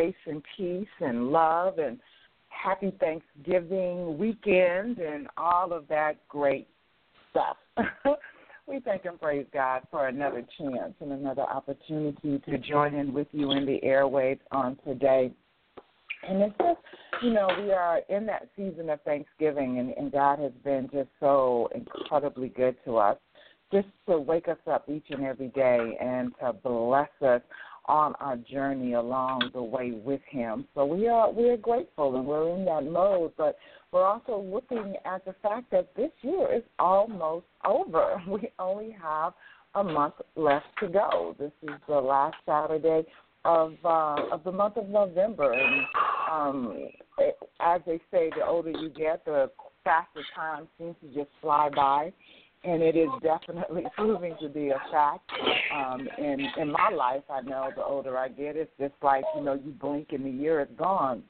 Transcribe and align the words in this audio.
Grace 0.00 0.14
and 0.26 0.42
peace 0.56 0.88
and 1.00 1.30
love 1.30 1.78
and 1.78 1.98
happy 2.48 2.90
Thanksgiving 3.00 4.16
weekend 4.16 4.98
and 4.98 5.28
all 5.36 5.74
of 5.74 5.86
that 5.88 6.26
great 6.26 6.68
stuff. 7.30 7.58
we 8.66 8.80
thank 8.80 9.04
and 9.04 9.20
praise 9.20 9.44
God 9.52 9.82
for 9.90 10.08
another 10.08 10.42
chance 10.56 10.94
and 11.00 11.12
another 11.12 11.42
opportunity 11.42 12.38
to 12.38 12.58
join 12.58 12.94
in 12.94 13.12
with 13.12 13.26
you 13.32 13.50
in 13.50 13.66
the 13.66 13.78
airwaves 13.84 14.40
on 14.52 14.78
today. 14.86 15.32
And 16.26 16.42
it's 16.42 16.56
just, 16.56 16.80
you 17.22 17.34
know, 17.34 17.48
we 17.62 17.70
are 17.72 18.00
in 18.08 18.24
that 18.24 18.48
season 18.56 18.88
of 18.88 19.02
Thanksgiving, 19.02 19.80
and, 19.80 19.90
and 19.90 20.10
God 20.10 20.38
has 20.38 20.52
been 20.64 20.88
just 20.90 21.08
so 21.18 21.68
incredibly 21.74 22.48
good 22.48 22.76
to 22.86 22.96
us. 22.96 23.18
Just 23.70 23.88
to 24.08 24.18
wake 24.18 24.48
us 24.48 24.58
up 24.68 24.88
each 24.88 25.06
and 25.10 25.24
every 25.24 25.48
day 25.48 25.96
and 26.00 26.32
to 26.40 26.52
bless 26.54 27.10
us 27.20 27.42
on 27.90 28.14
our 28.20 28.36
journey 28.36 28.92
along 28.92 29.50
the 29.52 29.62
way 29.62 29.90
with 29.90 30.20
him. 30.30 30.64
So 30.74 30.86
we 30.86 31.08
are 31.08 31.30
we 31.32 31.50
are 31.50 31.56
grateful 31.56 32.16
and 32.16 32.24
we're 32.24 32.54
in 32.54 32.64
that 32.66 32.84
mode, 32.84 33.32
but 33.36 33.58
we're 33.90 34.06
also 34.06 34.40
looking 34.40 34.94
at 35.04 35.24
the 35.24 35.34
fact 35.42 35.72
that 35.72 35.88
this 35.96 36.12
year 36.22 36.54
is 36.54 36.62
almost 36.78 37.46
over. 37.64 38.22
We 38.28 38.48
only 38.60 38.96
have 39.02 39.32
a 39.74 39.82
month 39.82 40.14
left 40.36 40.66
to 40.78 40.88
go. 40.88 41.34
This 41.38 41.50
is 41.64 41.74
the 41.88 42.00
last 42.00 42.36
Saturday 42.46 43.04
of 43.44 43.72
uh, 43.84 44.34
of 44.34 44.44
the 44.44 44.52
month 44.52 44.76
of 44.76 44.88
November, 44.88 45.52
and 45.52 45.84
um, 46.30 46.88
as 47.60 47.80
they 47.86 47.98
say, 48.12 48.30
the 48.38 48.46
older 48.46 48.70
you 48.70 48.90
get, 48.90 49.24
the 49.24 49.50
faster 49.82 50.22
time 50.36 50.68
seems 50.78 50.94
to 51.00 51.08
just 51.08 51.30
fly 51.40 51.68
by 51.74 52.12
and 52.64 52.82
it 52.82 52.96
is 52.96 53.08
definitely 53.22 53.84
proving 53.96 54.36
to 54.40 54.48
be 54.48 54.70
a 54.70 54.80
fact. 54.90 55.30
Um, 55.74 56.08
in 56.18 56.46
in 56.58 56.72
my 56.72 56.90
life, 56.90 57.22
I 57.30 57.40
know 57.40 57.70
the 57.74 57.84
older 57.84 58.18
I 58.18 58.28
get, 58.28 58.56
it's 58.56 58.70
just 58.78 58.94
like 59.02 59.24
you 59.36 59.42
know, 59.42 59.54
you 59.54 59.72
blink 59.72 60.08
and 60.10 60.24
the 60.24 60.30
year 60.30 60.60
is 60.60 60.68
gone. 60.78 61.22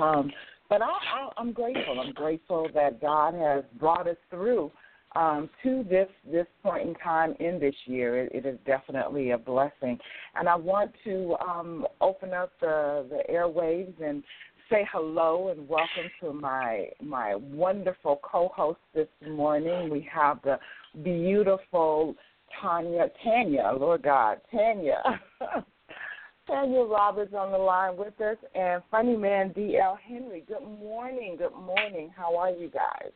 Um, 0.00 0.30
but 0.68 0.80
I, 0.80 0.86
I, 0.86 1.28
I'm 1.36 1.52
grateful. 1.52 2.00
I'm 2.00 2.12
grateful 2.12 2.68
that 2.74 3.00
God 3.00 3.34
has 3.34 3.62
brought 3.78 4.08
us 4.08 4.16
through 4.30 4.70
um, 5.14 5.50
to 5.62 5.84
this 5.88 6.08
this 6.30 6.46
point 6.62 6.88
in 6.88 6.94
time 6.94 7.34
in 7.40 7.60
this 7.60 7.74
year. 7.84 8.24
It, 8.24 8.32
it 8.34 8.46
is 8.46 8.58
definitely 8.66 9.32
a 9.32 9.38
blessing, 9.38 9.98
and 10.34 10.48
I 10.48 10.56
want 10.56 10.92
to 11.04 11.36
um, 11.46 11.86
open 12.00 12.32
up 12.32 12.52
the 12.60 13.06
the 13.10 13.22
airwaves 13.32 14.02
and 14.02 14.22
say 14.72 14.88
hello 14.90 15.48
and 15.48 15.68
welcome 15.68 16.10
to 16.18 16.32
my 16.32 16.86
my 17.02 17.34
wonderful 17.34 18.18
co-host 18.22 18.78
this 18.94 19.08
morning. 19.28 19.90
We 19.90 20.08
have 20.10 20.38
the 20.42 20.58
beautiful 21.02 22.14
Tanya 22.58 23.08
Tanya, 23.22 23.74
Lord 23.78 24.02
God, 24.02 24.38
Tanya. 24.50 25.02
Tanya 26.46 26.84
Roberts 26.84 27.34
on 27.36 27.52
the 27.52 27.58
line 27.58 27.98
with 27.98 28.18
us 28.22 28.38
and 28.54 28.82
funny 28.90 29.14
man 29.14 29.50
DL 29.50 29.98
Henry. 30.08 30.42
Good 30.48 30.66
morning. 30.80 31.36
Good 31.36 31.54
morning. 31.54 32.10
How 32.16 32.34
are 32.36 32.50
you 32.50 32.70
guys? 32.70 33.12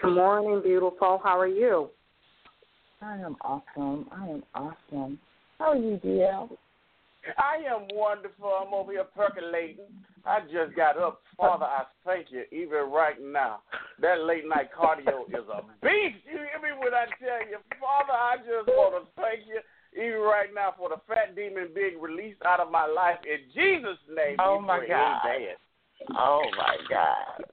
Good 0.00 0.14
morning, 0.14 0.62
beautiful. 0.64 1.20
How 1.22 1.38
are 1.38 1.46
you? 1.46 1.90
I 3.02 3.18
am 3.18 3.36
awesome. 3.42 4.06
I 4.10 4.26
am 4.26 4.42
awesome. 4.54 5.18
How 5.58 5.72
are 5.72 5.76
you, 5.76 6.00
DL? 6.02 6.48
I 7.36 7.56
am 7.68 7.88
wonderful. 7.92 8.48
I'm 8.48 8.72
over 8.72 8.92
here 8.92 9.04
percolating. 9.04 9.84
I 10.26 10.40
just 10.40 10.74
got 10.74 10.98
up. 10.98 11.22
Father, 11.36 11.64
I 11.64 11.84
thank 12.04 12.26
you 12.30 12.42
even 12.50 12.90
right 12.90 13.16
now. 13.22 13.60
That 14.00 14.20
late 14.20 14.46
night 14.48 14.70
cardio 14.76 15.28
is 15.28 15.46
a 15.46 15.62
beast. 15.80 16.26
You 16.26 16.42
hear 16.42 16.58
me 16.60 16.74
when 16.78 16.92
I 16.92 17.06
tell 17.22 17.46
you? 17.48 17.58
Father, 17.78 18.12
I 18.12 18.36
just 18.38 18.66
want 18.68 19.04
to 19.04 19.22
thank 19.22 19.46
you 19.46 19.60
even 19.94 20.20
right 20.20 20.50
now 20.52 20.74
for 20.76 20.88
the 20.88 21.00
fat 21.06 21.36
demon 21.36 21.68
being 21.74 22.00
released 22.00 22.42
out 22.44 22.60
of 22.60 22.70
my 22.72 22.86
life. 22.86 23.18
In 23.24 23.46
Jesus' 23.54 24.02
name. 24.14 24.36
Oh, 24.40 24.60
my 24.60 24.78
pray. 24.78 24.88
God. 24.88 25.20
Amen. 25.26 25.56
Oh, 26.18 26.42
my 26.58 26.76
God. 26.90 27.44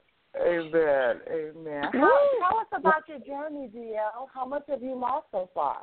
Amen. 0.42 1.20
Amen. 1.30 1.84
How, 1.92 2.18
tell 2.40 2.58
us 2.58 2.66
about 2.76 3.08
your 3.08 3.20
journey, 3.20 3.70
DL. 3.74 4.26
How 4.34 4.44
much 4.44 4.64
have 4.68 4.82
you 4.82 4.98
lost 4.98 5.26
so 5.30 5.48
far? 5.54 5.82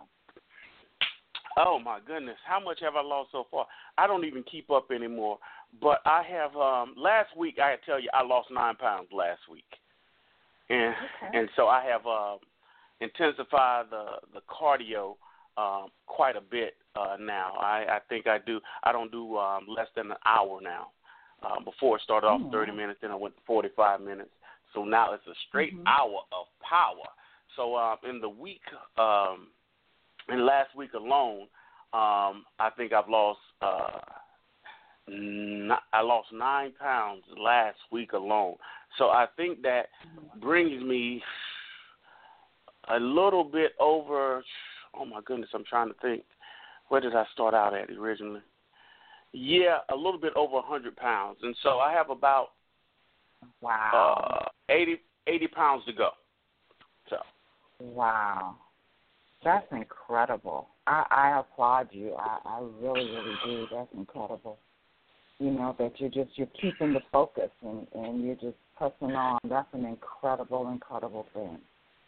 Oh 1.58 1.80
my 1.80 2.00
goodness, 2.06 2.38
how 2.48 2.64
much 2.64 2.80
have 2.82 2.96
I 2.96 3.02
lost 3.02 3.32
so 3.32 3.46
far? 3.52 3.68
I 3.98 4.08
don't 4.08 4.26
even 4.26 4.44
keep 4.50 4.72
up 4.72 4.90
anymore. 4.90 5.38
But 5.80 6.00
I 6.06 6.24
have 6.24 6.56
um 6.56 6.96
last 6.98 7.36
week 7.38 7.60
I 7.60 7.76
tell 7.86 8.00
you 8.00 8.10
I 8.14 8.24
lost 8.24 8.50
nine 8.52 8.76
pounds 8.76 9.10
last 9.12 9.42
week. 9.50 9.66
And 10.70 10.94
Okay. 10.94 11.38
and 11.38 11.50
so 11.56 11.68
I 11.68 11.84
have 11.86 12.06
uh 12.06 12.38
intensified 13.00 13.86
the 13.90 14.06
the 14.34 14.42
cardio 14.50 15.16
um 15.58 15.90
quite 16.08 16.36
a 16.36 16.42
bit 16.42 16.76
uh 16.96 17.18
now. 17.20 17.54
I, 17.60 17.86
I 17.90 18.00
think 18.10 18.28
I 18.28 18.38
do 18.40 18.60
I 18.84 18.92
don't 18.92 19.12
do 19.12 19.38
um 19.38 19.66
less 19.68 19.88
than 19.96 20.12
an 20.12 20.18
hour 20.26 20.60
now. 20.62 20.88
Uh, 21.44 21.60
before 21.60 21.96
it 21.98 22.04
started 22.04 22.28
off 22.28 22.42
Oh, 22.44 22.52
thirty 22.52 22.72
minutes, 22.72 23.00
then 23.02 23.12
I 23.12 23.16
went 23.16 23.36
to 23.36 23.42
forty 23.48 23.70
five 23.76 24.02
minutes. 24.02 24.30
So 24.74 24.84
now 24.84 25.14
it's 25.14 25.26
a 25.28 25.34
straight 25.48 25.74
Mhm. 25.74 25.88
hour 25.88 26.22
of 26.32 26.48
power. 26.62 27.08
So 27.56 27.76
um 27.76 27.98
in 28.08 28.20
the 28.22 28.30
week 28.30 28.62
um 28.98 29.48
in 30.30 30.46
last 30.46 30.76
week 30.76 30.94
alone, 30.94 31.42
um, 31.94 32.46
I 32.60 32.70
think 32.78 32.94
I've 32.94 33.10
lost 33.10 33.40
uh, 33.62 34.00
I 35.12 36.02
lost 36.02 36.30
nine 36.32 36.72
pounds 36.80 37.24
last 37.38 37.78
week 37.92 38.14
alone. 38.14 38.56
So 38.98 39.06
I 39.06 39.28
think 39.36 39.62
that 39.64 39.88
brings 40.40 40.82
me 40.84 41.22
a 42.90 43.00
little 43.00 43.44
bit 43.44 43.74
over. 43.80 44.44
Oh 44.94 45.06
my 45.06 45.22
goodness, 45.26 45.50
I'm 45.54 45.66
trying 45.66 45.90
to 45.90 45.96
think. 46.02 46.24
Where 46.90 47.02
did 47.02 47.16
I 47.16 47.26
start 47.34 47.54
out 47.54 47.74
at 47.74 47.90
originally? 47.90 48.42
Yeah, 49.34 49.78
a 49.90 49.96
little 49.96 50.20
bit 50.20 50.34
over 50.36 50.58
a 50.58 50.62
hundred 50.62 50.96
pounds, 50.98 51.38
and 51.42 51.56
so 51.64 51.80
I 51.80 51.94
have 51.94 52.10
about 52.10 52.50
Wow. 53.62 54.50
uh, 54.50 54.74
80, 54.74 54.98
80 55.28 55.48
pounds 55.48 55.86
to 55.86 55.94
go. 55.94 56.10
So 57.10 57.18
Wow. 57.80 58.56
That's 59.44 59.66
incredible. 59.72 60.70
I, 60.86 61.04
I 61.10 61.40
applaud 61.40 61.90
you. 61.92 62.14
I, 62.14 62.40
I 62.46 62.60
really, 62.60 63.10
really 63.10 63.36
do. 63.46 63.68
That's 63.72 63.90
incredible. 63.96 64.60
You 65.42 65.50
know, 65.50 65.76
that 65.80 65.94
you're 65.98 66.12
just 66.12 66.38
you're 66.38 66.48
keeping 66.62 66.94
the 66.94 67.00
focus 67.12 67.50
and, 67.64 67.88
and 67.96 68.24
you're 68.24 68.36
just 68.36 68.58
pressing 68.78 69.16
on. 69.16 69.40
That's 69.50 69.68
an 69.74 69.86
incredible, 69.86 70.70
incredible 70.70 71.26
thing. 71.34 71.58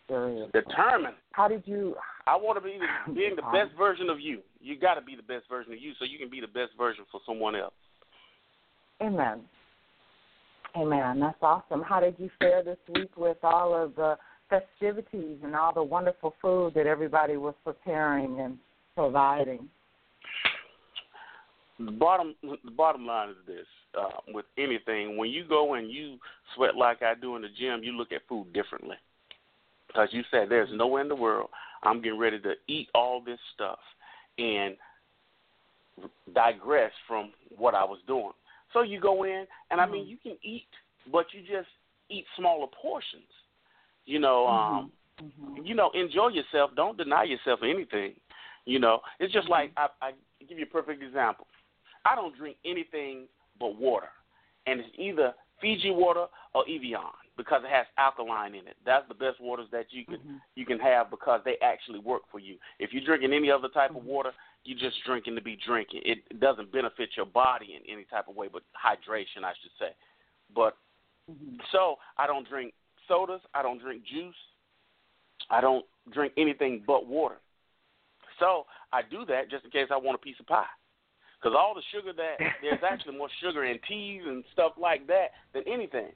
Seriously. 0.07 0.51
determined. 0.53 1.15
How 1.31 1.47
did 1.47 1.63
you 1.65 1.95
I 2.27 2.35
want 2.35 2.57
to 2.57 2.62
be 2.62 2.77
being 3.15 3.35
the 3.35 3.41
best 3.41 3.75
version 3.75 4.09
of 4.09 4.19
you. 4.19 4.41
You 4.62 4.77
got 4.77 4.95
to 4.95 5.01
be 5.01 5.15
the 5.15 5.24
best 5.24 5.50
version 5.50 5.74
of 5.74 5.80
you, 5.81 5.94
so 5.97 6.06
you 6.06 6.19
can 6.19 6.30
be 6.30 6.41
the 6.41 6.47
best 6.47 6.71
version 6.77 7.06
for 7.12 7.21
someone 7.25 7.56
else. 7.56 7.74
Amen. 9.01 9.41
Amen. 10.77 11.19
That's 11.19 11.38
awesome. 11.41 11.81
How 11.81 12.01
did 12.01 12.15
you 12.19 12.30
fare 12.39 12.63
this 12.63 12.77
week 12.94 13.18
with 13.18 13.38
all 13.41 13.74
of 13.75 13.95
the 13.95 14.18
festivities 14.47 15.38
and 15.44 15.56
all 15.56 15.74
the 15.74 15.83
wonderful 15.83 16.35
food 16.39 16.74
that 16.75 16.85
everybody 16.85 17.38
was 17.38 17.56
preparing 17.63 18.39
and 18.41 18.57
providing? 18.95 19.69
The 21.80 21.92
bottom 21.92 22.36
the 22.42 22.72
bottom 22.72 23.06
line 23.06 23.30
is 23.30 23.36
this: 23.48 23.66
uh, 24.00 24.20
with 24.28 24.46
anything. 24.58 25.18
When 25.18 25.30
you 25.30 25.44
go 25.48 25.74
and 25.74 25.92
you 25.92 26.18
sweat 26.56 26.75
like 26.75 27.02
I 27.02 27.14
do 27.20 27.36
in 27.36 27.42
the 27.42 27.50
gym, 27.60 27.84
you 27.84 27.94
look 27.94 28.12
at 28.12 28.22
food 28.30 28.54
differently. 28.54 28.96
Because 29.88 30.10
you 30.12 30.24
said 30.31 30.50
there's 30.50 30.70
nowhere 30.72 31.02
in 31.02 31.08
the 31.08 31.16
world 31.16 31.50
I'm 31.84 32.02
getting 32.02 32.20
ready 32.20 32.40
to 32.40 32.54
eat 32.68 32.90
all 32.96 33.22
this 33.22 33.40
stuff 33.54 33.80
and 34.38 34.75
digress 36.34 36.92
from 37.08 37.31
what 37.56 37.76
I 37.76 37.84
was 37.84 38.00
doing. 38.08 38.31
So 38.72 38.81
you 38.81 39.00
go 39.00 39.24
in, 39.24 39.46
and 39.69 39.80
I 39.80 39.86
mean, 39.86 40.08
you 40.08 40.18
can 40.18 40.36
eat, 40.42 40.66
but 41.12 41.28
you 41.31 41.42
just 41.42 41.69
eat 42.10 42.26
smaller 42.38 42.68
portions. 42.81 43.24
You 44.06 44.19
know, 44.19 44.48
um, 44.48 44.92
Mm-hmm. 45.22 45.64
you 45.64 45.76
know, 45.76 45.92
enjoy 45.94 46.30
yourself. 46.30 46.72
Don't 46.76 46.98
deny 46.98 47.24
yourself 47.24 47.60
anything. 47.64 48.14
You 48.66 48.80
know, 48.80 49.02
it's 49.19 49.31
just 49.31 49.48
like 49.48 49.72
I, 49.78 49.88
I 50.02 50.12
give 50.48 50.58
you 50.58 50.66
a 50.66 50.68
perfect 50.68 51.04
example. 51.04 51.46
I 52.06 52.16
don't 52.16 52.36
drink 52.38 52.58
anything 52.66 53.28
but 53.60 53.78
water, 53.80 54.10
and 54.68 54.80
it's 54.80 54.90
either 54.98 55.34
Fiji 55.62 55.92
water 55.92 56.26
or 56.54 56.64
Evian 56.68 57.00
because 57.38 57.62
it 57.64 57.72
has 57.72 57.86
alkaline 57.98 58.56
in 58.56 58.68
it. 58.68 58.76
That's 58.86 59.08
the 59.08 59.14
best 59.14 59.40
waters 59.42 59.68
that 59.72 59.88
you 59.92 60.06
can 60.06 60.16
Mm-hmm. 60.16 60.36
you 60.56 60.66
can 60.66 60.80
have 60.80 61.10
because 61.10 61.42
they 61.46 61.56
actually 61.62 62.00
work 62.00 62.24
for 62.32 62.40
you. 62.40 62.58
If 62.80 62.94
you're 62.94 63.04
drinking 63.04 63.34
any 63.34 63.50
other 63.50 63.70
type 63.70 63.96
of 63.96 64.04
water, 64.06 64.32
you're 64.66 64.78
just 64.78 64.98
drinking 65.06 65.36
to 65.36 65.42
be 65.42 65.58
drinking. 65.66 66.02
It 66.06 66.40
doesn't 66.40 66.72
benefit 66.72 67.10
your 67.18 67.26
body 67.26 67.76
in 67.76 67.92
any 67.92 68.06
type 68.06 68.28
of 68.28 68.36
way, 68.36 68.48
but 68.52 68.62
hydration, 68.74 69.44
I 69.44 69.54
should 69.62 69.72
say. 69.80 69.96
But 70.56 70.78
Mm-hmm. 71.32 71.56
so 71.72 71.96
I 72.18 72.28
don't 72.28 72.46
drink 72.50 72.74
sodas. 73.08 73.40
I 73.54 73.64
don't 73.64 73.80
drink 73.80 74.04
juice. 74.04 74.36
I 75.50 75.62
don't 75.62 75.86
drink 76.12 76.34
anything 76.38 76.84
but 76.86 77.08
water. 77.08 77.38
So 78.40 78.66
I 78.92 79.04
do 79.10 79.24
that 79.28 79.50
just 79.50 79.64
in 79.64 79.72
case 79.72 79.88
I 79.90 79.96
want 79.96 80.16
a 80.16 80.18
piece 80.18 80.36
of 80.42 80.48
pie. 80.48 80.66
Because 81.44 81.57
all 81.60 81.75
the 81.75 81.81
sugar 81.92 82.13
that 82.13 82.38
there's 82.62 82.84
actually 82.90 83.18
more 83.18 83.30
sugar 83.42 83.66
in 83.66 83.80
teas 83.88 84.22
and 84.25 84.44
stuff 84.54 84.74
like 84.80 85.07
that 85.07 85.31
than 85.54 85.63
anything. 85.68 86.12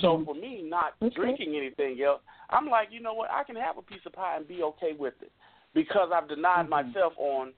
So 0.00 0.14
mm-hmm. 0.14 0.24
for 0.24 0.34
me, 0.34 0.62
not 0.62 0.92
Okay. 1.02 1.14
drinking 1.14 1.56
anything 1.56 2.00
else, 2.02 2.20
I'm 2.50 2.68
like, 2.68 2.88
you 2.92 3.00
know 3.00 3.14
what? 3.14 3.30
I 3.30 3.42
can 3.42 3.56
have 3.56 3.76
a 3.78 3.82
piece 3.82 4.00
of 4.06 4.12
pie 4.12 4.36
and 4.36 4.46
be 4.46 4.62
okay 4.62 4.92
with 4.96 5.14
it 5.20 5.32
because 5.74 6.10
I've 6.14 6.28
denied 6.28 6.68
mm-hmm. 6.70 6.92
myself 6.92 7.12
on 7.16 7.52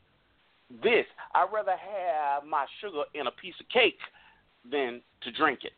this. 0.82 1.05
I'd 1.35 1.53
rather 1.53 1.76
have 1.76 2.44
my 2.44 2.64
sugar 2.81 3.03
in 3.14 3.26
a 3.26 3.31
piece 3.32 3.55
of 3.61 3.69
cake 3.69 3.99
than 4.70 5.03
to 5.23 5.32
drink 5.32 5.61
it. 5.64 5.73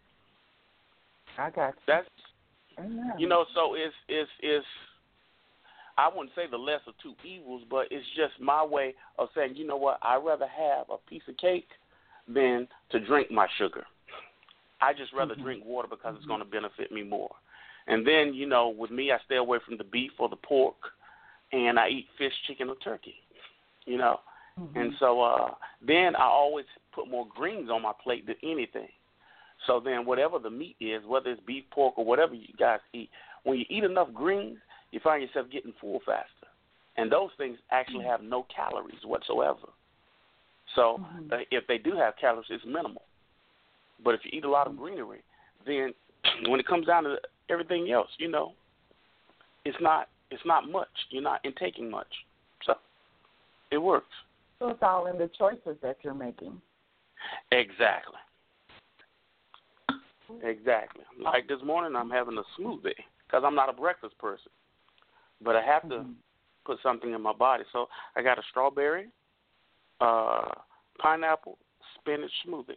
I 1.36 1.50
got 1.50 1.74
you. 1.74 1.82
That's 1.86 2.08
you 3.18 3.28
know, 3.28 3.44
so 3.54 3.74
it's 3.74 3.94
it's 4.08 4.30
it's 4.40 4.66
I 5.96 6.08
wouldn't 6.08 6.34
say 6.34 6.42
the 6.50 6.56
less 6.56 6.80
of 6.86 6.94
two 7.02 7.14
evils, 7.24 7.62
but 7.70 7.86
it's 7.90 8.06
just 8.16 8.40
my 8.40 8.64
way 8.64 8.94
of 9.18 9.28
saying, 9.34 9.54
you 9.56 9.66
know 9.66 9.76
what, 9.76 9.98
I'd 10.02 10.24
rather 10.24 10.46
have 10.46 10.86
a 10.90 10.96
piece 11.08 11.22
of 11.28 11.36
cake 11.36 11.68
than 12.26 12.66
to 12.90 13.00
drink 13.00 13.30
my 13.30 13.46
sugar. 13.58 13.84
I 14.80 14.92
just 14.92 15.12
rather 15.12 15.34
drink 15.34 15.64
water 15.64 15.88
because 15.88 16.14
it's 16.16 16.26
going 16.26 16.40
to 16.40 16.44
benefit 16.44 16.90
me 16.90 17.02
more. 17.02 17.30
And 17.86 18.06
then, 18.06 18.34
you 18.34 18.46
know, 18.46 18.68
with 18.68 18.90
me, 18.90 19.12
I 19.12 19.18
stay 19.24 19.36
away 19.36 19.58
from 19.64 19.78
the 19.78 19.84
beef 19.84 20.12
or 20.18 20.28
the 20.28 20.36
pork, 20.36 20.76
and 21.52 21.78
I 21.78 21.88
eat 21.88 22.06
fish, 22.18 22.32
chicken, 22.46 22.68
or 22.68 22.76
turkey. 22.76 23.14
You 23.86 23.98
know, 23.98 24.20
and 24.74 24.92
so 24.98 25.20
uh, 25.20 25.50
then 25.86 26.16
I 26.16 26.24
always 26.24 26.64
put 26.94 27.10
more 27.10 27.26
greens 27.34 27.68
on 27.70 27.82
my 27.82 27.92
plate 28.02 28.26
than 28.26 28.36
anything. 28.42 28.88
So 29.66 29.80
then, 29.80 30.06
whatever 30.06 30.38
the 30.38 30.50
meat 30.50 30.76
is, 30.80 31.02
whether 31.06 31.30
it's 31.30 31.40
beef, 31.46 31.64
pork, 31.70 31.98
or 31.98 32.04
whatever 32.04 32.34
you 32.34 32.48
guys 32.58 32.80
eat, 32.92 33.10
when 33.44 33.58
you 33.58 33.64
eat 33.68 33.84
enough 33.84 34.12
greens, 34.12 34.58
you 34.94 35.00
find 35.02 35.22
yourself 35.22 35.48
getting 35.50 35.74
full 35.80 36.00
faster. 36.06 36.46
And 36.96 37.10
those 37.10 37.30
things 37.36 37.58
actually 37.72 38.00
mm-hmm. 38.00 38.10
have 38.10 38.22
no 38.22 38.46
calories 38.54 39.04
whatsoever. 39.04 39.68
So 40.76 40.94
uh, 40.94 41.18
mm-hmm. 41.18 41.42
if 41.50 41.66
they 41.66 41.78
do 41.78 41.96
have 41.96 42.14
calories, 42.20 42.46
it's 42.48 42.64
minimal. 42.64 43.02
But 44.02 44.14
if 44.14 44.20
you 44.24 44.30
eat 44.38 44.44
a 44.44 44.50
lot 44.50 44.66
of 44.66 44.74
mm-hmm. 44.74 44.82
greenery, 44.82 45.22
then 45.66 45.92
when 46.48 46.60
it 46.60 46.66
comes 46.66 46.86
down 46.86 47.04
to 47.04 47.16
everything 47.50 47.90
else, 47.90 48.08
you 48.18 48.30
know, 48.30 48.52
it's 49.64 49.76
not 49.80 50.08
it's 50.30 50.44
not 50.46 50.70
much. 50.70 50.88
You're 51.10 51.22
not 51.22 51.40
intaking 51.44 51.90
much. 51.90 52.06
So 52.64 52.74
it 53.70 53.78
works. 53.78 54.06
So 54.58 54.68
it's 54.68 54.82
all 54.82 55.06
in 55.06 55.18
the 55.18 55.30
choices 55.36 55.76
that 55.82 55.96
you're 56.02 56.14
making. 56.14 56.60
Exactly. 57.50 58.18
Exactly. 60.42 61.04
Like 61.20 61.48
this 61.48 61.60
morning, 61.64 61.94
I'm 61.96 62.10
having 62.10 62.38
a 62.38 62.60
smoothie 62.60 62.92
because 63.26 63.42
I'm 63.44 63.54
not 63.54 63.68
a 63.68 63.72
breakfast 63.72 64.16
person, 64.18 64.50
but 65.44 65.56
I 65.56 65.62
have 65.62 65.88
to 65.90 66.04
put 66.64 66.78
something 66.82 67.12
in 67.12 67.20
my 67.20 67.32
body. 67.32 67.64
So 67.72 67.86
I 68.16 68.22
got 68.22 68.38
a 68.38 68.42
strawberry, 68.50 69.08
uh, 70.00 70.48
pineapple, 70.98 71.58
spinach 71.98 72.30
smoothie. 72.46 72.76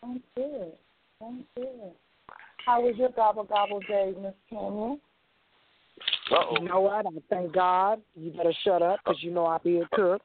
Sounds 0.00 0.22
good. 0.34 0.72
Sounds 1.20 1.44
good. 1.56 1.92
How 2.64 2.80
was 2.80 2.96
your 2.96 3.10
gobble 3.10 3.44
gobble 3.44 3.80
day, 3.80 4.12
Miss 4.20 4.34
Tanya? 4.50 4.96
Uh 6.30 6.34
oh. 6.34 6.56
You 6.60 6.68
know 6.68 6.80
what? 6.80 7.06
I 7.06 7.10
thank 7.30 7.52
God. 7.52 8.00
You 8.14 8.32
better 8.32 8.52
shut 8.64 8.82
up 8.82 8.98
because 9.04 9.22
you 9.22 9.30
know 9.30 9.46
I 9.46 9.58
did 9.62 9.88
cook. 9.92 10.20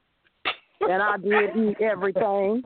And 0.81 1.01
I 1.01 1.18
did 1.18 1.56
eat 1.56 1.80
everything. 1.80 2.63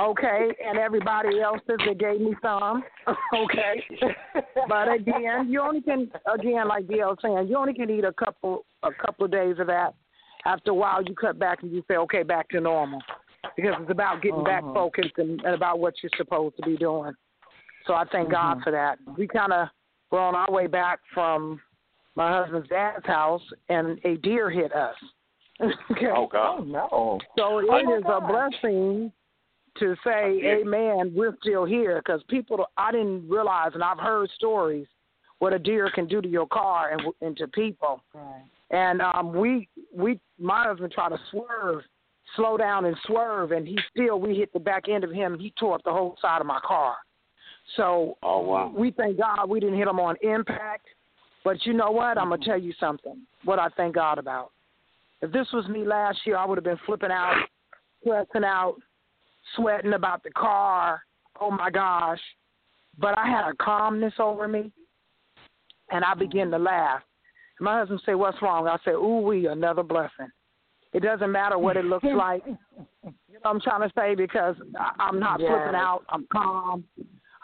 Okay. 0.00 0.48
And 0.66 0.78
everybody 0.78 1.40
else 1.40 1.60
that 1.68 1.78
gave 1.98 2.20
me 2.20 2.34
some. 2.42 2.82
Okay. 3.34 3.82
But 4.68 4.92
again, 4.92 5.48
you 5.48 5.60
only 5.60 5.80
can 5.80 6.10
again, 6.32 6.66
like 6.68 6.86
DL 6.86 7.16
saying, 7.22 7.46
you 7.48 7.56
only 7.56 7.72
can 7.74 7.88
eat 7.90 8.04
a 8.04 8.12
couple 8.12 8.64
a 8.82 8.90
couple 8.92 9.24
of 9.26 9.30
days 9.30 9.56
of 9.58 9.66
that. 9.68 9.94
After 10.44 10.70
a 10.72 10.74
while 10.74 11.02
you 11.02 11.14
cut 11.14 11.38
back 11.38 11.62
and 11.62 11.72
you 11.72 11.82
say, 11.88 11.96
Okay, 11.96 12.22
back 12.22 12.48
to 12.50 12.60
normal. 12.60 13.00
Because 13.56 13.74
it's 13.80 13.90
about 13.90 14.22
getting 14.22 14.42
back 14.44 14.62
Uh-huh. 14.64 14.74
focused 14.74 15.16
and, 15.18 15.40
and 15.42 15.54
about 15.54 15.78
what 15.78 15.94
you're 16.02 16.10
supposed 16.16 16.56
to 16.56 16.62
be 16.62 16.76
doing. 16.76 17.12
So 17.86 17.94
I 17.94 18.04
thank 18.10 18.30
God 18.30 18.58
for 18.64 18.72
that. 18.72 18.98
We 19.16 19.28
kinda 19.28 19.70
were 20.10 20.18
on 20.20 20.34
our 20.34 20.50
way 20.50 20.66
back 20.66 20.98
from 21.14 21.60
my 22.16 22.30
husband's 22.32 22.68
dad's 22.68 23.06
house 23.06 23.42
and 23.68 24.00
a 24.04 24.16
deer 24.16 24.50
hit 24.50 24.72
us. 24.74 24.96
okay. 25.92 26.08
Oh 26.14 26.26
God! 26.26 26.58
Oh 26.60 26.64
God. 26.64 26.68
no. 26.68 27.18
So 27.38 27.58
it 27.60 27.66
Oh, 27.70 27.96
is 27.98 28.04
my 28.04 28.16
a 28.16 28.20
blessing 28.20 29.12
to 29.78 29.94
say, 30.04 30.40
Yeah. 30.42 30.56
Amen, 30.62 31.12
we're 31.14 31.36
still 31.40 31.64
here 31.64 32.02
because 32.04 32.22
people, 32.28 32.66
I 32.76 32.92
didn't 32.92 33.28
realize, 33.28 33.70
and 33.74 33.82
I've 33.82 33.98
heard 33.98 34.30
stories 34.36 34.86
what 35.38 35.52
a 35.52 35.58
deer 35.58 35.90
can 35.94 36.06
do 36.06 36.22
to 36.22 36.28
your 36.28 36.46
car 36.46 36.92
and, 36.92 37.02
and 37.20 37.36
to 37.36 37.46
people. 37.48 38.02
Right. 38.14 38.44
And 38.70 39.02
um, 39.02 39.34
we, 39.34 39.68
we, 39.94 40.18
my 40.38 40.64
husband 40.64 40.92
tried 40.92 41.10
to 41.10 41.18
swerve, 41.30 41.82
slow 42.36 42.56
down 42.56 42.86
and 42.86 42.96
swerve, 43.06 43.52
and 43.52 43.66
he 43.66 43.78
still, 43.90 44.18
we 44.18 44.34
hit 44.34 44.52
the 44.52 44.58
back 44.58 44.88
end 44.88 45.04
of 45.04 45.12
him, 45.12 45.38
he 45.38 45.52
tore 45.58 45.74
up 45.74 45.82
the 45.84 45.92
whole 45.92 46.16
side 46.22 46.40
of 46.40 46.46
my 46.46 46.60
car. 46.66 46.96
So 47.76 48.16
Oh 48.22 48.40
wow. 48.40 48.72
we 48.76 48.92
thank 48.92 49.18
God 49.18 49.48
we 49.48 49.60
didn't 49.60 49.76
hit 49.76 49.88
him 49.88 50.00
on 50.00 50.16
impact. 50.22 50.86
But 51.44 51.64
you 51.64 51.72
know 51.74 51.90
what? 51.90 52.18
I'm 52.18 52.30
gonna 52.30 52.44
tell 52.44 52.60
you 52.60 52.72
something. 52.80 53.22
What 53.44 53.58
I 53.58 53.68
thank 53.76 53.94
God 53.94 54.18
about. 54.18 54.50
If 55.22 55.32
this 55.32 55.46
was 55.52 55.66
me 55.68 55.84
last 55.84 56.18
year, 56.24 56.36
I 56.36 56.44
would 56.44 56.58
have 56.58 56.64
been 56.64 56.78
flipping 56.86 57.10
out, 57.10 57.36
stressing 58.02 58.44
out, 58.44 58.76
sweating 59.54 59.92
about 59.92 60.22
the 60.22 60.30
car. 60.30 61.02
Oh 61.40 61.50
my 61.50 61.70
gosh! 61.70 62.20
But 62.98 63.18
I 63.18 63.26
had 63.26 63.48
a 63.48 63.54
calmness 63.62 64.14
over 64.18 64.48
me, 64.48 64.72
and 65.90 66.04
I 66.04 66.14
began 66.14 66.50
to 66.50 66.58
laugh. 66.58 67.02
My 67.60 67.78
husband 67.78 68.00
said, 68.04 68.14
"What's 68.14 68.40
wrong?" 68.42 68.66
I 68.66 68.76
said, 68.84 68.94
"Ooh, 68.94 69.20
we 69.20 69.46
another 69.46 69.82
blessing." 69.82 70.28
It 70.92 71.00
doesn't 71.02 71.30
matter 71.30 71.58
what 71.58 71.76
it 71.76 71.84
looks 71.84 72.04
like. 72.16 72.42
You 72.46 72.56
know 73.04 73.14
what 73.42 73.50
I'm 73.50 73.60
trying 73.60 73.88
to 73.88 73.92
say 73.98 74.14
because 74.14 74.56
I, 74.78 74.92
I'm 74.98 75.20
not 75.20 75.40
Yes. 75.40 75.50
flipping 75.50 75.74
out. 75.74 76.04
I'm 76.08 76.26
calm. 76.32 76.84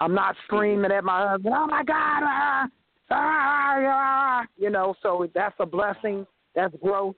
I'm 0.01 0.15
not 0.15 0.37
screaming 0.45 0.91
at 0.91 1.05
my 1.05 1.29
husband. 1.29 1.55
Oh 1.57 1.67
my 1.67 1.85
God! 1.85 2.23
Ah, 2.25 2.67
ah, 3.11 3.77
ah. 3.79 4.47
You 4.57 4.71
know, 4.71 4.95
so 5.03 5.29
that's 5.35 5.55
a 5.61 5.67
blessing. 5.67 6.27
That's 6.55 6.75
growth. 6.83 7.15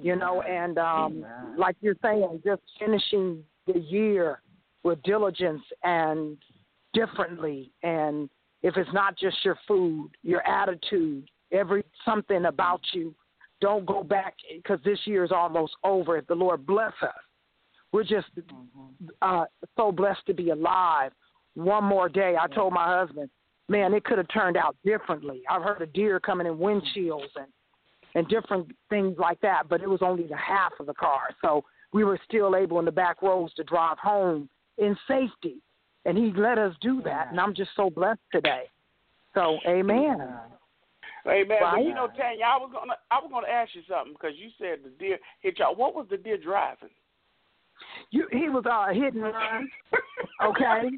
You 0.00 0.16
know, 0.16 0.42
and 0.42 0.78
um, 0.78 1.24
like 1.56 1.76
you're 1.80 1.96
saying, 2.02 2.42
just 2.44 2.60
finishing 2.78 3.42
the 3.66 3.78
year 3.78 4.42
with 4.82 5.02
diligence 5.02 5.62
and 5.82 6.36
differently. 6.94 7.72
And 7.82 8.28
if 8.62 8.76
it's 8.76 8.92
not 8.92 9.16
just 9.18 9.36
your 9.44 9.58
food, 9.66 10.10
your 10.22 10.46
attitude, 10.46 11.28
every 11.52 11.84
something 12.04 12.46
about 12.46 12.80
you, 12.92 13.14
don't 13.60 13.84
go 13.84 14.02
back 14.02 14.34
because 14.54 14.80
this 14.84 14.98
year 15.04 15.24
is 15.24 15.32
almost 15.32 15.74
over. 15.84 16.16
If 16.16 16.26
The 16.26 16.34
Lord 16.34 16.66
bless 16.66 16.92
us. 17.02 17.10
We're 17.92 18.04
just 18.04 18.28
uh, 19.20 19.44
so 19.76 19.92
blessed 19.92 20.24
to 20.26 20.34
be 20.34 20.50
alive. 20.50 21.12
One 21.54 21.84
more 21.84 22.08
day. 22.08 22.36
I 22.40 22.46
told 22.46 22.72
my 22.72 23.00
husband, 23.00 23.28
man, 23.68 23.92
it 23.94 24.04
could 24.04 24.18
have 24.18 24.28
turned 24.32 24.56
out 24.56 24.76
differently. 24.84 25.42
I've 25.50 25.62
heard 25.62 25.82
of 25.82 25.92
deer 25.92 26.20
coming 26.20 26.46
in 26.46 26.54
windshields 26.54 27.34
and 27.36 27.46
and 28.14 28.26
different 28.28 28.68
things 28.88 29.16
like 29.18 29.40
that, 29.40 29.68
but 29.68 29.80
it 29.80 29.88
was 29.88 30.00
only 30.02 30.26
the 30.26 30.36
half 30.36 30.72
of 30.80 30.86
the 30.86 30.94
car. 30.94 31.28
So 31.42 31.64
we 31.92 32.04
were 32.04 32.18
still 32.24 32.56
able 32.56 32.78
in 32.78 32.84
the 32.84 32.92
back 32.92 33.22
roads 33.22 33.52
to 33.54 33.64
drive 33.64 33.98
home 33.98 34.48
in 34.78 34.96
safety. 35.08 35.56
And 36.04 36.16
he 36.16 36.32
let 36.34 36.56
us 36.56 36.74
do 36.80 37.02
that, 37.02 37.28
and 37.30 37.38
I'm 37.38 37.54
just 37.54 37.70
so 37.76 37.90
blessed 37.90 38.20
today. 38.32 38.64
So, 39.34 39.58
amen. 39.68 40.18
Hey 41.24 41.44
man, 41.46 41.58
but 41.60 41.82
you 41.82 41.94
know, 41.94 42.08
Tanya, 42.08 42.44
I 42.46 42.56
was 42.56 42.70
gonna 42.72 42.94
I 43.10 43.18
was 43.20 43.30
gonna 43.30 43.46
ask 43.46 43.74
you 43.74 43.82
something 43.88 44.14
because 44.14 44.36
you 44.36 44.48
said 44.58 44.78
the 44.82 44.90
deer 44.98 45.18
hit 45.40 45.58
y'all. 45.58 45.74
What 45.74 45.94
was 45.94 46.06
the 46.08 46.16
deer 46.16 46.38
driving? 46.38 46.88
You, 48.10 48.26
he 48.30 48.48
was 48.48 48.64
uh, 48.64 48.92
hit 48.92 49.14
and 49.14 49.22
run, 49.22 49.68
okay, 50.44 50.90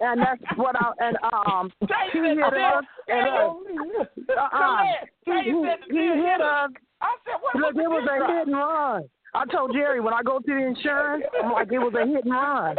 and 0.00 0.20
that's 0.20 0.42
what 0.56 0.76
I 0.76 0.92
and 1.00 1.16
um 1.32 1.72
he 2.12 2.18
hit 2.18 2.38
us 2.42 2.84
and 3.08 3.28
uh, 3.28 4.48
uh, 4.52 4.82
he, 5.24 5.32
he, 5.32 5.52
he 5.90 6.06
hit 6.20 6.40
us. 6.40 6.70
I 7.00 7.16
said, 7.24 7.40
what 7.40 7.56
Look, 7.56 7.74
it 7.76 7.88
was 7.88 8.06
a 8.06 8.32
hit 8.32 8.46
and 8.48 8.56
run. 8.56 9.08
I 9.34 9.44
told 9.46 9.72
Jerry 9.72 10.00
when 10.00 10.12
I 10.14 10.22
go 10.22 10.38
to 10.38 10.44
the 10.46 10.56
insurance, 10.56 11.24
I'm 11.42 11.52
like, 11.52 11.70
it 11.72 11.78
was 11.78 11.94
a 11.94 12.06
hit 12.06 12.24
and 12.24 12.32
run, 12.32 12.76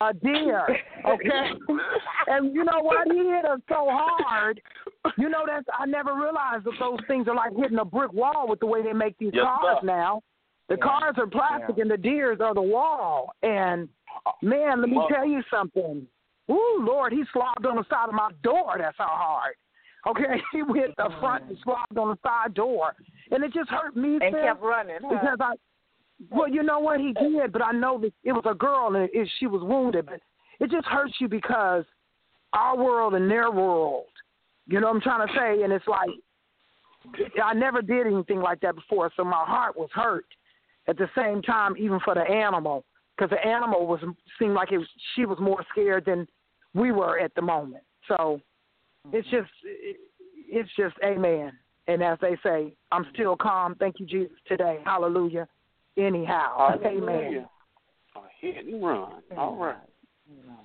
a 0.00 0.12
deer, 0.14 0.66
okay. 1.06 1.50
And 2.26 2.54
you 2.54 2.64
know 2.64 2.80
what? 2.80 3.06
He 3.12 3.18
hit 3.18 3.44
us 3.44 3.60
so 3.68 3.86
hard. 3.88 4.60
You 5.16 5.28
know 5.28 5.44
that's 5.46 5.66
I 5.78 5.86
never 5.86 6.14
realized 6.14 6.64
that 6.64 6.72
those 6.80 6.98
things 7.06 7.28
are 7.28 7.34
like 7.34 7.52
hitting 7.56 7.78
a 7.78 7.84
brick 7.84 8.12
wall 8.12 8.46
with 8.48 8.60
the 8.60 8.66
way 8.66 8.82
they 8.82 8.92
make 8.92 9.16
these 9.18 9.32
Yes, 9.34 9.44
cars 9.44 9.78
sir. 9.80 9.86
now. 9.86 10.22
The 10.68 10.76
Yeah. 10.76 10.84
cars 10.84 11.14
are 11.18 11.26
plastic 11.26 11.78
and 11.78 11.90
the 11.90 11.96
deers 11.96 12.40
are 12.40 12.54
the 12.54 12.62
wall. 12.62 13.32
And 13.42 13.88
man, 14.42 14.80
let 14.80 14.88
me 14.88 14.96
Well- 14.96 15.08
tell 15.08 15.26
you 15.26 15.42
something. 15.50 16.06
Ooh, 16.50 16.78
Lord, 16.80 17.12
he 17.12 17.24
slobbed 17.32 17.66
on 17.66 17.76
the 17.76 17.84
side 17.84 18.08
of 18.08 18.14
my 18.14 18.30
door. 18.42 18.74
That's 18.78 18.98
how 18.98 19.06
hard. 19.06 19.54
Okay, 20.06 20.40
he 20.52 20.58
hit 20.74 20.94
the 20.96 21.10
front 21.20 21.44
and 21.44 21.56
mm. 21.56 21.62
slobbed 21.62 21.96
on 21.96 22.08
the 22.10 22.18
side 22.22 22.54
door, 22.54 22.94
and 23.30 23.44
it 23.44 23.52
just 23.52 23.70
hurt 23.70 23.96
me. 23.96 24.18
and 24.20 24.34
kept 24.34 24.60
running. 24.60 24.98
huh? 25.02 25.08
because 25.10 25.38
I, 25.40 25.52
well, 26.30 26.48
you 26.48 26.62
know 26.62 26.78
what 26.78 27.00
he 27.00 27.12
did, 27.12 27.52
but 27.52 27.62
I 27.62 27.72
know 27.72 27.98
that 28.00 28.12
it 28.24 28.32
was 28.32 28.44
a 28.48 28.54
girl 28.54 28.94
and 28.94 29.08
it, 29.12 29.28
she 29.38 29.46
was 29.46 29.62
wounded. 29.62 30.06
But 30.06 30.20
it 30.60 30.70
just 30.70 30.86
hurts 30.86 31.14
you 31.20 31.28
because 31.28 31.84
our 32.52 32.76
world 32.76 33.14
and 33.14 33.30
their 33.30 33.50
world. 33.50 34.04
You 34.66 34.80
know 34.80 34.88
what 34.88 34.96
I'm 34.96 35.00
trying 35.00 35.26
to 35.26 35.34
say? 35.34 35.62
And 35.62 35.72
it's 35.72 35.86
like 35.88 36.10
I 37.42 37.52
never 37.54 37.82
did 37.82 38.06
anything 38.06 38.40
like 38.40 38.60
that 38.60 38.74
before, 38.74 39.10
so 39.16 39.24
my 39.24 39.44
heart 39.44 39.76
was 39.76 39.88
hurt. 39.92 40.26
At 40.88 40.98
the 40.98 41.08
same 41.16 41.42
time, 41.42 41.76
even 41.76 42.00
for 42.04 42.14
the 42.14 42.22
animal, 42.22 42.84
because 43.16 43.30
the 43.30 43.44
animal 43.46 43.86
was 43.86 44.00
seemed 44.38 44.54
like 44.54 44.72
it 44.72 44.78
was, 44.78 44.88
she 45.14 45.26
was 45.26 45.38
more 45.40 45.64
scared 45.70 46.04
than 46.04 46.26
we 46.74 46.90
were 46.90 47.18
at 47.18 47.34
the 47.34 47.42
moment. 47.42 47.84
So 48.08 48.40
it's 49.12 49.26
mm-hmm. 49.28 49.36
just 49.36 49.50
it, 49.64 49.96
it's 50.48 50.70
just 50.76 50.96
amen. 51.04 51.52
And 51.88 52.02
as 52.02 52.18
they 52.20 52.36
say, 52.42 52.74
I'm 52.92 53.06
still 53.12 53.36
calm. 53.36 53.74
Thank 53.78 53.98
you, 53.98 54.06
Jesus, 54.06 54.36
today. 54.46 54.78
Hallelujah. 54.84 55.48
Anyhow, 55.96 56.54
oh, 56.58 56.86
amen. 56.86 57.08
Hallelujah. 57.08 57.48
A 58.16 58.20
hit 58.40 58.66
and 58.66 58.82
run. 58.84 59.22
All 59.36 59.56
right. 59.56 59.76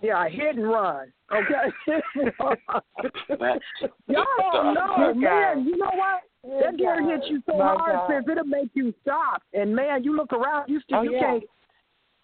Yeah, 0.01 0.25
a 0.25 0.29
hit 0.29 0.55
and 0.55 0.69
run. 0.69 1.12
Okay. 1.34 1.72
Y'all 4.07 4.25
don't 4.53 4.74
know, 4.74 5.13
Good 5.13 5.17
man. 5.17 5.65
You 5.65 5.77
know 5.77 5.91
what? 5.93 6.22
That 6.62 6.77
deer 6.77 7.01
hits 7.10 7.25
you 7.29 7.41
so 7.46 7.57
My 7.57 7.75
hard, 7.77 7.96
God. 7.96 8.10
since 8.10 8.25
it'll 8.31 8.46
make 8.46 8.69
you 8.74 8.93
stop. 9.01 9.41
And 9.53 9.75
man, 9.75 10.03
you 10.03 10.15
look 10.15 10.31
around, 10.31 10.69
you 10.69 10.79
still 10.81 11.00
Oh, 11.00 11.01
you 11.03 11.12
yeah. 11.12 11.19
can't. 11.19 11.43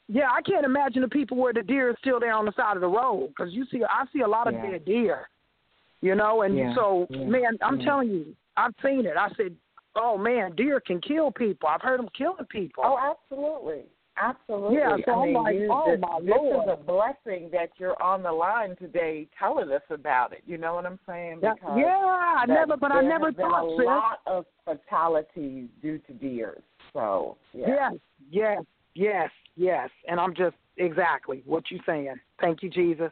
Yeah, 0.09 0.29
I 0.31 0.41
can't 0.41 0.65
imagine 0.65 1.01
the 1.01 1.07
people 1.07 1.37
where 1.37 1.53
the 1.53 1.63
deer 1.63 1.89
is 1.89 1.95
still 1.99 2.19
there 2.19 2.33
on 2.33 2.45
the 2.45 2.51
side 2.53 2.75
of 2.75 2.81
the 2.81 2.87
road 2.87 3.29
because 3.29 3.53
you 3.53 3.65
see, 3.71 3.83
I 3.83 4.05
see 4.13 4.21
a 4.21 4.27
lot 4.27 4.47
of 4.47 4.53
Yeah. 4.53 4.71
dead 4.71 4.85
deer. 4.85 5.29
You 6.01 6.15
know, 6.15 6.41
and 6.41 6.57
Yeah, 6.57 6.75
so 6.75 7.07
yeah, 7.09 7.25
man, 7.25 7.57
I'm 7.61 7.79
yeah. 7.79 7.85
telling 7.85 8.09
you, 8.09 8.35
I've 8.57 8.73
seen 8.83 9.05
it. 9.05 9.15
I 9.17 9.29
said, 9.35 9.55
oh 9.95 10.17
man, 10.17 10.55
deer 10.55 10.79
can 10.79 11.01
kill 11.01 11.31
people. 11.31 11.69
I've 11.69 11.81
heard 11.81 11.99
them 11.99 12.09
killing 12.17 12.45
people. 12.45 12.83
Oh, 12.85 12.97
absolutely. 12.97 13.83
Absolutely. 14.21 14.77
Yeah, 14.77 14.95
so 15.05 15.11
I 15.11 15.15
I'm 15.15 15.23
mean, 15.25 15.33
like, 15.33 15.55
you, 15.55 15.69
oh, 15.71 15.91
this, 15.91 15.99
my 15.99 16.19
this 16.19 16.29
Lord. 16.29 16.67
is 16.69 16.73
a 16.79 16.83
blessing 16.83 17.49
that 17.51 17.69
you're 17.77 17.99
on 18.01 18.21
the 18.21 18.31
line 18.31 18.75
today 18.75 19.27
telling 19.39 19.71
us 19.71 19.81
about 19.89 20.33
it. 20.33 20.43
You 20.45 20.59
know 20.59 20.75
what 20.75 20.85
I'm 20.85 20.99
saying? 21.07 21.39
yeah, 21.41 21.55
Because 21.55 21.77
yeah, 21.79 22.35
I 22.37 22.45
never, 22.45 22.77
but 22.77 22.91
I 22.91 23.01
never 23.01 23.31
thought, 23.31 23.73
a 23.73 23.75
sis. 23.75 23.85
lot 23.85 24.19
of 24.27 24.45
fatalities 24.65 25.67
due 25.81 25.97
to 25.97 26.13
deers. 26.13 26.61
So, 26.93 27.37
yeah. 27.53 27.65
Yes, 27.67 27.93
yes, 28.29 28.61
yes, 28.93 29.29
yes. 29.55 29.89
And 30.07 30.19
I'm 30.19 30.35
just 30.35 30.57
exactly 30.77 31.41
what 31.47 31.63
you're 31.71 31.81
saying. 31.83 32.13
Thank 32.39 32.61
you, 32.61 32.69
Jesus. 32.69 33.11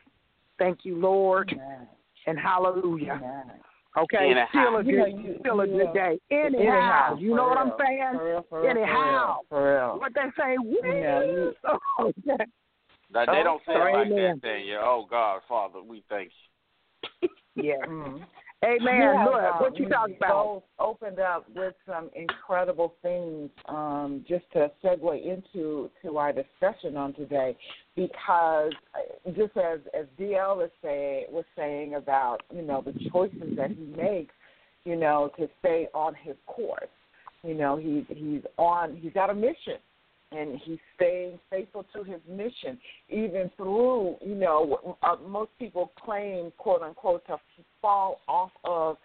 Thank 0.59 0.79
you, 0.83 0.97
Lord, 0.97 1.51
Amen. 1.51 1.87
and 2.27 2.37
hallelujah. 2.37 3.13
Amen. 3.13 3.51
Okay, 3.97 4.31
Anyhow. 4.31 4.47
still 4.49 4.77
a 4.77 4.83
You 4.83 4.97
know, 4.97 5.05
good, 5.05 5.13
you- 5.25 5.37
still 5.41 5.61
a 5.61 5.67
you 5.67 5.73
good 5.77 5.93
day. 5.93 6.19
Anyhow, 6.31 7.17
you 7.19 7.35
know 7.35 7.43
for 7.43 7.49
what 7.49 7.57
I'm 7.57 7.73
saying? 7.77 8.13
For 8.13 8.25
real, 8.25 8.45
for 8.49 8.61
real, 8.61 8.69
Anyhow. 8.71 9.39
For 9.49 9.73
real. 9.73 9.99
What 9.99 10.13
they 10.13 10.29
say? 10.37 10.55
know, 10.55 11.21
you- 11.21 11.55
Oh, 11.65 12.13
yeah. 12.23 12.37
That 13.13 13.25
they 13.27 13.41
Oh, 13.41 13.43
don't 13.43 13.65
say 13.65 13.73
it 13.73 13.77
like 13.79 14.07
amen. 14.07 14.39
that. 14.39 14.41
Then, 14.41 14.61
yeah. 14.65 14.79
Oh 14.81 15.05
God, 15.09 15.41
Father, 15.49 15.81
we 15.81 16.01
thank 16.07 16.31
you. 17.21 17.29
yeah. 17.55 17.85
Mhm. 17.85 18.25
Amen. 18.63 19.25
Look, 19.25 19.41
um, 19.41 19.59
what 19.59 19.79
you 19.79 19.89
talking 19.89 20.17
about? 20.17 20.45
both 20.45 20.63
opened 20.79 21.19
up 21.19 21.45
with 21.55 21.73
some 21.87 22.11
incredible 22.15 22.93
things 23.01 23.49
um, 23.67 24.23
just 24.27 24.45
to 24.53 24.71
segue 24.83 25.25
into 25.25 25.89
to 26.03 26.17
our 26.17 26.31
discussion 26.31 26.95
on 26.95 27.13
today 27.15 27.57
because 27.95 28.71
uh, 28.93 29.31
just 29.31 29.57
as 29.57 29.79
as 29.99 30.05
DL 30.19 30.63
is 30.63 30.71
say, 30.83 31.25
was 31.31 31.45
saying 31.55 31.95
about 31.95 32.43
you 32.53 32.61
know 32.61 32.83
the 32.85 32.93
choices 33.11 33.55
that 33.57 33.71
he 33.71 33.83
makes 33.97 34.33
you 34.83 34.95
know 34.95 35.31
to 35.39 35.49
stay 35.59 35.87
on 35.95 36.13
his 36.23 36.35
course 36.45 36.83
you 37.43 37.55
know 37.55 37.77
he's 37.77 38.03
he's 38.15 38.41
on 38.57 38.95
he's 38.95 39.13
got 39.13 39.31
a 39.31 39.33
mission 39.33 39.77
and 40.31 40.59
he's 40.63 40.79
staying 40.95 41.39
faithful 41.49 41.85
to 41.93 42.03
his 42.03 42.19
mission 42.29 42.77
even 43.09 43.49
through 43.57 44.15
you 44.21 44.35
know 44.35 44.97
uh, 45.03 45.15
most 45.27 45.51
people 45.59 45.91
claim 46.03 46.51
quote 46.57 46.81
unquote 46.81 47.25
to 47.27 47.37
fall 47.81 48.21
off 48.27 48.51
of 48.63 48.97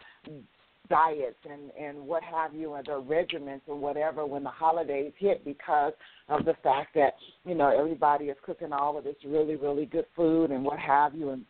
diets 0.88 1.36
and 1.50 1.70
and 1.80 1.98
what 1.98 2.22
have 2.22 2.54
you 2.54 2.74
and 2.74 2.86
their 2.86 3.00
regiments 3.00 3.64
or 3.66 3.76
whatever 3.76 4.24
when 4.24 4.44
the 4.44 4.50
holidays 4.50 5.12
hit 5.18 5.44
because 5.44 5.92
of 6.28 6.44
the 6.44 6.54
fact 6.62 6.94
that 6.94 7.14
you 7.44 7.54
know 7.54 7.76
everybody 7.76 8.26
is 8.26 8.36
cooking 8.44 8.72
all 8.72 8.96
of 8.96 9.04
this 9.04 9.16
really 9.24 9.56
really 9.56 9.86
good 9.86 10.06
food 10.14 10.50
and 10.50 10.64
what 10.64 10.78
have 10.78 11.14
you 11.14 11.30
and 11.30 11.44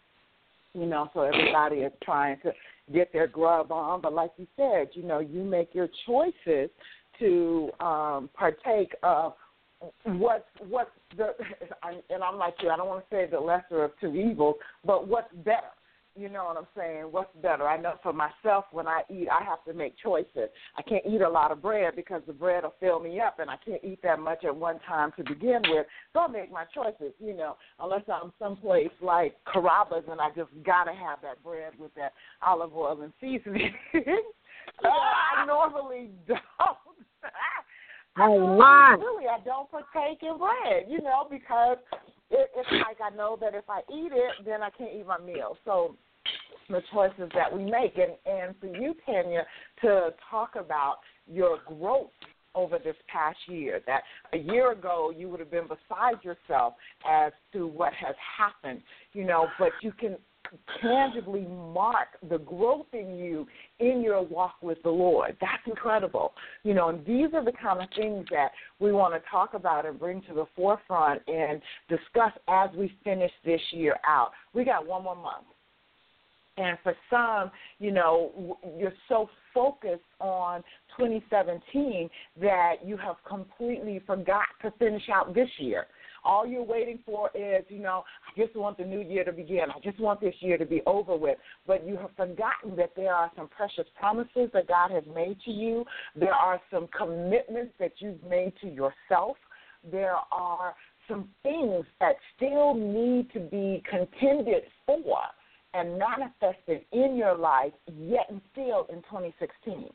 you 0.72 0.86
know 0.86 1.08
so 1.12 1.20
everybody 1.20 1.76
is 1.76 1.92
trying 2.02 2.38
to 2.40 2.52
get 2.92 3.12
their 3.12 3.26
grub 3.26 3.72
on. 3.72 4.00
But 4.00 4.12
like 4.12 4.30
you 4.36 4.46
said 4.56 4.88
you 4.92 5.02
know 5.02 5.18
you 5.18 5.42
make 5.42 5.74
your 5.74 5.88
choices 6.06 6.70
to 7.18 7.70
um 7.80 8.30
partake 8.34 8.94
of 9.02 9.34
what's 10.04 10.44
what's 10.68 10.90
the 11.16 11.34
and 12.10 12.22
I'm 12.22 12.36
like 12.36 12.54
you 12.62 12.70
I 12.70 12.76
don't 12.76 12.88
want 12.88 13.08
to 13.08 13.14
say 13.14 13.26
the 13.30 13.40
lesser 13.40 13.84
of 13.84 13.92
two 14.00 14.14
evils 14.14 14.56
but 14.84 15.06
what's 15.08 15.32
better 15.44 15.72
you 16.16 16.30
know 16.30 16.44
what 16.44 16.56
I'm 16.56 16.66
saying? 16.74 17.04
What's 17.10 17.34
better? 17.42 17.68
I 17.68 17.76
know 17.76 17.94
for 18.02 18.12
myself, 18.12 18.64
when 18.72 18.86
I 18.86 19.02
eat, 19.10 19.28
I 19.30 19.44
have 19.44 19.62
to 19.66 19.74
make 19.74 19.94
choices. 20.02 20.48
I 20.76 20.82
can't 20.82 21.04
eat 21.06 21.20
a 21.20 21.28
lot 21.28 21.52
of 21.52 21.60
bread 21.60 21.94
because 21.94 22.22
the 22.26 22.32
bread 22.32 22.62
will 22.62 22.74
fill 22.80 23.00
me 23.00 23.20
up, 23.20 23.38
and 23.38 23.50
I 23.50 23.56
can't 23.62 23.84
eat 23.84 24.00
that 24.02 24.18
much 24.18 24.42
at 24.44 24.56
one 24.56 24.78
time 24.88 25.12
to 25.18 25.24
begin 25.24 25.60
with. 25.68 25.86
So 26.14 26.20
I 26.20 26.26
make 26.28 26.50
my 26.50 26.64
choices, 26.74 27.12
you 27.20 27.36
know, 27.36 27.56
unless 27.78 28.02
I'm 28.08 28.32
someplace 28.38 28.90
like 29.02 29.36
Carrabba's 29.46 30.04
and 30.10 30.20
I 30.20 30.28
just 30.34 30.50
got 30.64 30.84
to 30.84 30.92
have 30.92 31.20
that 31.20 31.42
bread 31.44 31.72
with 31.78 31.94
that 31.96 32.14
olive 32.40 32.74
oil 32.74 33.02
and 33.02 33.12
seasoning. 33.20 33.74
so 33.92 34.88
I 34.88 35.44
normally 35.46 36.10
don't. 36.26 36.40
Oh, 38.18 38.56
my. 38.56 38.96
really, 38.98 39.26
I 39.28 39.38
don't 39.44 39.70
partake 39.70 40.22
in 40.22 40.38
bread, 40.38 40.86
you 40.88 41.02
know, 41.02 41.26
because 41.30 41.78
it, 42.30 42.50
it's 42.56 42.68
like 42.72 42.98
I 43.00 43.14
know 43.14 43.36
that 43.40 43.54
if 43.54 43.64
I 43.68 43.80
eat 43.92 44.12
it, 44.12 44.44
then 44.44 44.62
I 44.62 44.70
can't 44.70 44.94
eat 44.94 45.06
my 45.06 45.18
meal. 45.18 45.56
So 45.64 45.96
the 46.68 46.82
choices 46.92 47.30
that 47.34 47.54
we 47.54 47.64
make, 47.64 47.96
and 47.96 48.12
and 48.26 48.54
for 48.60 48.66
you, 48.66 48.94
Tanya, 49.04 49.44
to 49.82 50.10
talk 50.30 50.56
about 50.56 50.96
your 51.30 51.58
growth 51.66 52.10
over 52.54 52.78
this 52.78 52.96
past 53.12 53.38
year. 53.46 53.80
That 53.86 54.02
a 54.32 54.38
year 54.38 54.72
ago 54.72 55.12
you 55.16 55.28
would 55.28 55.40
have 55.40 55.50
been 55.50 55.68
beside 55.68 56.24
yourself 56.24 56.74
as 57.08 57.32
to 57.52 57.66
what 57.66 57.92
has 57.94 58.14
happened, 58.38 58.82
you 59.12 59.24
know, 59.24 59.46
but 59.58 59.70
you 59.82 59.92
can 59.92 60.16
tangibly 60.80 61.46
mark 61.74 62.08
the 62.28 62.38
growth 62.38 62.86
in 62.92 63.16
you 63.16 63.46
in 63.80 64.02
your 64.02 64.22
walk 64.22 64.56
with 64.62 64.82
the 64.82 64.90
Lord. 64.90 65.36
That's 65.40 65.62
incredible. 65.66 66.32
You 66.62 66.74
know, 66.74 66.88
and 66.88 67.04
these 67.04 67.34
are 67.34 67.44
the 67.44 67.52
kind 67.52 67.82
of 67.82 67.88
things 67.96 68.26
that 68.30 68.50
we 68.78 68.92
want 68.92 69.14
to 69.14 69.30
talk 69.30 69.54
about 69.54 69.86
and 69.86 69.98
bring 69.98 70.22
to 70.22 70.34
the 70.34 70.46
forefront 70.54 71.22
and 71.28 71.60
discuss 71.88 72.32
as 72.48 72.70
we 72.76 72.92
finish 73.04 73.32
this 73.44 73.60
year 73.72 73.96
out. 74.06 74.30
We 74.54 74.64
got 74.64 74.86
one 74.86 75.04
more 75.04 75.16
month. 75.16 75.46
And 76.58 76.78
for 76.82 76.94
some, 77.10 77.50
you 77.78 77.92
know, 77.92 78.58
you're 78.78 78.92
so 79.08 79.28
focused 79.52 80.00
on 80.20 80.62
2017 80.96 82.08
that 82.40 82.76
you 82.84 82.96
have 82.96 83.16
completely 83.28 84.00
forgot 84.06 84.46
to 84.62 84.70
finish 84.78 85.02
out 85.12 85.34
this 85.34 85.50
year. 85.58 85.86
All 86.26 86.44
you're 86.44 86.64
waiting 86.64 86.98
for 87.06 87.30
is, 87.34 87.64
you 87.68 87.78
know, 87.78 88.02
I 88.26 88.40
just 88.40 88.56
want 88.56 88.78
the 88.78 88.84
new 88.84 89.00
year 89.00 89.24
to 89.24 89.32
begin. 89.32 89.66
I 89.70 89.78
just 89.80 90.00
want 90.00 90.20
this 90.20 90.34
year 90.40 90.58
to 90.58 90.66
be 90.66 90.82
over 90.84 91.16
with. 91.16 91.38
But 91.66 91.86
you 91.86 91.96
have 91.96 92.10
forgotten 92.16 92.74
that 92.76 92.90
there 92.96 93.14
are 93.14 93.30
some 93.36 93.48
precious 93.48 93.86
promises 93.98 94.50
that 94.52 94.66
God 94.66 94.90
has 94.90 95.04
made 95.14 95.38
to 95.44 95.52
you. 95.52 95.84
There 96.16 96.34
are 96.34 96.60
some 96.70 96.88
commitments 96.96 97.72
that 97.78 97.92
you've 98.00 98.22
made 98.28 98.52
to 98.62 98.68
yourself. 98.68 99.36
There 99.88 100.16
are 100.32 100.74
some 101.08 101.28
things 101.44 101.84
that 102.00 102.16
still 102.34 102.74
need 102.74 103.30
to 103.32 103.38
be 103.40 103.82
contended 103.88 104.64
for 104.84 105.18
and 105.74 105.98
manifested 105.98 106.84
in 106.92 107.16
your 107.16 107.36
life 107.36 107.72
yet 107.96 108.26
and 108.30 108.40
still 108.52 108.86
in 108.90 108.96
2016. 109.02 109.88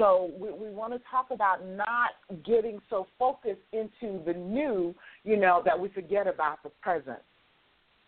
So 0.00 0.30
we, 0.38 0.50
we 0.50 0.70
want 0.70 0.94
to 0.94 1.00
talk 1.10 1.26
about 1.30 1.64
not 1.66 2.12
getting 2.46 2.80
so 2.88 3.06
focused 3.18 3.60
into 3.72 4.24
the 4.24 4.32
new, 4.32 4.94
you 5.24 5.36
know, 5.36 5.62
that 5.66 5.78
we 5.78 5.90
forget 5.90 6.26
about 6.26 6.62
the 6.62 6.70
present. 6.80 7.18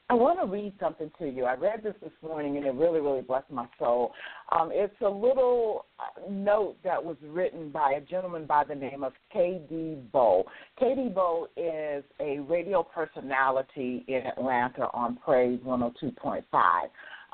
I 0.08 0.14
want 0.14 0.40
to 0.40 0.46
read 0.46 0.72
something 0.80 1.10
to 1.18 1.26
you. 1.26 1.44
I 1.44 1.54
read 1.54 1.82
this 1.82 1.94
this 2.02 2.12
morning 2.22 2.56
and 2.56 2.66
it 2.66 2.74
really, 2.74 3.00
really 3.00 3.22
blessed 3.22 3.50
my 3.50 3.66
soul. 3.78 4.12
Um, 4.50 4.70
it's 4.72 4.94
a 5.00 5.08
little 5.08 5.86
uh, 5.98 6.30
note 6.30 6.76
that 6.84 7.02
was 7.02 7.16
written 7.22 7.70
by 7.70 7.92
a 7.92 8.00
gentleman 8.00 8.46
by 8.46 8.64
the 8.64 8.74
name 8.74 9.04
of 9.04 9.12
K.D. 9.32 9.98
Bowe. 10.12 10.44
K.D. 10.78 11.12
Bowe 11.14 11.46
is 11.56 12.04
a 12.20 12.40
radio 12.40 12.82
personality 12.82 14.04
in 14.08 14.22
Atlanta 14.26 14.88
on 14.92 15.18
Praise 15.24 15.60
102.5. 15.60 16.42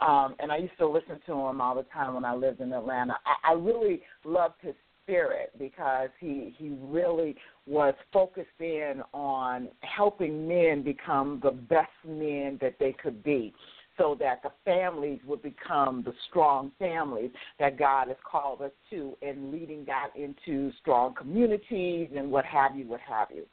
Um, 0.00 0.36
and 0.38 0.52
I 0.52 0.58
used 0.58 0.78
to 0.78 0.88
listen 0.88 1.18
to 1.26 1.32
him 1.32 1.60
all 1.60 1.74
the 1.74 1.86
time 1.92 2.14
when 2.14 2.24
I 2.24 2.34
lived 2.34 2.60
in 2.60 2.72
Atlanta. 2.72 3.16
I, 3.26 3.50
I 3.50 3.52
really 3.54 4.02
loved 4.24 4.54
his 4.60 4.74
spirit 5.02 5.50
because 5.58 6.10
he 6.20 6.54
he 6.58 6.76
really 6.82 7.34
was 7.66 7.94
focused 8.12 8.48
in 8.60 9.02
on 9.12 9.68
helping 9.80 10.46
men 10.46 10.82
become 10.82 11.40
the 11.42 11.50
best 11.50 11.90
men 12.06 12.58
that 12.60 12.74
they 12.78 12.94
could 13.02 13.22
be 13.24 13.54
so 13.96 14.16
that 14.20 14.42
the 14.42 14.50
families 14.64 15.18
would 15.26 15.42
become 15.42 16.02
the 16.04 16.12
strong 16.28 16.70
families 16.78 17.30
that 17.58 17.78
God 17.78 18.08
has 18.08 18.16
called 18.24 18.62
us 18.62 18.70
to 18.90 19.16
and 19.22 19.50
leading 19.50 19.84
that 19.86 20.10
into 20.14 20.70
strong 20.80 21.14
communities 21.14 22.08
and 22.16 22.30
what 22.30 22.44
have 22.44 22.76
you, 22.76 22.86
what 22.86 23.00
have 23.00 23.28
you. 23.34 23.44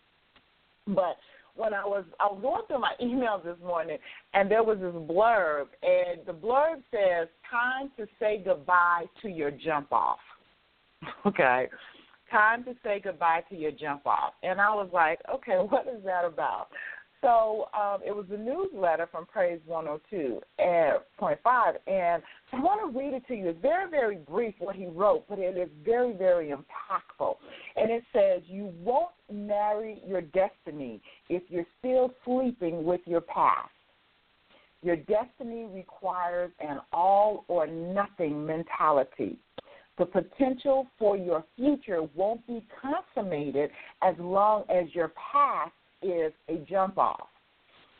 But 0.88 1.18
when 1.56 1.74
I 1.74 1.86
was 1.86 2.04
I 2.20 2.26
was 2.26 2.40
going 2.42 2.64
through 2.68 2.80
my 2.80 2.94
emails 3.02 3.44
this 3.44 3.58
morning 3.66 3.98
and 4.34 4.50
there 4.50 4.64
was 4.64 4.78
this 4.80 4.94
blurb 4.94 5.68
and 5.84 6.26
the 6.26 6.34
blurb 6.34 6.82
says 6.92 7.28
time 7.50 7.92
to 7.98 8.08
say 8.20 8.42
goodbye 8.44 9.06
to 9.22 9.30
your 9.30 9.52
jump 9.52 9.92
off. 9.92 10.20
Okay. 11.26 11.68
Time 12.32 12.64
to 12.64 12.74
say 12.84 13.00
goodbye 13.04 13.44
to 13.50 13.56
your 13.56 13.72
jump 13.72 14.08
off. 14.08 14.34
And 14.42 14.60
I 14.60 14.74
was 14.74 14.90
like, 14.92 15.20
okay, 15.32 15.58
what 15.70 15.86
is 15.88 16.04
that 16.04 16.26
about? 16.26 16.70
So 17.26 17.70
um, 17.74 18.02
it 18.06 18.16
was 18.16 18.26
a 18.32 18.38
newsletter 18.38 19.08
from 19.12 19.26
Praise 19.26 19.60
102 19.66 20.40
and 20.60 21.00
point 21.18 21.40
five, 21.44 21.76
and 21.88 22.22
I 22.54 22.60
want 22.60 22.94
to 22.94 23.00
read 23.00 23.14
it 23.16 23.26
to 23.28 23.36
you. 23.36 23.50
It's 23.50 23.62
very, 23.64 23.90
very 23.90 24.18
brief 24.18 24.54
what 24.60 24.76
he 24.76 24.86
wrote, 24.86 25.26
but 25.28 25.40
it 25.40 25.58
is 25.58 25.70
very, 25.84 26.14
very 26.14 26.50
impactful. 26.50 27.36
And 27.78 27.90
it 27.90 28.04
says, 28.14 28.44
"You 28.46 28.72
won't 28.80 29.10
marry 29.32 30.02
your 30.06 30.22
destiny 30.22 31.02
if 31.30 31.44
you're 31.50 31.66
still 31.80 32.14
sleeping 32.24 32.84
with 32.84 33.02
your 33.06 33.22
past. 33.22 33.70
Your 34.82 34.96
destiny 34.96 35.66
requires 35.66 36.52
an 36.60 36.80
all 36.94 37.46
or 37.48 37.66
nothing 37.66 38.46
mentality. 38.46 39.40
The 39.98 40.06
potential 40.06 40.88
for 41.00 41.16
your 41.18 41.44
future 41.56 42.02
won't 42.14 42.46
be 42.46 42.66
consummated 42.82 43.72
as 44.04 44.14
long 44.20 44.64
as 44.70 44.94
your 44.94 45.12
past 45.32 45.72
is 46.02 46.34
a 46.50 46.58
jump 46.70 46.98
off. 46.98 47.30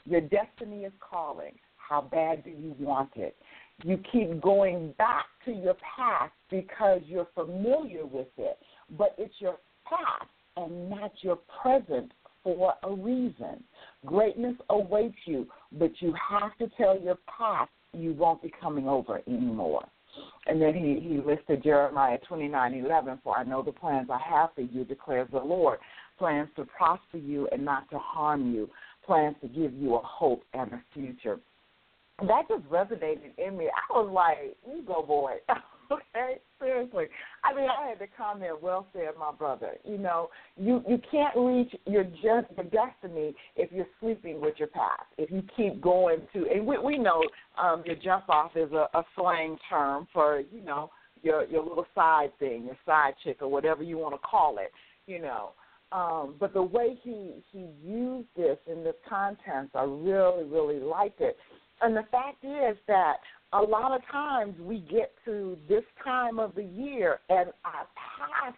Your 0.06 0.22
destiny 0.22 0.84
is 0.84 0.94
calling. 1.00 1.54
How 1.78 2.02
bad 2.02 2.44
do 2.44 2.50
you 2.50 2.76
want 2.78 3.12
it? 3.16 3.36
You 3.84 4.00
keep 4.12 4.42
going 4.42 4.94
back 4.98 5.26
to 5.46 5.52
your 5.52 5.76
past 5.98 6.34
because 6.50 7.02
you're 7.06 7.28
familiar 7.34 8.06
with 8.06 8.28
it, 8.38 8.58
but 8.98 9.16
it's 9.18 9.34
your 9.40 9.58
past 9.86 10.30
and 10.58 10.90
not 10.90 11.12
your 11.22 11.40
present 11.62 12.12
for 12.44 12.74
a 12.84 12.94
reason. 12.94 13.64
Greatness 14.06 14.56
awaits 14.70 15.18
you, 15.26 15.48
but 15.74 15.92
you 16.00 16.14
have 16.30 16.58
to 16.60 16.70
tell 16.78 17.00
your 17.00 17.18
past 17.38 17.72
you 17.94 18.14
won't 18.14 18.42
be 18.42 18.52
coming 18.62 18.88
over 18.88 19.22
anymore. 19.28 19.86
And 20.48 20.62
then 20.62 20.74
he, 20.74 21.08
he 21.08 21.18
listed 21.18 21.64
Jeremiah 21.64 22.18
twenty 22.28 22.48
nine 22.48 22.74
eleven, 22.74 23.20
for 23.24 23.38
I 23.38 23.44
know 23.44 23.62
the 23.62 23.72
plans 23.72 24.10
I 24.10 24.20
have 24.20 24.50
for 24.56 24.62
you, 24.62 24.86
declares 24.86 25.28
the 25.32 25.40
Lord, 25.40 25.80
plans 26.18 26.50
to 26.56 26.66
prosper 26.66 27.18
you 27.18 27.48
and 27.52 27.66
not 27.66 27.90
to 27.90 28.00
harm 28.00 28.54
you, 28.54 28.70
plans 29.06 29.36
to 29.42 29.48
give 29.48 29.74
you 29.74 29.96
a 29.96 30.02
hope 30.02 30.44
and 30.54 30.72
a 30.72 30.82
future. 30.94 31.40
That 32.20 32.44
just 32.48 32.64
resonated 32.70 33.38
in 33.38 33.58
me. 33.58 33.70
I 33.70 33.98
was 33.98 34.10
like, 34.14 34.56
you 34.66 34.84
go, 34.84 35.04
boy. 35.04 35.34
okay, 35.92 36.40
seriously. 36.60 37.06
I 37.44 37.56
mean, 37.56 37.68
I 37.70 37.90
had 37.90 38.00
to 38.00 38.08
comment. 38.18 38.62
Well 38.62 38.88
said, 38.94 39.10
my 39.20 39.32
brother. 39.32 39.74
You 39.84 39.98
know, 39.98 40.30
you 40.58 40.84
you 40.88 41.00
can't 41.10 41.36
reach 41.36 41.74
your 41.86 42.04
just 42.04 42.48
your 42.56 42.66
destiny 42.66 43.34
if 43.56 43.72
you're 43.72 43.88
sleeping 44.00 44.42
with 44.42 44.56
your 44.58 44.70
past. 44.70 45.04
If 45.18 45.32
you 45.32 45.44
keep 45.56 45.82
going 45.82 46.22
to, 46.34 46.48
and 46.54 46.66
we 46.66 46.78
we 46.78 46.98
know 46.98 47.24
um, 47.62 47.84
your 47.86 47.96
jump 47.96 48.30
off 48.30 48.52
is 48.56 48.72
a, 48.72 48.88
a 48.94 49.04
slang 49.16 49.58
term 49.70 50.08
for 50.14 50.42
you 50.52 50.62
know 50.62 50.92
your 51.22 51.46
your 51.46 51.64
little 51.64 51.88
side 51.96 52.32
thing, 52.40 52.66
your 52.66 52.78
side 52.86 53.14
chick, 53.24 53.38
or 53.42 53.48
whatever 53.50 53.84
you 53.84 53.98
want 53.98 54.16
to 54.16 54.20
call 54.20 54.58
it. 54.58 54.72
You 55.08 55.22
know. 55.22 55.52
Um, 55.92 56.36
but 56.40 56.54
the 56.54 56.62
way 56.62 56.98
he 57.04 57.32
he 57.52 57.68
used 57.84 58.28
this 58.36 58.58
in 58.70 58.84
this 58.84 58.96
content, 59.08 59.70
I 59.76 59.84
really 59.84 60.44
really 60.44 60.80
liked 60.80 61.22
it. 61.22 61.38
And 61.82 61.96
the 61.96 62.04
fact 62.12 62.44
is 62.44 62.78
that 62.88 63.18
a 63.54 63.62
lot 63.62 63.92
of 63.92 64.02
times 64.12 64.56
we 64.60 64.80
get 64.80 65.14
to 65.26 65.58
this 65.70 65.84
time 66.04 66.40
of 66.40 66.56
the 66.56 66.64
year 66.64 67.20
and 67.30 67.52
our 67.64 67.88
past 67.96 68.58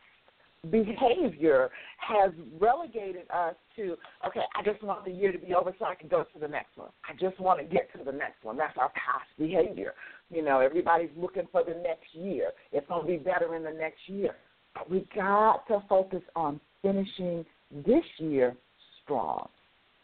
behavior 0.72 1.70
has 2.00 2.32
relegated 2.60 3.30
us 3.30 3.56
to 3.76 3.96
okay 4.26 4.42
i 4.56 4.64
just 4.64 4.82
want 4.84 5.06
the 5.06 5.12
year 5.12 5.32
to 5.32 5.38
be 5.38 5.54
over 5.54 5.74
so 5.78 5.86
i 5.86 5.94
can 5.96 6.10
go 6.10 6.24
to 6.34 6.40
the 6.40 6.48
next 6.48 6.76
one. 6.76 6.90
I 7.08 7.14
just 7.14 7.40
want 7.40 7.60
to 7.60 7.66
get 7.66 7.92
to 7.98 8.04
the 8.04 8.12
next 8.12 8.44
one. 8.44 8.58
That's 8.58 8.78
our 8.78 8.90
past 8.90 9.28
behavior. 9.38 9.94
You 10.30 10.44
know 10.44 10.60
everybody's 10.60 11.10
looking 11.16 11.48
for 11.52 11.64
the 11.64 11.76
next 11.84 12.14
year. 12.14 12.52
It's 12.72 12.88
going 12.88 13.04
to 13.04 13.08
be 13.08 13.18
better 13.18 13.56
in 13.56 13.64
the 13.64 13.72
next 13.72 14.00
year. 14.08 14.36
But 14.74 14.90
we 14.90 15.08
got 15.16 15.68
to 15.68 15.82
focus 15.88 16.22
on 16.36 16.60
finishing 16.82 17.46
this 17.86 18.04
year 18.18 18.56
strong. 19.04 19.48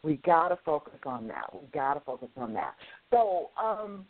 We 0.04 0.18
got 0.18 0.50
to 0.50 0.58
focus 0.66 1.00
on 1.06 1.28
that. 1.28 1.54
We 1.54 1.68
got 1.74 1.96
to 1.96 2.00
focus 2.02 2.30
on 2.38 2.54
that. 2.54 2.76
So 3.12 3.50
um 3.62 4.06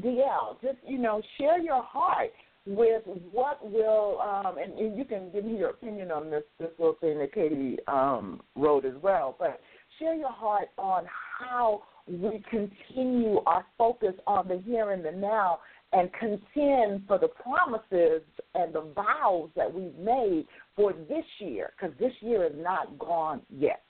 DL, 0.00 0.60
just 0.62 0.78
you 0.86 0.98
know, 0.98 1.22
share 1.38 1.58
your 1.58 1.82
heart 1.82 2.30
with 2.66 3.02
what 3.30 3.60
will, 3.70 4.20
um, 4.20 4.56
and, 4.58 4.72
and 4.78 4.96
you 4.96 5.04
can 5.04 5.30
give 5.32 5.44
me 5.44 5.58
your 5.58 5.70
opinion 5.70 6.10
on 6.10 6.30
this 6.30 6.44
this 6.58 6.70
little 6.78 6.96
thing 7.00 7.18
that 7.18 7.32
K.D. 7.34 7.78
um, 7.88 8.40
wrote 8.56 8.84
as 8.84 8.94
well. 9.02 9.36
But 9.38 9.60
share 9.98 10.14
your 10.14 10.32
heart 10.32 10.68
on 10.78 11.04
how 11.38 11.82
we 12.06 12.42
continue 12.50 13.40
our 13.46 13.64
focus 13.76 14.14
on 14.26 14.48
the 14.48 14.62
here 14.66 14.92
and 14.92 15.04
the 15.04 15.12
now 15.12 15.58
and 15.92 16.10
contend 16.14 17.06
for 17.06 17.18
the 17.18 17.28
promises 17.28 18.22
and 18.54 18.74
the 18.74 18.92
vows 18.94 19.48
that 19.54 19.72
we've 19.72 19.94
made 19.96 20.44
for 20.74 20.92
this 20.92 21.24
year, 21.38 21.70
because 21.78 21.96
this 22.00 22.12
year 22.20 22.44
is 22.44 22.52
not 22.56 22.98
gone 22.98 23.40
yet. 23.48 23.82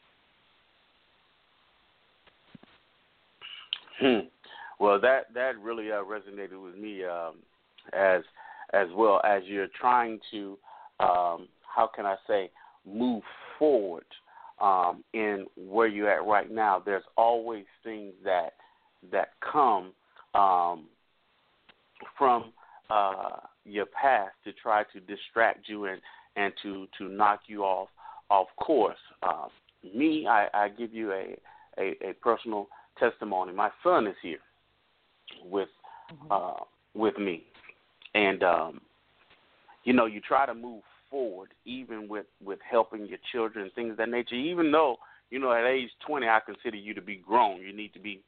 Hmm. 4.01 4.27
Well, 4.81 5.01
that 5.01 5.33
that 5.35 5.59
really 5.63 5.91
uh, 5.91 6.03
resonated 6.03 6.63
with 6.63 6.77
me 6.77 7.05
um, 7.05 7.37
as 7.93 8.23
as 8.73 8.89
well 8.95 9.21
as 9.25 9.43
you're 9.47 9.69
trying 9.81 10.19
to 10.33 10.59
um, 11.01 11.49
how 11.75 11.89
can 11.95 12.07
I 12.07 12.17
say 12.27 12.51
move 12.87 13.23
forward 13.59 14.05
um, 14.61 15.05
in 15.13 15.47
where 15.57 15.87
you're 15.87 16.11
at 16.11 16.27
right 16.27 16.51
now. 16.51 16.83
There's 16.85 17.05
always 17.17 17.65
things 17.83 18.13
that 18.25 18.55
that 19.13 19.29
come 19.53 19.93
um, 20.35 20.87
from 22.19 22.53
uh, 22.91 23.37
your 23.65 23.87
past 23.87 24.33
to 24.45 24.53
try 24.53 24.83
to 24.93 25.01
distract 25.01 25.69
you 25.69 25.87
and 25.87 26.01
and 26.37 26.53
to 26.63 26.87
to 26.99 27.09
knock 27.09 27.41
you 27.47 27.63
off 27.63 27.89
off 28.31 28.49
course. 28.57 28.99
Uh, 29.23 29.47
me, 29.95 30.27
I, 30.27 30.49
I 30.53 30.69
give 30.69 30.93
you 30.93 31.13
a, 31.13 31.37
a 31.79 32.11
a 32.11 32.13
personal 32.21 32.69
testimony. 32.99 33.53
My 33.53 33.71
son 33.83 34.07
is 34.07 34.17
here 34.23 34.39
with 35.45 35.69
Mm-hmm. 36.13 36.33
uh, 36.33 36.65
with 36.95 37.19
me, 37.19 37.45
and 38.15 38.43
um, 38.43 38.81
you 39.85 39.93
know 39.93 40.07
you 40.07 40.21
try 40.21 40.47
to 40.47 40.55
move 40.55 40.83
forward 41.11 41.51
even 41.65 42.09
with 42.09 42.27
with 42.45 42.59
helping 42.69 43.07
your 43.07 43.19
children 43.33 43.71
things 43.75 43.93
of 43.93 43.97
that 43.99 44.09
nature. 44.09 44.35
Even 44.35 44.71
though 44.71 44.97
you 45.31 45.39
know 45.39 45.53
at 45.53 45.65
age 45.65 45.91
twenty, 46.07 46.27
I 46.29 46.41
consider 46.45 46.77
you 46.77 46.95
to 46.95 47.01
be 47.01 47.17
grown. 47.17 47.61
You 47.61 47.73
need 47.73 47.93
to 47.95 48.01
be 48.01 48.21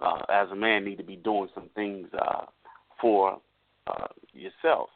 uh, 0.00 0.20
as 0.32 0.48
a 0.50 0.56
man 0.56 0.84
need 0.84 0.96
to 0.98 1.04
be 1.04 1.16
doing 1.16 1.48
some 1.54 1.68
things 1.74 2.08
uh, 2.20 2.46
for 3.00 3.40
uh, 3.86 4.06
yourself. 4.32 4.88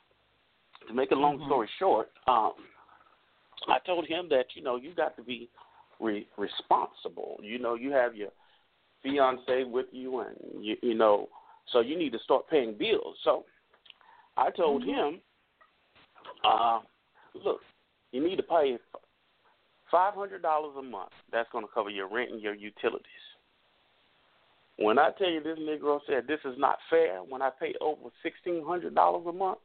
To 0.89 0.95
make 0.95 1.11
a 1.13 1.17
long 1.17 1.39
Mhm. 1.39 1.47
story 1.47 1.69
short, 1.79 2.11
um, 2.27 2.55
I 3.69 3.79
told 3.87 4.07
him 4.07 4.29
that 4.31 4.47
you 4.55 4.63
know 4.63 4.77
you 4.77 4.95
got 4.95 5.17
to 5.17 5.23
be 5.23 5.49
re- 6.01 6.27
responsible. 6.37 7.39
You 7.43 7.59
know 7.59 7.75
you 7.75 7.93
have 7.93 8.17
your 8.17 8.31
fiance 9.03 9.65
with 9.65 9.87
you, 9.93 10.21
and 10.21 10.37
you 10.65 10.77
you 10.83 10.95
know 10.95 11.29
so 11.71 11.81
you 11.81 11.99
need 11.99 12.13
to 12.13 12.19
start 12.21 12.49
paying 12.49 12.77
bills. 12.79 13.17
So 13.25 13.45
I 14.37 14.51
told 14.51 14.83
him, 14.85 15.21
uh, 16.45 16.81
look, 17.45 17.61
you 18.13 18.23
need 18.27 18.37
to 18.37 18.43
pay 18.43 18.79
five 19.91 20.15
hundred 20.15 20.43
dollars 20.43 20.75
a 20.79 20.83
month. 20.83 21.13
That's 21.31 21.49
going 21.53 21.65
to 21.65 21.73
cover 21.73 21.91
your 21.91 22.09
rent 22.09 22.33
and 22.33 22.41
your 22.41 22.55
utilities. 22.55 23.07
When 24.79 24.99
I 24.99 25.11
tell 25.19 25.31
you 25.31 25.43
this 25.43 25.59
Negro 25.59 26.01
said 26.07 26.27
this 26.27 26.41
is 26.45 26.59
not 26.59 26.79
fair, 26.89 27.19
when 27.19 27.43
I 27.43 27.51
pay 27.51 27.75
over 27.81 28.09
sixteen 28.23 28.65
hundred 28.65 28.95
dollars 28.95 29.27
a 29.29 29.33
month 29.33 29.59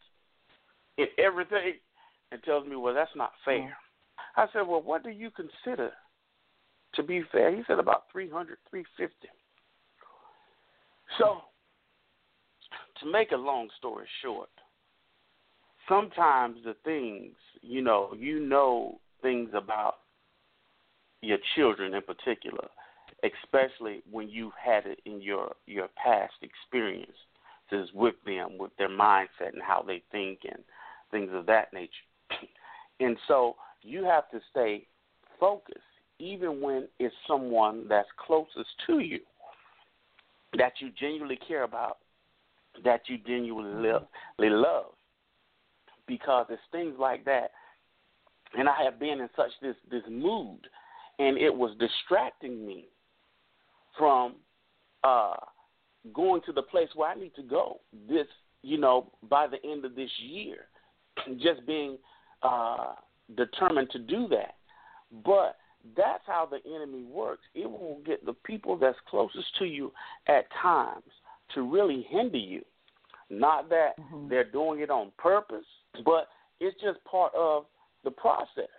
in 0.97 1.07
everything, 1.17 1.73
and 2.31 2.43
tells 2.43 2.67
me, 2.67 2.75
"Well, 2.75 2.93
that's 2.93 3.15
not 3.15 3.31
fair." 3.45 3.75
I 4.35 4.47
said, 4.53 4.67
"Well, 4.67 4.81
what 4.81 5.03
do 5.03 5.09
you 5.09 5.31
consider 5.31 5.91
to 6.95 7.03
be 7.03 7.23
fair?" 7.31 7.55
He 7.55 7.63
said, 7.67 7.79
"About 7.79 8.03
three 8.11 8.29
hundred, 8.29 8.57
three 8.69 8.83
fifty. 8.97 9.29
So, 11.17 11.37
to 13.01 13.11
make 13.11 13.31
a 13.31 13.37
long 13.37 13.69
story 13.77 14.07
short, 14.21 14.49
sometimes 15.87 16.57
the 16.63 16.75
things, 16.83 17.35
you 17.61 17.81
know, 17.81 18.13
you 18.17 18.39
know 18.39 18.99
things 19.21 19.49
about 19.53 19.95
your 21.21 21.37
children 21.55 21.93
in 21.93 22.01
particular, 22.01 22.67
especially 23.23 24.01
when 24.09 24.29
you've 24.29 24.53
had 24.63 24.85
it 24.85 24.99
in 25.05 25.21
your 25.21 25.55
your 25.65 25.87
past 26.03 26.33
experiences 26.41 27.91
with 27.93 28.15
them, 28.25 28.57
with 28.57 28.71
their 28.77 28.89
mindset 28.89 29.53
and 29.53 29.61
how 29.61 29.83
they 29.85 30.03
think 30.11 30.39
and 30.43 30.63
things 31.11 31.29
of 31.33 31.45
that 31.45 31.73
nature. 31.73 31.91
And 32.99 33.15
so 33.27 33.55
you 33.83 34.03
have 34.05 34.27
to 34.31 34.39
stay 34.49 34.87
focused, 35.39 35.77
even 36.17 36.61
when 36.61 36.87
it's 36.97 37.13
someone 37.27 37.87
that's 37.87 38.09
closest 38.17 38.69
to 38.87 38.97
you, 38.97 39.19
that 40.57 40.73
you 40.79 40.89
genuinely 40.99 41.37
care 41.47 41.61
about, 41.61 41.99
that 42.83 43.01
you 43.07 43.17
genuinely 43.25 44.49
love. 44.49 44.93
Because 46.07 46.45
it's 46.49 46.61
things 46.71 46.95
like 46.99 47.25
that. 47.25 47.51
And 48.57 48.69
I 48.69 48.83
have 48.83 48.99
been 48.99 49.19
in 49.19 49.29
such 49.35 49.51
this 49.61 49.75
this 49.91 50.03
mood, 50.09 50.59
and 51.19 51.37
it 51.37 51.53
was 51.53 51.75
distracting 51.79 52.65
me 52.65 52.87
from 53.97 54.35
uh, 55.03 55.35
going 56.13 56.41
to 56.45 56.53
the 56.53 56.61
place 56.61 56.89
where 56.95 57.09
I 57.09 57.15
need 57.15 57.35
to 57.35 57.43
go. 57.43 57.81
This, 58.07 58.27
you 58.61 58.77
know, 58.77 59.11
by 59.29 59.47
the 59.47 59.57
end 59.69 59.83
of 59.83 59.95
this 59.95 60.09
year, 60.19 60.59
just 61.41 61.65
being 61.65 61.97
uh, 62.41 62.93
determined 63.35 63.89
to 63.91 63.99
do 63.99 64.27
that. 64.29 64.55
But 65.25 65.57
that's 65.95 66.23
how 66.25 66.47
the 66.49 66.59
enemy 66.73 67.03
works. 67.03 67.43
It 67.53 67.69
will 67.69 67.99
get 68.05 68.25
the 68.25 68.33
people 68.33 68.77
that's 68.77 68.97
closest 69.09 69.47
to 69.59 69.65
you 69.65 69.91
at 70.27 70.45
times 70.61 71.03
to 71.53 71.61
really 71.61 72.03
hinder 72.09 72.37
you. 72.37 72.63
Not 73.29 73.69
that 73.69 73.97
Mhm. 73.97 74.29
they're 74.29 74.43
doing 74.43 74.79
it 74.79 74.89
on 74.89 75.11
purpose, 75.11 75.65
but 76.03 76.29
it's 76.59 76.79
just 76.79 77.03
part 77.03 77.33
of 77.33 77.67
the 78.03 78.11
process. 78.11 78.69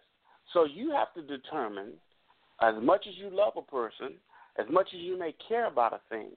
So 0.52 0.64
you 0.64 0.90
have 0.90 1.12
to 1.14 1.22
determine, 1.22 2.00
as 2.60 2.74
much 2.76 3.06
as 3.06 3.16
you 3.18 3.30
love 3.30 3.56
a 3.56 3.62
person, 3.62 4.20
as 4.56 4.68
much 4.68 4.88
as 4.94 5.00
you 5.00 5.16
may 5.16 5.32
care 5.32 5.66
about 5.66 5.92
a 5.92 5.98
thing, 6.08 6.36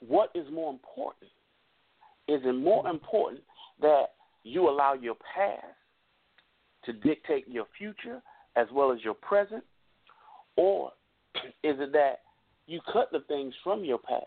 what 0.00 0.30
is 0.34 0.50
more 0.50 0.70
important? 0.70 1.30
Is 2.28 2.44
it 2.44 2.52
more 2.52 2.88
important 2.88 3.42
that 3.78 4.14
you 4.42 4.68
allow 4.68 4.94
your 4.94 5.14
past 5.14 5.64
to 6.82 6.92
dictate 6.92 7.48
your 7.48 7.66
future 7.78 8.22
as 8.56 8.70
well 8.72 8.90
as 8.90 9.02
your 9.04 9.14
present? 9.14 9.64
Or 10.56 10.92
is 11.62 11.78
it 11.80 11.92
that 11.92 12.22
you 12.66 12.80
cut 12.92 13.10
the 13.12 13.20
things 13.20 13.54
from 13.62 13.84
your 13.84 13.98
past 13.98 14.26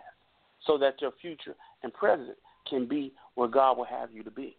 so 0.65 0.77
that 0.77 1.01
your 1.01 1.11
future 1.21 1.55
and 1.83 1.93
present 1.93 2.37
can 2.69 2.87
be 2.87 3.13
where 3.35 3.47
God 3.47 3.77
will 3.77 3.85
have 3.85 4.11
you 4.11 4.23
to 4.23 4.31
be? 4.31 4.55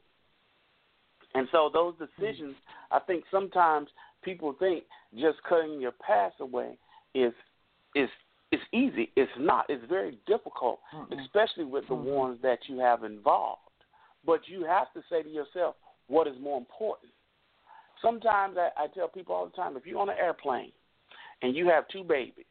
And 1.34 1.46
so 1.52 1.70
those 1.72 1.94
decisions, 1.98 2.56
I 2.90 2.98
think 2.98 3.24
sometimes 3.30 3.88
people 4.22 4.54
think 4.58 4.84
just 5.14 5.38
cutting 5.48 5.80
your 5.80 5.92
past 5.92 6.36
away 6.40 6.76
is 7.14 7.32
is 7.94 8.08
is 8.52 8.60
easy. 8.72 9.10
It's 9.14 9.30
not. 9.38 9.66
It's 9.68 9.84
very 9.88 10.18
difficult, 10.26 10.80
especially 11.22 11.64
with 11.64 11.86
the 11.86 11.94
ones 11.94 12.38
that 12.42 12.58
you 12.66 12.80
have 12.80 13.04
involved. 13.04 13.60
But 14.26 14.40
you 14.46 14.64
have 14.64 14.92
to 14.94 15.02
say 15.08 15.22
to 15.22 15.28
yourself, 15.28 15.76
what 16.08 16.26
is 16.26 16.34
more 16.40 16.58
important? 16.58 17.12
Sometimes 18.02 18.56
I, 18.58 18.70
I 18.76 18.86
tell 18.88 19.08
people 19.08 19.34
all 19.34 19.46
the 19.46 19.52
time, 19.52 19.76
if 19.76 19.86
you're 19.86 20.00
on 20.00 20.08
an 20.08 20.16
airplane 20.20 20.72
and 21.42 21.54
you 21.54 21.68
have 21.68 21.86
two 21.88 22.02
babies, 22.02 22.44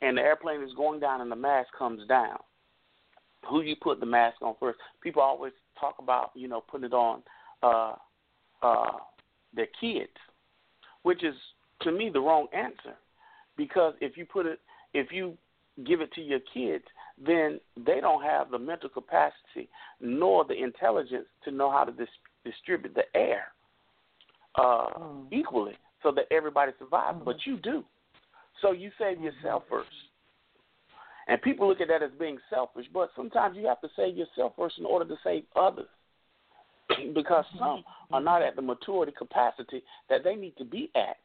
and 0.00 0.16
the 0.16 0.22
airplane 0.22 0.62
is 0.62 0.70
going 0.76 1.00
down 1.00 1.20
and 1.22 1.30
the 1.30 1.36
mask 1.36 1.68
comes 1.76 2.06
down, 2.06 2.38
who 3.48 3.62
you 3.62 3.76
put 3.76 4.00
the 4.00 4.06
mask 4.06 4.42
on 4.42 4.54
first? 4.58 4.78
People 5.02 5.22
always 5.22 5.52
talk 5.80 5.96
about, 5.98 6.30
you 6.34 6.48
know, 6.48 6.60
putting 6.60 6.86
it 6.86 6.92
on 6.92 7.22
uh, 7.62 7.94
uh, 8.62 8.92
their 9.54 9.68
kids, 9.80 10.12
which 11.02 11.24
is 11.24 11.34
to 11.82 11.92
me 11.92 12.10
the 12.12 12.20
wrong 12.20 12.46
answer, 12.52 12.96
because 13.56 13.94
if 14.00 14.16
you 14.16 14.24
put 14.24 14.46
it, 14.46 14.60
if 14.94 15.12
you 15.12 15.36
give 15.84 16.00
it 16.00 16.12
to 16.14 16.22
your 16.22 16.40
kids, 16.54 16.84
then 17.24 17.60
they 17.76 18.00
don't 18.00 18.22
have 18.22 18.50
the 18.50 18.58
mental 18.58 18.88
capacity 18.88 19.68
nor 20.00 20.44
the 20.44 20.54
intelligence 20.54 21.26
to 21.44 21.50
know 21.50 21.70
how 21.70 21.84
to 21.84 21.92
dis- 21.92 22.08
distribute 22.44 22.94
the 22.94 23.04
air 23.14 23.52
uh, 24.56 24.88
Mm. 24.98 25.28
equally 25.30 25.76
so 26.02 26.10
that 26.12 26.26
everybody 26.30 26.72
survives. 26.78 27.18
Mhm. 27.18 27.24
But 27.24 27.46
you 27.46 27.56
do. 27.58 27.84
So 28.62 28.72
you 28.72 28.90
save 28.98 29.20
yourself 29.20 29.64
first. 29.68 30.05
And 31.28 31.42
people 31.42 31.68
look 31.68 31.80
at 31.80 31.88
that 31.88 32.02
as 32.02 32.10
being 32.18 32.38
selfish, 32.50 32.86
but 32.94 33.10
sometimes 33.16 33.56
you 33.56 33.66
have 33.66 33.80
to 33.80 33.88
save 33.96 34.16
yourself 34.16 34.52
first 34.56 34.78
in 34.78 34.86
order 34.86 35.04
to 35.04 35.16
save 35.24 35.44
others. 35.56 35.88
because 37.14 37.44
some 37.58 37.84
are 38.12 38.20
not 38.20 38.42
at 38.42 38.56
the 38.56 38.62
maturity 38.62 39.12
capacity 39.16 39.82
that 40.08 40.22
they 40.24 40.34
need 40.34 40.56
to 40.56 40.64
be 40.64 40.90
at 40.94 41.16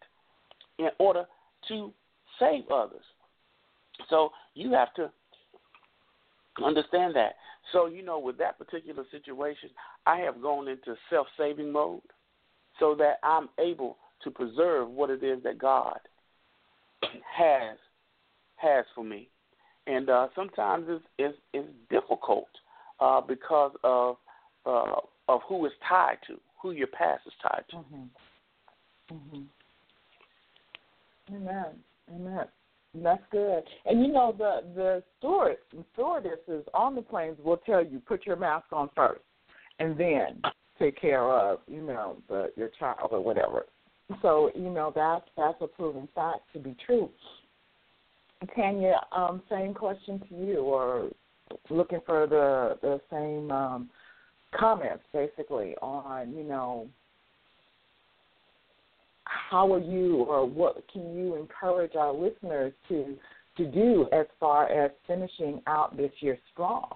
in 0.80 0.90
order 1.00 1.26
to 1.68 1.92
save 2.40 2.64
others. 2.72 3.04
So 4.10 4.32
you 4.56 4.72
have 4.72 4.94
to 4.96 5.12
understand 6.64 7.16
that. 7.16 7.36
So, 7.72 7.86
you 7.86 8.04
know, 8.04 8.20
with 8.20 8.38
that 8.40 8.58
particular 8.58 9.04
situation, 9.12 9.70
I 10.06 10.18
have 10.18 10.42
gone 10.42 10.68
into 10.68 10.96
self 11.10 11.28
saving 11.38 11.72
mode 11.72 12.02
so 12.80 12.96
that 12.96 13.20
I'm 13.24 13.50
able 13.60 13.98
to 14.24 14.32
preserve 14.32 14.90
what 14.90 15.10
it 15.10 15.24
is 15.24 15.44
that 15.44 15.60
God 15.60 16.00
has 17.02 17.78
has 18.56 18.86
for 18.94 19.04
me. 19.04 19.30
And 19.88 20.10
uh, 20.10 20.28
sometimes 20.36 20.86
it's, 20.88 21.06
it's, 21.17 21.38
it's 21.54 21.67
difficult 21.89 22.48
uh, 23.00 23.22
because 23.22 23.72
of 23.84 24.17
uh, 24.65 24.96
of 25.28 25.41
who 25.48 25.65
it's 25.65 25.76
tied 25.88 26.17
to, 26.28 26.39
who 26.62 26.72
your 26.72 26.88
past 26.88 27.24
is 27.26 27.34
tied 27.41 27.63
to. 27.70 27.78
Mhm. 27.78 28.10
Mhm. 29.12 29.48
Amen. 31.34 31.84
Amen. 32.13 32.48
That's 32.94 33.24
good. 33.32 33.63
And 33.86 34.02
you 34.02 34.12
know 34.12 34.36
the 34.38 34.63
the 34.76 35.04
steward 35.17 35.58
stewardesses 35.94 36.65
on 36.74 36.96
the 36.96 37.02
planes 37.02 37.38
will 37.44 37.58
tell 37.58 37.84
you 37.84 38.00
put 38.00 38.26
your 38.26 38.36
mask 38.36 38.65
on 38.72 38.89
first, 38.96 39.24
and 39.80 39.98
then 39.98 40.41
take 40.78 41.00
care 41.00 41.24
of 41.24 41.60
you 41.67 41.82
know 41.82 42.17
the 42.28 42.52
your 42.56 42.70
child 42.80 43.10
or 43.12 43.22
whatever. 43.22 43.65
So 44.22 44.52
you 44.56 44.70
know 44.70 44.91
that's 44.94 45.26
that's 45.38 45.62
a 45.62 45.67
proven 45.67 46.08
fact 46.13 46.41
to 46.54 46.60
be 46.60 46.76
true. 46.86 47.10
Tanya, 48.56 49.00
um, 49.12 49.42
same 49.50 49.74
question 49.74 50.20
to 50.30 50.36
you, 50.36 50.60
or 50.60 51.10
looking 51.70 52.00
for 52.06 52.28
the 52.28 52.78
the 52.82 53.00
same 53.12 53.52
um, 53.52 53.90
comments 54.58 55.04
basically 55.14 55.76
on 55.82 56.34
you 56.34 56.44
know 56.44 56.88
how 59.24 59.74
are 59.74 59.80
you 59.80 60.18
or 60.24 60.46
what 60.46 60.84
can 60.92 61.16
you 61.16 61.36
encourage 61.36 61.96
our 61.96 62.14
listeners 62.14 62.74
to 62.88 63.16
to 63.58 63.66
do 63.66 64.08
as 64.12 64.26
far 64.40 64.70
as 64.70 64.92
finishing 65.08 65.62
out 65.68 65.96
this 65.96 66.12
year 66.20 66.38
strong 66.52 66.90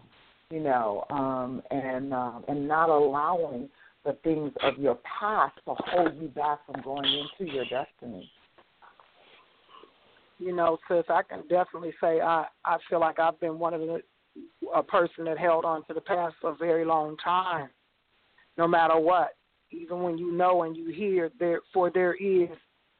you 0.49 0.59
know 0.59 1.05
um 1.09 1.61
and 1.71 2.13
um 2.13 2.43
and 2.47 2.67
not 2.67 2.89
allowing 2.89 3.69
the 4.05 4.13
things 4.23 4.51
of 4.61 4.77
your 4.77 4.97
past 5.19 5.55
to 5.65 5.73
hold 5.77 6.11
you 6.21 6.27
back 6.29 6.59
from 6.65 6.81
going 6.81 7.05
into 7.05 7.51
your 7.51 7.65
destiny 7.65 8.29
you 10.37 10.55
know, 10.55 10.77
sis, 10.87 11.05
I 11.09 11.21
can 11.23 11.41
definitely 11.47 11.93
say 12.01 12.21
I 12.21 12.45
I 12.63 12.77
feel 12.89 12.99
like 12.99 13.19
I've 13.19 13.39
been 13.39 13.59
one 13.59 13.73
of 13.73 13.81
the 13.81 14.01
a 14.75 14.83
person 14.83 15.25
that 15.25 15.37
held 15.37 15.63
on 15.63 15.85
to 15.85 15.93
the 15.93 16.01
past 16.01 16.35
for 16.41 16.51
a 16.51 16.55
very 16.55 16.83
long 16.83 17.15
time, 17.23 17.69
no 18.57 18.67
matter 18.67 18.97
what. 18.97 19.35
Even 19.71 20.03
when 20.03 20.17
you 20.17 20.31
know 20.31 20.63
and 20.63 20.75
you 20.75 20.89
hear 20.89 21.31
there, 21.39 21.61
for 21.73 21.89
there 21.89 22.15
is 22.15 22.49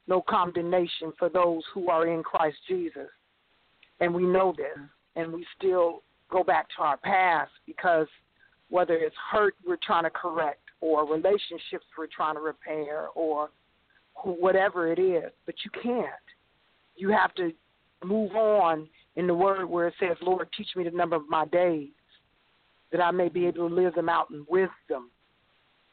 no 0.07 0.21
condemnation 0.21 1.11
for 1.17 1.29
those 1.29 1.61
who 1.73 1.89
are 1.89 2.07
in 2.07 2.23
Christ 2.23 2.57
Jesus, 2.67 3.09
and 3.99 4.13
we 4.13 4.23
know 4.23 4.53
this, 4.55 4.77
and 5.15 5.31
we 5.31 5.45
still 5.57 6.03
go 6.29 6.43
back 6.43 6.67
to 6.75 6.83
our 6.83 6.97
past 6.97 7.51
because 7.65 8.07
whether 8.69 8.95
it's 8.95 9.15
hurt 9.31 9.55
we're 9.65 9.77
trying 9.85 10.03
to 10.03 10.09
correct, 10.09 10.61
or 10.81 11.05
relationships 11.05 11.85
we're 11.97 12.07
trying 12.07 12.35
to 12.35 12.41
repair, 12.41 13.07
or 13.15 13.49
whatever 14.23 14.91
it 14.91 14.99
is, 14.99 15.31
but 15.45 15.55
you 15.63 15.71
can't 15.81 16.24
you 16.95 17.09
have 17.09 17.33
to 17.35 17.51
move 18.03 18.35
on 18.35 18.87
in 19.15 19.27
the 19.27 19.33
word 19.33 19.65
where 19.65 19.87
it 19.87 19.93
says, 19.99 20.17
Lord, 20.21 20.47
teach 20.55 20.69
me 20.75 20.83
the 20.83 20.91
number 20.91 21.15
of 21.15 21.27
my 21.29 21.45
days 21.45 21.89
that 22.91 23.01
I 23.01 23.11
may 23.11 23.29
be 23.29 23.45
able 23.45 23.69
to 23.69 23.75
live 23.75 23.95
them 23.95 24.09
out 24.09 24.29
in 24.29 24.45
wisdom. 24.49 25.09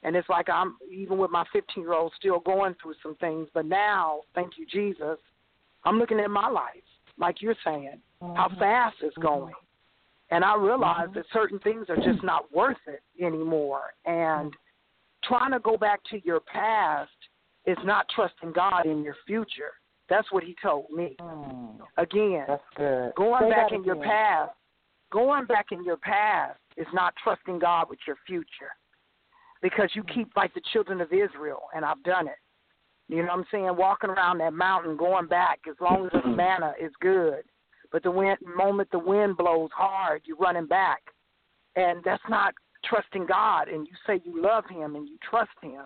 And 0.02 0.16
it's 0.16 0.28
like 0.28 0.48
I'm, 0.48 0.76
even 0.90 1.18
with 1.18 1.30
my 1.30 1.44
15 1.52 1.82
year 1.82 1.94
old, 1.94 2.12
still 2.18 2.40
going 2.40 2.74
through 2.82 2.94
some 3.02 3.14
things. 3.16 3.48
But 3.54 3.66
now, 3.66 4.20
thank 4.34 4.52
you, 4.58 4.66
Jesus, 4.66 5.18
I'm 5.84 5.98
looking 5.98 6.20
at 6.20 6.30
my 6.30 6.48
life, 6.48 6.82
like 7.18 7.40
you're 7.40 7.56
saying, 7.64 8.00
how 8.20 8.48
mm-hmm. 8.48 8.58
fast 8.58 8.96
it's 9.02 9.16
mm-hmm. 9.16 9.26
going. 9.26 9.54
And 10.30 10.44
I 10.44 10.56
realize 10.56 11.08
mm-hmm. 11.08 11.14
that 11.14 11.26
certain 11.32 11.58
things 11.60 11.86
are 11.88 11.96
just 11.96 12.24
not 12.24 12.52
worth 12.54 12.78
it 12.86 13.02
anymore. 13.22 13.94
And 14.06 14.52
trying 15.24 15.52
to 15.52 15.60
go 15.60 15.76
back 15.76 16.00
to 16.10 16.20
your 16.24 16.40
past 16.40 17.10
is 17.66 17.78
not 17.84 18.06
trusting 18.14 18.52
God 18.52 18.86
in 18.86 19.02
your 19.02 19.16
future. 19.26 19.72
That's 20.12 20.30
what 20.30 20.44
he 20.44 20.54
told 20.62 20.90
me. 20.90 21.16
Mm, 21.22 21.78
Again, 21.96 22.44
that's 22.46 22.62
good. 22.76 23.14
going 23.16 23.44
Say 23.44 23.48
back 23.50 23.72
in 23.72 23.82
your 23.82 23.96
past, 23.96 24.50
going 25.10 25.46
back 25.46 25.68
in 25.72 25.82
your 25.82 25.96
past 25.96 26.58
is 26.76 26.86
not 26.92 27.14
trusting 27.24 27.58
God 27.58 27.88
with 27.88 27.98
your 28.06 28.16
future. 28.26 28.72
Because 29.62 29.88
you 29.94 30.04
keep 30.14 30.28
like 30.36 30.52
the 30.52 30.60
children 30.70 31.00
of 31.00 31.14
Israel, 31.14 31.62
and 31.74 31.82
I've 31.82 32.02
done 32.02 32.26
it. 32.26 32.36
You 33.08 33.22
know 33.22 33.28
what 33.28 33.38
I'm 33.38 33.44
saying? 33.50 33.74
Walking 33.74 34.10
around 34.10 34.36
that 34.38 34.52
mountain, 34.52 34.98
going 34.98 35.28
back 35.28 35.60
as 35.66 35.76
long 35.80 36.10
as 36.12 36.22
the 36.22 36.28
manna 36.28 36.74
is 36.78 36.92
good. 37.00 37.44
But 37.90 38.02
the 38.02 38.10
wind, 38.10 38.36
moment 38.54 38.90
the 38.90 38.98
wind 38.98 39.38
blows 39.38 39.70
hard, 39.74 40.20
you're 40.26 40.36
running 40.36 40.66
back, 40.66 41.00
and 41.74 42.04
that's 42.04 42.22
not 42.28 42.52
trusting 42.84 43.24
God. 43.24 43.68
And 43.68 43.86
you 43.86 43.94
say 44.06 44.20
you 44.26 44.42
love 44.42 44.64
Him 44.68 44.94
and 44.94 45.08
you 45.08 45.16
trust 45.28 45.52
Him, 45.62 45.84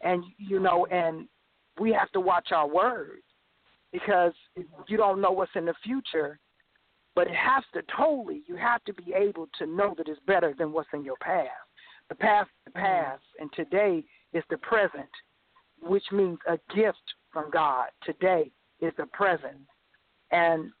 and 0.00 0.24
you 0.38 0.60
know, 0.60 0.86
and 0.86 1.28
we 1.78 1.92
have 1.92 2.10
to 2.12 2.20
watch 2.20 2.48
our 2.52 2.66
words 2.66 3.23
because 3.94 4.32
you 4.88 4.96
don't 4.96 5.20
know 5.20 5.30
what's 5.30 5.52
in 5.54 5.64
the 5.64 5.74
future. 5.84 6.40
But 7.14 7.28
it 7.28 7.36
has 7.36 7.62
to 7.74 7.82
totally, 7.96 8.42
you 8.48 8.56
have 8.56 8.82
to 8.86 8.92
be 8.92 9.14
able 9.14 9.46
to 9.60 9.66
know 9.66 9.94
that 9.96 10.08
it's 10.08 10.18
better 10.26 10.52
than 10.58 10.72
what's 10.72 10.88
in 10.92 11.04
your 11.04 11.14
past. 11.22 11.48
The 12.08 12.16
past 12.16 12.50
is 12.66 12.72
the 12.72 12.80
mm. 12.80 12.82
past, 12.82 13.22
and 13.38 13.52
today 13.52 14.02
is 14.32 14.42
the 14.50 14.58
present, 14.58 15.08
which 15.80 16.02
means 16.10 16.38
a 16.48 16.58
gift 16.74 16.98
from 17.32 17.52
God. 17.52 17.86
Today 18.02 18.50
is 18.80 18.92
the 18.98 19.06
present. 19.06 19.60
And, 20.32 20.72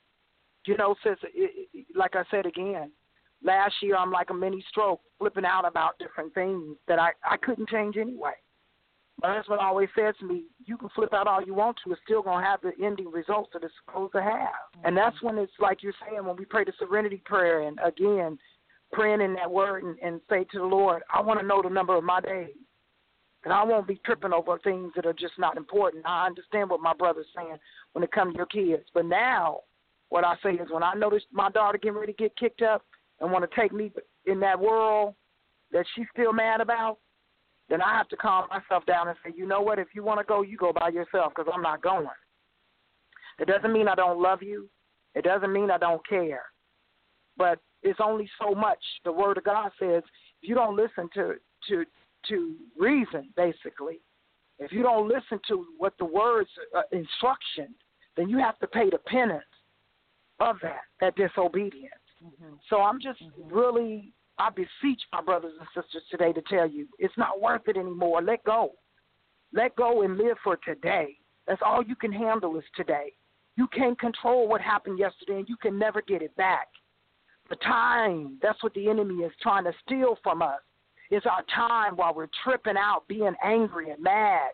you 0.66 0.76
know, 0.76 0.96
since, 1.04 1.20
it, 1.22 1.68
it, 1.72 1.86
like 1.94 2.16
I 2.16 2.24
said 2.32 2.46
again, 2.46 2.90
last 3.44 3.74
year 3.80 3.94
I'm 3.94 4.10
like 4.10 4.30
a 4.30 4.34
mini 4.34 4.64
stroke, 4.68 5.02
flipping 5.20 5.44
out 5.44 5.64
about 5.64 6.00
different 6.00 6.34
things 6.34 6.76
that 6.88 6.98
I, 6.98 7.10
I 7.24 7.36
couldn't 7.36 7.68
change 7.68 7.96
anyway. 7.96 8.34
My 9.22 9.36
husband 9.36 9.60
always 9.60 9.88
says 9.96 10.14
to 10.18 10.26
me, 10.26 10.44
"You 10.64 10.76
can 10.76 10.88
flip 10.90 11.14
out 11.14 11.26
all 11.26 11.42
you 11.42 11.54
want 11.54 11.78
to; 11.84 11.92
it's 11.92 12.02
still 12.02 12.22
gonna 12.22 12.44
have 12.44 12.60
the 12.60 12.72
ending 12.82 13.10
results 13.10 13.50
that 13.52 13.62
it's 13.62 13.74
supposed 13.84 14.12
to 14.12 14.22
have." 14.22 14.54
And 14.82 14.96
that's 14.96 15.20
when 15.22 15.38
it's 15.38 15.58
like 15.58 15.82
you're 15.82 15.94
saying 16.06 16.24
when 16.24 16.36
we 16.36 16.44
pray 16.44 16.64
the 16.64 16.72
Serenity 16.72 17.18
Prayer, 17.24 17.60
and 17.60 17.78
again, 17.82 18.38
praying 18.92 19.20
in 19.20 19.34
that 19.34 19.50
word 19.50 19.84
and, 19.84 19.98
and 20.00 20.20
say 20.28 20.44
to 20.44 20.58
the 20.58 20.64
Lord, 20.64 21.02
"I 21.10 21.20
want 21.22 21.40
to 21.40 21.46
know 21.46 21.62
the 21.62 21.70
number 21.70 21.94
of 21.94 22.04
my 22.04 22.20
days, 22.20 22.56
and 23.44 23.52
I 23.52 23.62
won't 23.62 23.86
be 23.86 23.96
tripping 24.04 24.32
over 24.32 24.58
things 24.58 24.92
that 24.94 25.06
are 25.06 25.12
just 25.12 25.38
not 25.38 25.56
important." 25.56 26.04
I 26.06 26.26
understand 26.26 26.68
what 26.68 26.80
my 26.80 26.92
brother's 26.92 27.32
saying 27.34 27.58
when 27.92 28.04
it 28.04 28.12
comes 28.12 28.34
to 28.34 28.38
your 28.38 28.46
kids, 28.46 28.88
but 28.92 29.06
now, 29.06 29.62
what 30.08 30.24
I 30.24 30.36
say 30.42 30.54
is 30.54 30.70
when 30.70 30.82
I 30.82 30.94
notice 30.94 31.24
my 31.30 31.50
daughter 31.50 31.78
getting 31.78 31.98
ready 31.98 32.12
to 32.12 32.22
get 32.22 32.36
kicked 32.36 32.62
up 32.62 32.84
and 33.20 33.30
want 33.30 33.48
to 33.48 33.60
take 33.60 33.72
me 33.72 33.92
in 34.26 34.40
that 34.40 34.58
world 34.58 35.14
that 35.70 35.86
she's 35.94 36.06
still 36.12 36.32
mad 36.32 36.60
about 36.60 36.98
then 37.68 37.80
I 37.80 37.96
have 37.96 38.08
to 38.08 38.16
calm 38.16 38.46
myself 38.50 38.84
down 38.86 39.08
and 39.08 39.16
say, 39.24 39.32
you 39.36 39.46
know 39.46 39.60
what? 39.60 39.78
If 39.78 39.88
you 39.94 40.04
want 40.04 40.20
to 40.20 40.24
go, 40.24 40.42
you 40.42 40.56
go 40.56 40.72
by 40.72 40.90
yourself 40.90 41.32
because 41.34 41.50
I'm 41.52 41.62
not 41.62 41.82
going. 41.82 42.06
It 43.38 43.48
doesn't 43.48 43.72
mean 43.72 43.88
I 43.88 43.94
don't 43.94 44.20
love 44.20 44.42
you. 44.42 44.68
It 45.14 45.24
doesn't 45.24 45.52
mean 45.52 45.70
I 45.70 45.78
don't 45.78 46.06
care. 46.06 46.42
But 47.36 47.58
it's 47.82 48.00
only 48.02 48.28
so 48.40 48.54
much. 48.54 48.78
The 49.04 49.12
Word 49.12 49.38
of 49.38 49.44
God 49.44 49.70
says 49.78 50.02
if 50.42 50.48
you 50.48 50.54
don't 50.54 50.76
listen 50.76 51.08
to 51.14 51.34
to 51.68 51.84
to 52.28 52.54
reason, 52.78 53.30
basically, 53.36 54.00
if 54.58 54.72
you 54.72 54.82
don't 54.82 55.08
listen 55.08 55.40
to 55.48 55.66
what 55.78 55.94
the 55.98 56.04
Word's 56.04 56.50
uh, 56.76 56.82
instruction, 56.92 57.74
then 58.16 58.28
you 58.28 58.38
have 58.38 58.58
to 58.60 58.66
pay 58.66 58.88
the 58.88 58.98
penance 58.98 59.44
of 60.40 60.56
that 60.62 60.82
that 61.00 61.16
disobedience. 61.16 61.92
So 62.70 62.80
I'm 62.80 63.00
just 63.00 63.22
really 63.50 64.12
I 64.38 64.50
beseech 64.50 65.00
my 65.12 65.22
brothers 65.22 65.52
and 65.58 65.68
sisters 65.74 66.02
today 66.10 66.32
to 66.32 66.42
tell 66.42 66.68
you 66.68 66.86
it's 66.98 67.16
not 67.16 67.40
worth 67.40 67.68
it 67.68 67.76
anymore. 67.76 68.22
Let 68.22 68.44
go. 68.44 68.72
Let 69.52 69.76
go 69.76 70.02
and 70.02 70.18
live 70.18 70.36
for 70.42 70.56
today. 70.56 71.16
That's 71.46 71.62
all 71.64 71.82
you 71.84 71.94
can 71.94 72.12
handle 72.12 72.56
is 72.58 72.64
today. 72.76 73.12
You 73.56 73.68
can't 73.68 73.98
control 73.98 74.48
what 74.48 74.60
happened 74.60 74.98
yesterday 74.98 75.38
and 75.38 75.48
you 75.48 75.56
can 75.56 75.78
never 75.78 76.02
get 76.02 76.22
it 76.22 76.34
back. 76.36 76.68
The 77.50 77.56
time, 77.56 78.38
that's 78.42 78.62
what 78.62 78.74
the 78.74 78.88
enemy 78.88 79.22
is 79.22 79.32
trying 79.40 79.64
to 79.64 79.72
steal 79.86 80.18
from 80.22 80.42
us. 80.42 80.60
It's 81.10 81.26
our 81.26 81.44
time 81.54 81.96
while 81.96 82.14
we're 82.14 82.28
tripping 82.42 82.76
out, 82.76 83.06
being 83.06 83.34
angry 83.44 83.90
and 83.90 84.02
mad, 84.02 84.50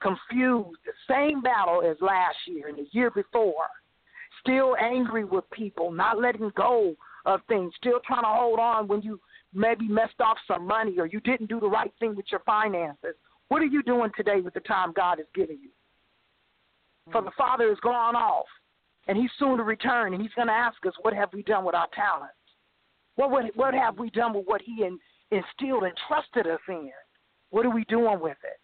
confused. 0.00 0.80
The 0.84 0.92
same 1.08 1.42
battle 1.42 1.82
as 1.88 1.96
last 2.00 2.36
year 2.46 2.68
and 2.68 2.78
the 2.78 2.86
year 2.92 3.10
before. 3.10 3.68
Still 4.40 4.74
angry 4.80 5.24
with 5.24 5.48
people, 5.50 5.92
not 5.92 6.18
letting 6.18 6.50
go 6.56 6.96
of 7.26 7.40
things, 7.48 7.72
still 7.76 8.00
trying 8.06 8.22
to 8.22 8.28
hold 8.28 8.58
on 8.58 8.88
when 8.88 9.02
you 9.02 9.20
maybe 9.52 9.88
messed 9.88 10.20
off 10.20 10.38
some 10.46 10.66
money 10.66 10.94
or 10.98 11.06
you 11.06 11.20
didn't 11.20 11.48
do 11.48 11.60
the 11.60 11.68
right 11.68 11.92
thing 11.98 12.14
with 12.14 12.26
your 12.30 12.40
finances. 12.40 13.14
What 13.48 13.62
are 13.62 13.66
you 13.66 13.82
doing 13.82 14.10
today 14.16 14.40
with 14.40 14.54
the 14.54 14.60
time 14.60 14.92
God 14.94 15.18
has 15.18 15.26
given 15.34 15.58
you? 15.60 15.70
For 17.12 17.20
mm. 17.20 17.24
the 17.24 17.32
Father 17.36 17.70
is 17.70 17.78
gone 17.80 18.14
off, 18.14 18.46
and 19.08 19.18
He's 19.18 19.30
soon 19.38 19.58
to 19.58 19.64
return, 19.64 20.12
and 20.14 20.22
He's 20.22 20.34
going 20.34 20.48
to 20.48 20.54
ask 20.54 20.76
us, 20.86 20.94
"What 21.02 21.14
have 21.14 21.32
we 21.32 21.42
done 21.42 21.64
with 21.64 21.74
our 21.74 21.88
talents? 21.94 22.34
What 23.16 23.30
what, 23.30 23.44
what 23.56 23.74
have 23.74 23.98
we 23.98 24.10
done 24.10 24.34
with 24.34 24.46
what 24.46 24.62
He 24.62 24.84
in, 24.84 24.98
instilled 25.30 25.82
and 25.82 25.92
trusted 26.06 26.46
us 26.46 26.60
in? 26.68 26.92
What 27.50 27.66
are 27.66 27.74
we 27.74 27.84
doing 27.84 28.20
with 28.20 28.38
it?" 28.44 28.60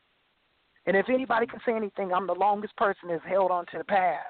And 0.86 0.96
if 0.96 1.08
anybody 1.08 1.46
can 1.46 1.60
say 1.66 1.74
anything, 1.74 2.12
I'm 2.12 2.28
the 2.28 2.34
longest 2.34 2.76
person 2.76 3.08
that's 3.08 3.24
held 3.26 3.50
on 3.50 3.66
to 3.66 3.78
the 3.78 3.84
past. 3.84 4.22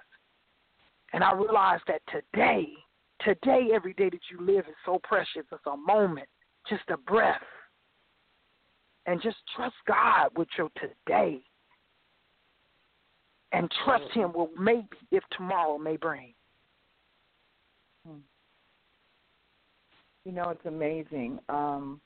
And 1.13 1.23
I 1.23 1.33
realize 1.35 1.81
that 1.87 2.01
today, 2.11 2.69
today, 3.25 3.69
every 3.75 3.95
day 3.95 4.11
that 4.11 4.21
you 4.31 4.41
live 4.41 4.67
is 4.69 4.75
so 4.85 5.01
precious. 5.03 5.45
It's 5.51 5.67
a 5.67 5.77
moment, 5.77 6.29
just 6.69 6.83
a 6.89 6.97
breath. 6.97 7.41
And 9.07 9.23
just 9.23 9.37
trust 9.55 9.77
God 9.87 10.31
with 10.37 10.49
your 10.59 10.69
today. 10.81 11.41
And 13.53 13.71
trust 13.85 14.13
Him 14.13 14.33
will 14.33 14.51
maybe 14.59 14.89
if 15.13 15.23
tomorrow 15.37 15.79
may 15.79 15.97
bring. 15.97 16.35
You 20.25 20.33
know, 20.33 20.49
it's 20.51 20.67
amazing 20.67 21.39
um, 21.49 22.01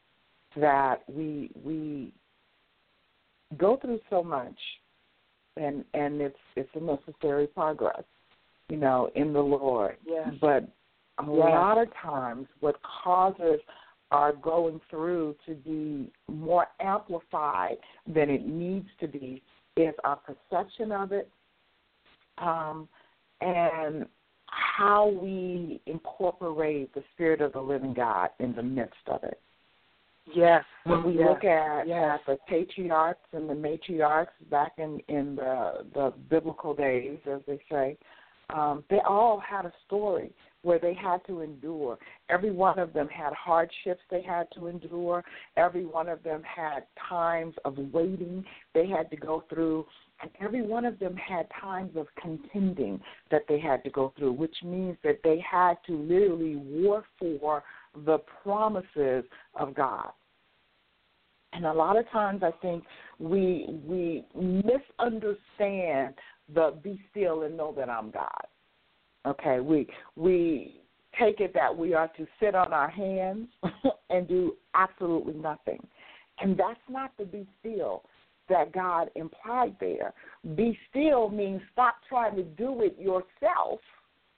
that 0.56 1.02
we 1.08 1.50
we 1.64 2.12
go 3.56 3.78
through 3.78 3.98
so 4.10 4.22
much, 4.22 4.58
and 5.56 5.84
and 5.94 6.20
it's 6.20 6.36
it's 6.54 6.68
a 6.74 6.80
necessary 6.80 7.46
progress, 7.46 8.04
you 8.68 8.76
know, 8.76 9.10
in 9.14 9.32
the 9.32 9.40
Lord. 9.40 9.96
Yes. 10.06 10.28
But 10.38 10.68
a 11.28 11.34
Yes. 11.36 11.44
lot 11.44 11.78
of 11.78 11.92
times, 11.94 12.48
what 12.60 12.80
causes 12.82 13.60
are 14.10 14.32
going 14.32 14.80
through 14.90 15.36
to 15.46 15.54
be 15.54 16.10
more 16.28 16.66
amplified 16.80 17.78
than 18.06 18.28
it 18.30 18.46
needs 18.46 18.88
to 18.98 19.06
be 19.06 19.42
is 19.76 19.94
our 20.04 20.16
perception 20.16 20.90
of 20.92 21.12
it, 21.12 21.30
um, 22.38 22.88
and 23.40 24.08
how 24.46 25.06
we 25.08 25.80
incorporate 25.86 26.92
the 26.92 27.04
spirit 27.12 27.40
of 27.40 27.52
the 27.52 27.60
living 27.60 27.94
God 27.94 28.30
in 28.40 28.52
the 28.54 28.62
midst 28.62 29.06
of 29.06 29.22
it. 29.22 29.40
Yes. 30.34 30.64
When 30.84 31.04
we 31.04 31.18
yes. 31.18 31.28
look 31.28 31.44
at, 31.44 31.86
yes. 31.86 32.20
at 32.20 32.26
the 32.26 32.38
patriarchs 32.48 33.26
and 33.32 33.48
the 33.48 33.54
matriarchs 33.54 34.28
back 34.50 34.72
in, 34.78 35.00
in 35.08 35.36
the 35.36 35.86
the 35.94 36.12
biblical 36.28 36.74
days, 36.74 37.18
as 37.26 37.40
they 37.46 37.60
say, 37.70 37.96
um, 38.50 38.84
they 38.90 39.00
all 39.00 39.38
had 39.40 39.66
a 39.66 39.72
story 39.86 40.32
where 40.62 40.78
they 40.78 40.94
had 40.94 41.24
to 41.26 41.40
endure. 41.40 41.98
Every 42.28 42.50
one 42.50 42.78
of 42.78 42.92
them 42.92 43.08
had 43.08 43.32
hardships 43.32 44.02
they 44.10 44.22
had 44.22 44.46
to 44.54 44.66
endure. 44.66 45.24
Every 45.56 45.86
one 45.86 46.08
of 46.08 46.22
them 46.22 46.42
had 46.42 46.84
times 47.08 47.54
of 47.64 47.78
waiting 47.92 48.44
they 48.74 48.86
had 48.86 49.10
to 49.10 49.16
go 49.16 49.44
through. 49.48 49.86
And 50.22 50.30
every 50.40 50.62
one 50.62 50.84
of 50.84 50.98
them 50.98 51.16
had 51.16 51.46
times 51.60 51.96
of 51.96 52.06
contending 52.20 53.00
that 53.30 53.42
they 53.48 53.58
had 53.58 53.82
to 53.84 53.90
go 53.90 54.12
through, 54.18 54.32
which 54.32 54.56
means 54.62 54.96
that 55.02 55.20
they 55.24 55.42
had 55.50 55.74
to 55.86 55.96
literally 55.96 56.56
war 56.56 57.04
for 57.18 57.62
the 58.04 58.18
promises 58.42 59.24
of 59.54 59.74
God. 59.74 60.10
And 61.52 61.66
a 61.66 61.72
lot 61.72 61.96
of 61.96 62.08
times 62.10 62.42
I 62.42 62.52
think 62.62 62.84
we 63.18 63.66
we 63.84 64.24
misunderstand 64.34 66.14
the 66.54 66.74
be 66.82 67.00
still 67.10 67.42
and 67.42 67.56
know 67.56 67.74
that 67.76 67.88
I'm 67.88 68.10
God. 68.10 68.46
Okay, 69.26 69.60
we 69.60 69.86
we 70.16 70.80
take 71.18 71.40
it 71.40 71.52
that 71.54 71.76
we 71.76 71.94
are 71.94 72.08
to 72.16 72.26
sit 72.40 72.54
on 72.54 72.72
our 72.72 72.88
hands 72.88 73.48
and 74.10 74.26
do 74.28 74.56
absolutely 74.74 75.34
nothing. 75.34 75.78
And 76.40 76.56
that's 76.56 76.80
not 76.88 77.12
the 77.18 77.24
be 77.24 77.46
still 77.60 78.04
that 78.48 78.72
God 78.72 79.10
implied 79.14 79.76
there. 79.80 80.12
Be 80.54 80.78
still 80.88 81.28
means 81.28 81.60
stop 81.72 81.96
trying 82.08 82.36
to 82.36 82.42
do 82.42 82.82
it 82.82 82.96
yourself 82.98 83.80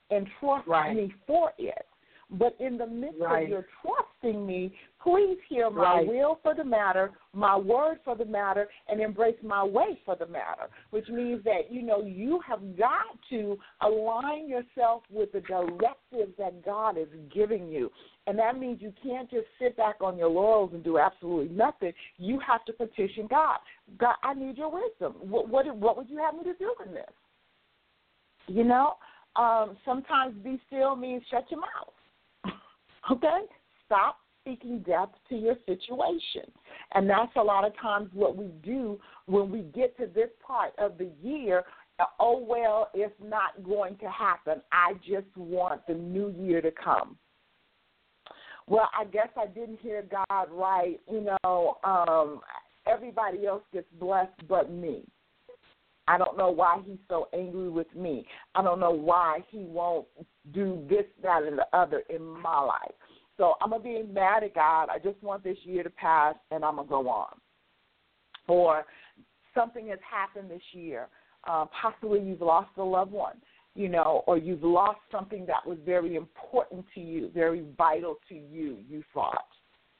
and 0.09 0.27
trust 0.39 0.67
Right. 0.67 0.95
me 0.95 1.13
for 1.25 1.51
it. 1.57 1.85
But 2.31 2.55
in 2.59 2.77
the 2.77 2.87
midst 2.87 3.19
Right. 3.19 3.43
of 3.43 3.49
your 3.49 3.65
trusting 3.81 4.45
me, 4.45 4.75
please 4.99 5.37
hear 5.47 5.69
my 5.69 5.95
Right. 5.95 6.07
will 6.07 6.35
for 6.35 6.53
the 6.53 6.63
matter, 6.63 7.11
my 7.33 7.55
word 7.55 7.99
for 8.03 8.15
the 8.15 8.25
matter, 8.25 8.69
and 8.87 9.01
embrace 9.01 9.41
my 9.43 9.63
way 9.63 9.95
for 10.05 10.15
the 10.15 10.25
matter. 10.25 10.69
Which 10.91 11.09
means 11.09 11.43
that, 11.43 11.71
you 11.71 11.81
know, 11.81 12.01
you 12.01 12.39
have 12.39 12.77
got 12.77 13.21
to 13.29 13.59
align 13.81 14.47
yourself 14.47 15.03
with 15.09 15.31
the 15.31 15.41
directives 15.41 16.35
that 16.37 16.63
God 16.63 16.97
is 16.97 17.09
giving 17.29 17.67
you. 17.67 17.91
And 18.27 18.39
that 18.39 18.57
means 18.57 18.81
you 18.81 18.93
can't 19.03 19.29
just 19.29 19.47
sit 19.59 19.75
back 19.75 20.01
on 20.01 20.17
your 20.17 20.29
laurels 20.29 20.73
and 20.73 20.83
do 20.83 20.97
absolutely 20.97 21.53
nothing. 21.53 21.93
You 22.17 22.39
have 22.39 22.63
to 22.65 22.73
petition 22.73 23.27
God. 23.27 23.59
God, 23.97 24.15
I 24.23 24.33
need 24.33 24.57
your 24.57 24.71
wisdom. 24.71 25.13
What 25.19 25.49
what, 25.49 25.75
what 25.75 25.97
would 25.97 26.09
you 26.09 26.17
have 26.17 26.35
me 26.35 26.43
to 26.43 26.53
do 26.53 26.73
in 26.85 26.93
this? 26.93 27.05
You 28.47 28.63
know, 28.63 28.95
um, 29.35 29.77
sometimes 29.85 30.35
be 30.43 30.59
still 30.67 30.95
means 30.95 31.23
shut 31.29 31.49
your 31.49 31.59
mouth. 31.59 31.93
Okay? 33.11 33.41
Stop 33.85 34.17
speaking 34.41 34.79
death 34.79 35.09
to 35.29 35.35
your 35.35 35.55
situation. 35.65 36.43
And 36.93 37.09
that's 37.09 37.31
a 37.35 37.41
lot 37.41 37.65
of 37.65 37.77
times 37.79 38.09
what 38.13 38.35
we 38.35 38.47
do 38.63 38.99
when 39.25 39.51
we 39.51 39.61
get 39.61 39.95
to 39.97 40.07
this 40.07 40.29
part 40.45 40.73
of 40.77 40.97
the 40.97 41.09
year. 41.21 41.63
Oh, 42.19 42.43
well, 42.45 42.89
it's 42.93 43.13
not 43.23 43.63
going 43.63 43.97
to 43.97 44.09
happen. 44.09 44.61
I 44.71 44.93
just 45.07 45.27
want 45.35 45.85
the 45.87 45.93
new 45.93 46.29
year 46.37 46.61
to 46.61 46.71
come. 46.71 47.17
Well, 48.67 48.89
I 48.97 49.05
guess 49.05 49.27
I 49.37 49.47
didn't 49.47 49.79
hear 49.79 50.03
God 50.09 50.47
right. 50.51 50.99
You 51.11 51.35
know, 51.43 51.77
um, 51.83 52.41
everybody 52.87 53.45
else 53.45 53.63
gets 53.73 53.87
blessed 53.99 54.47
but 54.47 54.71
me. 54.71 55.03
I 56.07 56.17
don't 56.17 56.37
know 56.37 56.49
why 56.49 56.81
he's 56.85 56.97
so 57.09 57.29
angry 57.33 57.69
with 57.69 57.93
me. 57.95 58.25
I 58.55 58.61
don't 58.61 58.79
know 58.79 58.91
why 58.91 59.39
he 59.49 59.59
won't 59.59 60.07
do 60.53 60.85
this, 60.89 61.05
that, 61.21 61.43
and 61.43 61.57
the 61.57 61.67
other 61.75 62.03
in 62.09 62.21
my 62.23 62.59
life. 62.59 62.91
So 63.37 63.53
I'm 63.61 63.71
gonna 63.71 63.83
be 63.83 64.03
mad 64.03 64.43
at 64.43 64.53
God. 64.53 64.89
I 64.89 64.99
just 64.99 65.21
want 65.23 65.43
this 65.43 65.57
year 65.63 65.83
to 65.83 65.89
pass, 65.89 66.35
and 66.51 66.63
I'm 66.63 66.75
gonna 66.75 66.87
go 66.87 67.09
on. 67.09 67.33
Or 68.47 68.85
something 69.55 69.87
has 69.87 69.99
happened 70.09 70.51
this 70.51 70.61
year. 70.73 71.07
Uh, 71.45 71.65
possibly 71.81 72.21
you've 72.21 72.41
lost 72.41 72.69
a 72.77 72.83
loved 72.83 73.11
one, 73.11 73.35
you 73.75 73.89
know, 73.89 74.23
or 74.27 74.37
you've 74.37 74.63
lost 74.63 74.99
something 75.11 75.45
that 75.45 75.65
was 75.65 75.77
very 75.85 76.15
important 76.15 76.85
to 76.93 77.01
you, 77.01 77.29
very 77.33 77.65
vital 77.77 78.15
to 78.29 78.35
you. 78.35 78.77
You 78.87 79.03
thought, 79.13 79.45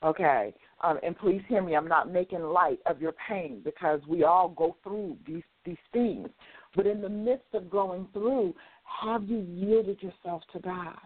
okay. 0.04 0.54
Um, 0.84 1.00
and 1.02 1.18
please 1.18 1.42
hear 1.48 1.62
me. 1.62 1.76
I'm 1.76 1.88
not 1.88 2.12
making 2.12 2.42
light 2.42 2.80
of 2.86 3.02
your 3.02 3.14
pain 3.28 3.62
because 3.64 4.02
we 4.08 4.24
all 4.24 4.50
go 4.50 4.76
through 4.84 5.18
these 5.26 5.44
these 5.66 5.78
things. 5.94 6.28
But 6.76 6.86
in 6.86 7.02
the 7.02 7.10
midst 7.10 7.54
of 7.54 7.70
going 7.70 8.08
through, 8.12 8.54
have 9.02 9.24
you 9.24 9.40
yielded 9.50 10.02
yourself 10.02 10.44
to 10.52 10.60
God? 10.60 10.98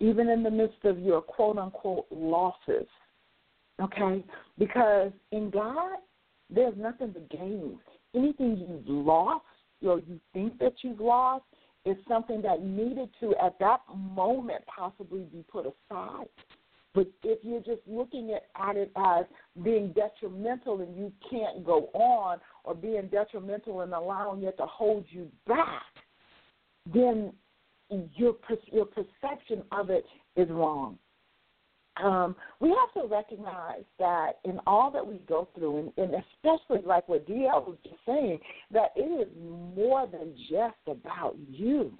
Even 0.00 0.28
in 0.28 0.44
the 0.44 0.50
midst 0.50 0.84
of 0.84 0.98
your 1.00 1.20
quote 1.20 1.58
unquote 1.58 2.06
losses. 2.10 2.86
Okay? 3.80 4.24
Because 4.56 5.12
in 5.32 5.50
God, 5.50 5.98
there's 6.50 6.74
nothing 6.76 7.12
to 7.14 7.20
gain. 7.36 7.78
Anything 8.14 8.56
you've 8.56 8.88
lost 8.88 9.44
or 9.82 10.00
you 10.00 10.20
think 10.32 10.58
that 10.58 10.74
you've 10.82 11.00
lost 11.00 11.44
is 11.84 11.96
something 12.08 12.42
that 12.42 12.62
needed 12.62 13.08
to, 13.20 13.34
at 13.42 13.58
that 13.60 13.80
moment, 13.94 14.64
possibly 14.66 15.20
be 15.32 15.44
put 15.50 15.66
aside. 15.66 16.26
But 16.94 17.08
if 17.22 17.38
you're 17.42 17.60
just 17.60 17.86
looking 17.86 18.32
at, 18.34 18.46
at 18.60 18.76
it 18.76 18.90
as 18.96 19.24
being 19.62 19.92
detrimental 19.92 20.80
and 20.80 20.96
you 20.96 21.12
can't 21.30 21.64
go 21.64 21.90
on, 21.92 22.38
or 22.64 22.74
being 22.74 23.08
detrimental 23.08 23.82
and 23.82 23.92
allowing 23.92 24.42
it 24.42 24.56
to 24.56 24.66
hold 24.66 25.04
you 25.10 25.28
back, 25.46 25.82
then 26.92 27.32
your 28.16 28.34
your 28.66 28.86
perception 28.86 29.62
of 29.72 29.90
it 29.90 30.04
is 30.36 30.48
wrong. 30.50 30.98
Um, 32.02 32.36
we 32.60 32.68
have 32.68 33.02
to 33.02 33.08
recognize 33.12 33.82
that 33.98 34.38
in 34.44 34.60
all 34.66 34.90
that 34.92 35.04
we 35.04 35.16
go 35.28 35.48
through, 35.54 35.78
and, 35.78 35.92
and 35.96 36.22
especially 36.36 36.86
like 36.86 37.08
what 37.08 37.26
DL 37.26 37.66
was 37.66 37.76
just 37.82 37.96
saying, 38.06 38.38
that 38.70 38.92
it 38.94 39.00
is 39.00 39.28
more 39.76 40.06
than 40.06 40.34
just 40.48 40.76
about 40.86 41.36
you. 41.50 41.92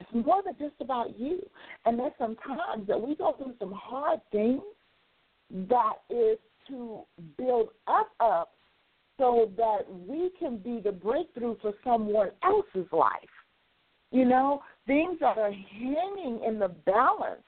It's 0.00 0.26
more 0.26 0.42
than 0.44 0.54
just 0.58 0.80
about 0.80 1.18
you. 1.18 1.40
And 1.84 1.98
there's 1.98 2.12
some 2.18 2.36
times 2.36 2.86
that 2.86 3.00
we 3.00 3.16
go 3.16 3.34
through 3.36 3.54
some 3.58 3.72
hard 3.72 4.20
things 4.30 4.62
that 5.68 5.94
is 6.10 6.38
to 6.68 7.00
build 7.36 7.68
us 7.86 8.06
up 8.20 8.52
so 9.18 9.50
that 9.56 9.80
we 10.06 10.30
can 10.38 10.58
be 10.58 10.80
the 10.82 10.92
breakthrough 10.92 11.56
for 11.60 11.72
someone 11.84 12.30
else's 12.44 12.90
life. 12.92 13.12
You 14.10 14.24
know, 14.24 14.62
things 14.86 15.18
that 15.20 15.36
are 15.36 15.52
hanging 15.52 16.40
in 16.46 16.58
the 16.58 16.68
balance, 16.68 17.42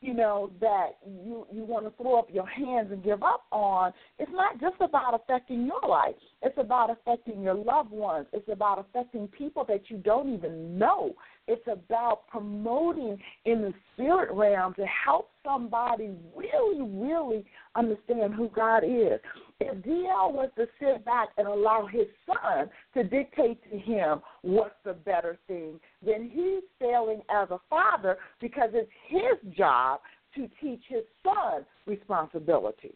you 0.00 0.14
know, 0.14 0.50
that 0.60 0.92
you 1.06 1.46
you 1.52 1.64
want 1.64 1.84
to 1.84 2.02
throw 2.02 2.18
up 2.18 2.28
your 2.32 2.46
hands 2.46 2.90
and 2.90 3.04
give 3.04 3.22
up 3.22 3.44
on. 3.52 3.92
It's 4.18 4.32
not 4.32 4.60
just 4.60 4.76
about 4.80 5.14
affecting 5.14 5.66
your 5.66 5.88
life. 5.88 6.14
It's 6.42 6.56
about 6.58 6.90
affecting 6.90 7.42
your 7.42 7.54
loved 7.54 7.90
ones. 7.90 8.26
It's 8.32 8.48
about 8.48 8.78
affecting 8.78 9.28
people 9.28 9.64
that 9.68 9.82
you 9.88 9.98
don't 9.98 10.34
even 10.34 10.78
know. 10.78 11.14
It's 11.50 11.66
about 11.66 12.28
promoting 12.28 13.18
in 13.44 13.60
the 13.60 13.74
spirit 13.92 14.30
realm 14.32 14.72
to 14.74 14.86
help 14.86 15.30
somebody 15.44 16.10
really, 16.36 16.80
really 16.80 17.44
understand 17.74 18.34
who 18.34 18.50
God 18.50 18.84
is. 18.84 19.18
If 19.58 19.84
DL 19.84 20.32
was 20.32 20.48
to 20.56 20.66
sit 20.78 21.04
back 21.04 21.30
and 21.38 21.48
allow 21.48 21.88
his 21.90 22.06
son 22.24 22.70
to 22.94 23.02
dictate 23.02 23.60
to 23.68 23.78
him 23.78 24.20
what's 24.42 24.76
the 24.84 24.92
better 24.92 25.40
thing, 25.48 25.80
then 26.06 26.30
he's 26.32 26.62
failing 26.78 27.20
as 27.28 27.50
a 27.50 27.58
father 27.68 28.18
because 28.40 28.70
it's 28.72 28.88
his 29.08 29.52
job 29.56 29.98
to 30.36 30.48
teach 30.62 30.82
his 30.86 31.02
son 31.24 31.66
responsibility. 31.84 32.94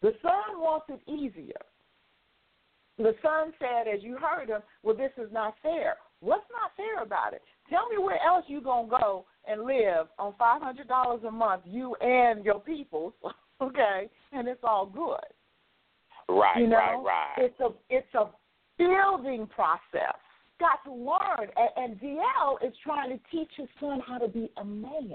The 0.00 0.14
son 0.22 0.58
wants 0.58 0.86
it 0.88 1.02
easier. 1.06 1.60
The 2.96 3.14
son 3.22 3.52
said, 3.58 3.92
as 3.94 4.02
you 4.02 4.16
heard 4.16 4.48
him, 4.48 4.62
well, 4.82 4.96
this 4.96 5.12
is 5.18 5.30
not 5.30 5.54
fair. 5.62 5.96
What's 6.20 6.46
not 6.50 6.72
fair 6.78 7.02
about 7.02 7.34
it? 7.34 7.42
Tell 7.70 7.88
me 7.88 7.98
where 7.98 8.18
else 8.26 8.44
you 8.48 8.60
gonna 8.60 8.88
go 8.88 9.26
and 9.46 9.64
live 9.64 10.08
on 10.18 10.34
five 10.38 10.62
hundred 10.62 10.88
dollars 10.88 11.20
a 11.26 11.30
month, 11.30 11.62
you 11.66 11.94
and 11.96 12.44
your 12.44 12.60
people, 12.60 13.14
okay, 13.60 14.08
and 14.32 14.48
it's 14.48 14.62
all 14.62 14.86
good. 14.86 16.34
Right, 16.34 16.58
you 16.58 16.66
know, 16.66 16.76
right, 16.76 17.36
right. 17.38 17.46
It's 17.46 17.60
a 17.60 17.68
it's 17.90 18.14
a 18.14 18.26
building 18.78 19.46
process. 19.54 20.16
Got 20.60 20.82
to 20.84 20.92
learn, 20.92 21.48
and, 21.56 21.92
and 21.92 22.00
DL 22.00 22.66
is 22.66 22.74
trying 22.82 23.10
to 23.10 23.20
teach 23.30 23.50
his 23.56 23.68
son 23.80 24.00
how 24.06 24.18
to 24.18 24.28
be 24.28 24.50
a 24.56 24.64
man. 24.64 25.08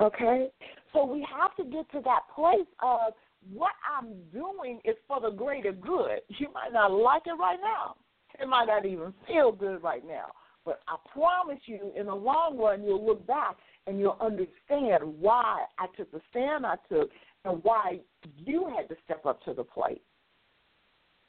Okay, 0.00 0.48
so 0.92 1.04
we 1.04 1.24
have 1.38 1.54
to 1.56 1.64
get 1.70 1.90
to 1.92 2.00
that 2.04 2.22
place 2.34 2.66
of 2.82 3.12
what 3.52 3.72
I'm 3.86 4.14
doing 4.32 4.80
is 4.84 4.96
for 5.06 5.20
the 5.20 5.30
greater 5.30 5.72
good. 5.72 6.20
You 6.38 6.48
might 6.52 6.72
not 6.72 6.90
like 6.90 7.22
it 7.26 7.38
right 7.38 7.58
now. 7.60 7.96
It 8.40 8.48
might 8.48 8.66
not 8.66 8.86
even 8.86 9.12
feel 9.28 9.52
good 9.52 9.82
right 9.82 10.04
now. 10.06 10.26
But 10.64 10.80
I 10.88 10.96
promise 11.12 11.58
you, 11.66 11.92
in 11.96 12.06
the 12.06 12.14
long 12.14 12.56
run, 12.58 12.84
you'll 12.84 13.04
look 13.04 13.26
back 13.26 13.56
and 13.86 13.98
you'll 13.98 14.18
understand 14.20 15.02
why 15.20 15.64
I 15.78 15.86
took 15.96 16.10
the 16.12 16.20
stand 16.30 16.64
I 16.64 16.76
took 16.88 17.10
and 17.44 17.62
why 17.64 17.98
you 18.36 18.72
had 18.76 18.88
to 18.88 18.96
step 19.04 19.26
up 19.26 19.42
to 19.44 19.54
the 19.54 19.64
plate. 19.64 20.02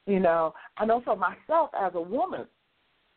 You 0.05 0.19
know, 0.19 0.53
I 0.77 0.85
know 0.85 1.01
for 1.03 1.15
myself 1.15 1.71
as 1.79 1.93
a 1.95 2.01
woman, 2.01 2.45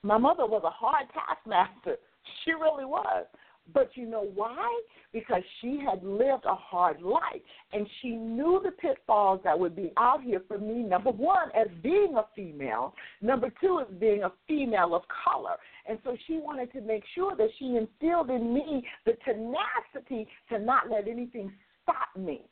my 0.02 0.18
mother 0.18 0.46
was 0.46 0.62
a 0.64 0.70
hard 0.70 1.06
taskmaster. 1.12 1.96
She 2.44 2.50
really 2.50 2.84
was. 2.84 3.24
But 3.72 3.90
you 3.94 4.06
know 4.06 4.28
why? 4.34 4.80
Because 5.12 5.42
she 5.60 5.80
had 5.84 6.02
lived 6.04 6.44
a 6.44 6.54
hard 6.54 7.02
life 7.02 7.42
and 7.72 7.86
she 8.00 8.10
knew 8.10 8.60
the 8.64 8.70
pitfalls 8.72 9.40
that 9.44 9.58
would 9.58 9.74
be 9.74 9.92
out 9.96 10.22
here 10.22 10.42
for 10.46 10.58
me. 10.58 10.82
Number 10.82 11.10
one, 11.10 11.50
as 11.54 11.68
being 11.82 12.14
a 12.16 12.24
female. 12.34 12.94
Number 13.20 13.52
two, 13.60 13.80
as 13.80 13.94
being 13.98 14.22
a 14.22 14.32
female 14.46 14.94
of 14.94 15.02
color. 15.24 15.56
And 15.88 15.98
so 16.04 16.16
she 16.26 16.38
wanted 16.38 16.72
to 16.72 16.80
make 16.80 17.04
sure 17.14 17.36
that 17.36 17.48
she 17.58 17.76
instilled 17.76 18.30
in 18.30 18.52
me 18.52 18.84
the 19.04 19.12
tenacity 19.24 20.26
to 20.50 20.58
not 20.58 20.90
let 20.90 21.06
anything 21.08 21.52
stop 21.82 22.08
me, 22.16 22.42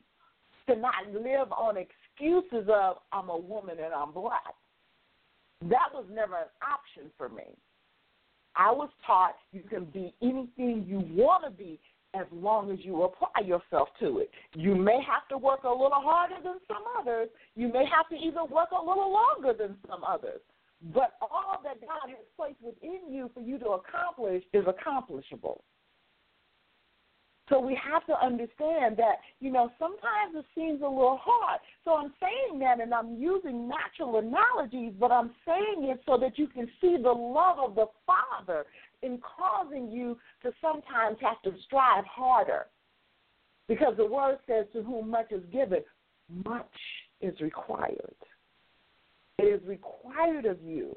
to 0.68 0.76
not 0.76 0.94
live 1.12 1.50
on 1.52 1.76
excuses 1.76 2.68
of, 2.72 2.96
I'm 3.12 3.28
a 3.28 3.36
woman 3.36 3.76
and 3.82 3.92
I'm 3.92 4.12
black. 4.12 4.54
That 5.62 5.88
was 5.92 6.04
never 6.12 6.36
an 6.36 6.48
option 6.62 7.10
for 7.16 7.28
me. 7.28 7.44
I 8.56 8.70
was 8.70 8.90
taught 9.06 9.34
you 9.52 9.62
can 9.62 9.86
be 9.86 10.14
anything 10.22 10.84
you 10.86 11.02
want 11.16 11.44
to 11.44 11.50
be 11.50 11.80
as 12.14 12.26
long 12.32 12.70
as 12.70 12.78
you 12.82 13.02
apply 13.02 13.44
yourself 13.44 13.88
to 13.98 14.18
it. 14.18 14.30
You 14.54 14.76
may 14.76 15.00
have 15.02 15.26
to 15.30 15.38
work 15.38 15.64
a 15.64 15.68
little 15.68 15.90
harder 15.92 16.36
than 16.44 16.58
some 16.68 16.84
others. 16.98 17.28
You 17.56 17.72
may 17.72 17.84
have 17.84 18.08
to 18.10 18.14
even 18.14 18.48
work 18.50 18.68
a 18.70 18.78
little 18.78 19.12
longer 19.12 19.52
than 19.58 19.76
some 19.88 20.04
others. 20.04 20.40
But 20.92 21.14
all 21.22 21.60
that 21.64 21.80
God 21.80 22.08
has 22.08 22.26
placed 22.36 22.60
within 22.60 23.10
you 23.10 23.30
for 23.32 23.40
you 23.40 23.58
to 23.58 23.70
accomplish 23.70 24.42
is 24.52 24.64
accomplishable. 24.66 25.64
So 27.48 27.58
we 27.58 27.74
have 27.74 28.06
to 28.06 28.14
understand 28.24 28.96
that, 28.96 29.16
you 29.40 29.50
know, 29.50 29.70
sometimes 29.78 30.34
it 30.34 30.46
seems 30.54 30.80
a 30.80 30.88
little 30.88 31.20
hard. 31.22 31.60
So 31.84 31.94
I'm 31.94 32.12
saying 32.20 32.58
that 32.60 32.80
and 32.80 32.92
I'm 32.92 33.16
using 33.16 33.68
natural 33.68 34.18
analogies, 34.18 34.92
but 34.98 35.12
I'm 35.12 35.30
saying 35.46 35.88
it 35.90 36.00
so 36.06 36.18
that 36.18 36.38
you 36.38 36.46
can 36.48 36.66
see 36.80 36.96
the 37.02 37.12
love 37.12 37.58
of 37.58 37.74
the 37.74 37.86
Father 38.06 38.64
in 39.02 39.18
causing 39.18 39.90
you 39.90 40.18
to 40.42 40.52
sometimes 40.60 41.18
have 41.20 41.40
to 41.42 41.52
strive 41.66 42.04
harder. 42.06 42.66
Because 43.68 43.94
the 43.96 44.06
word 44.06 44.38
says, 44.46 44.66
to 44.72 44.82
whom 44.82 45.10
much 45.10 45.30
is 45.30 45.42
given, 45.52 45.80
much 46.46 46.66
is 47.20 47.38
required. 47.40 48.14
It 49.38 49.44
is 49.44 49.60
required 49.66 50.44
of 50.46 50.62
you 50.62 50.96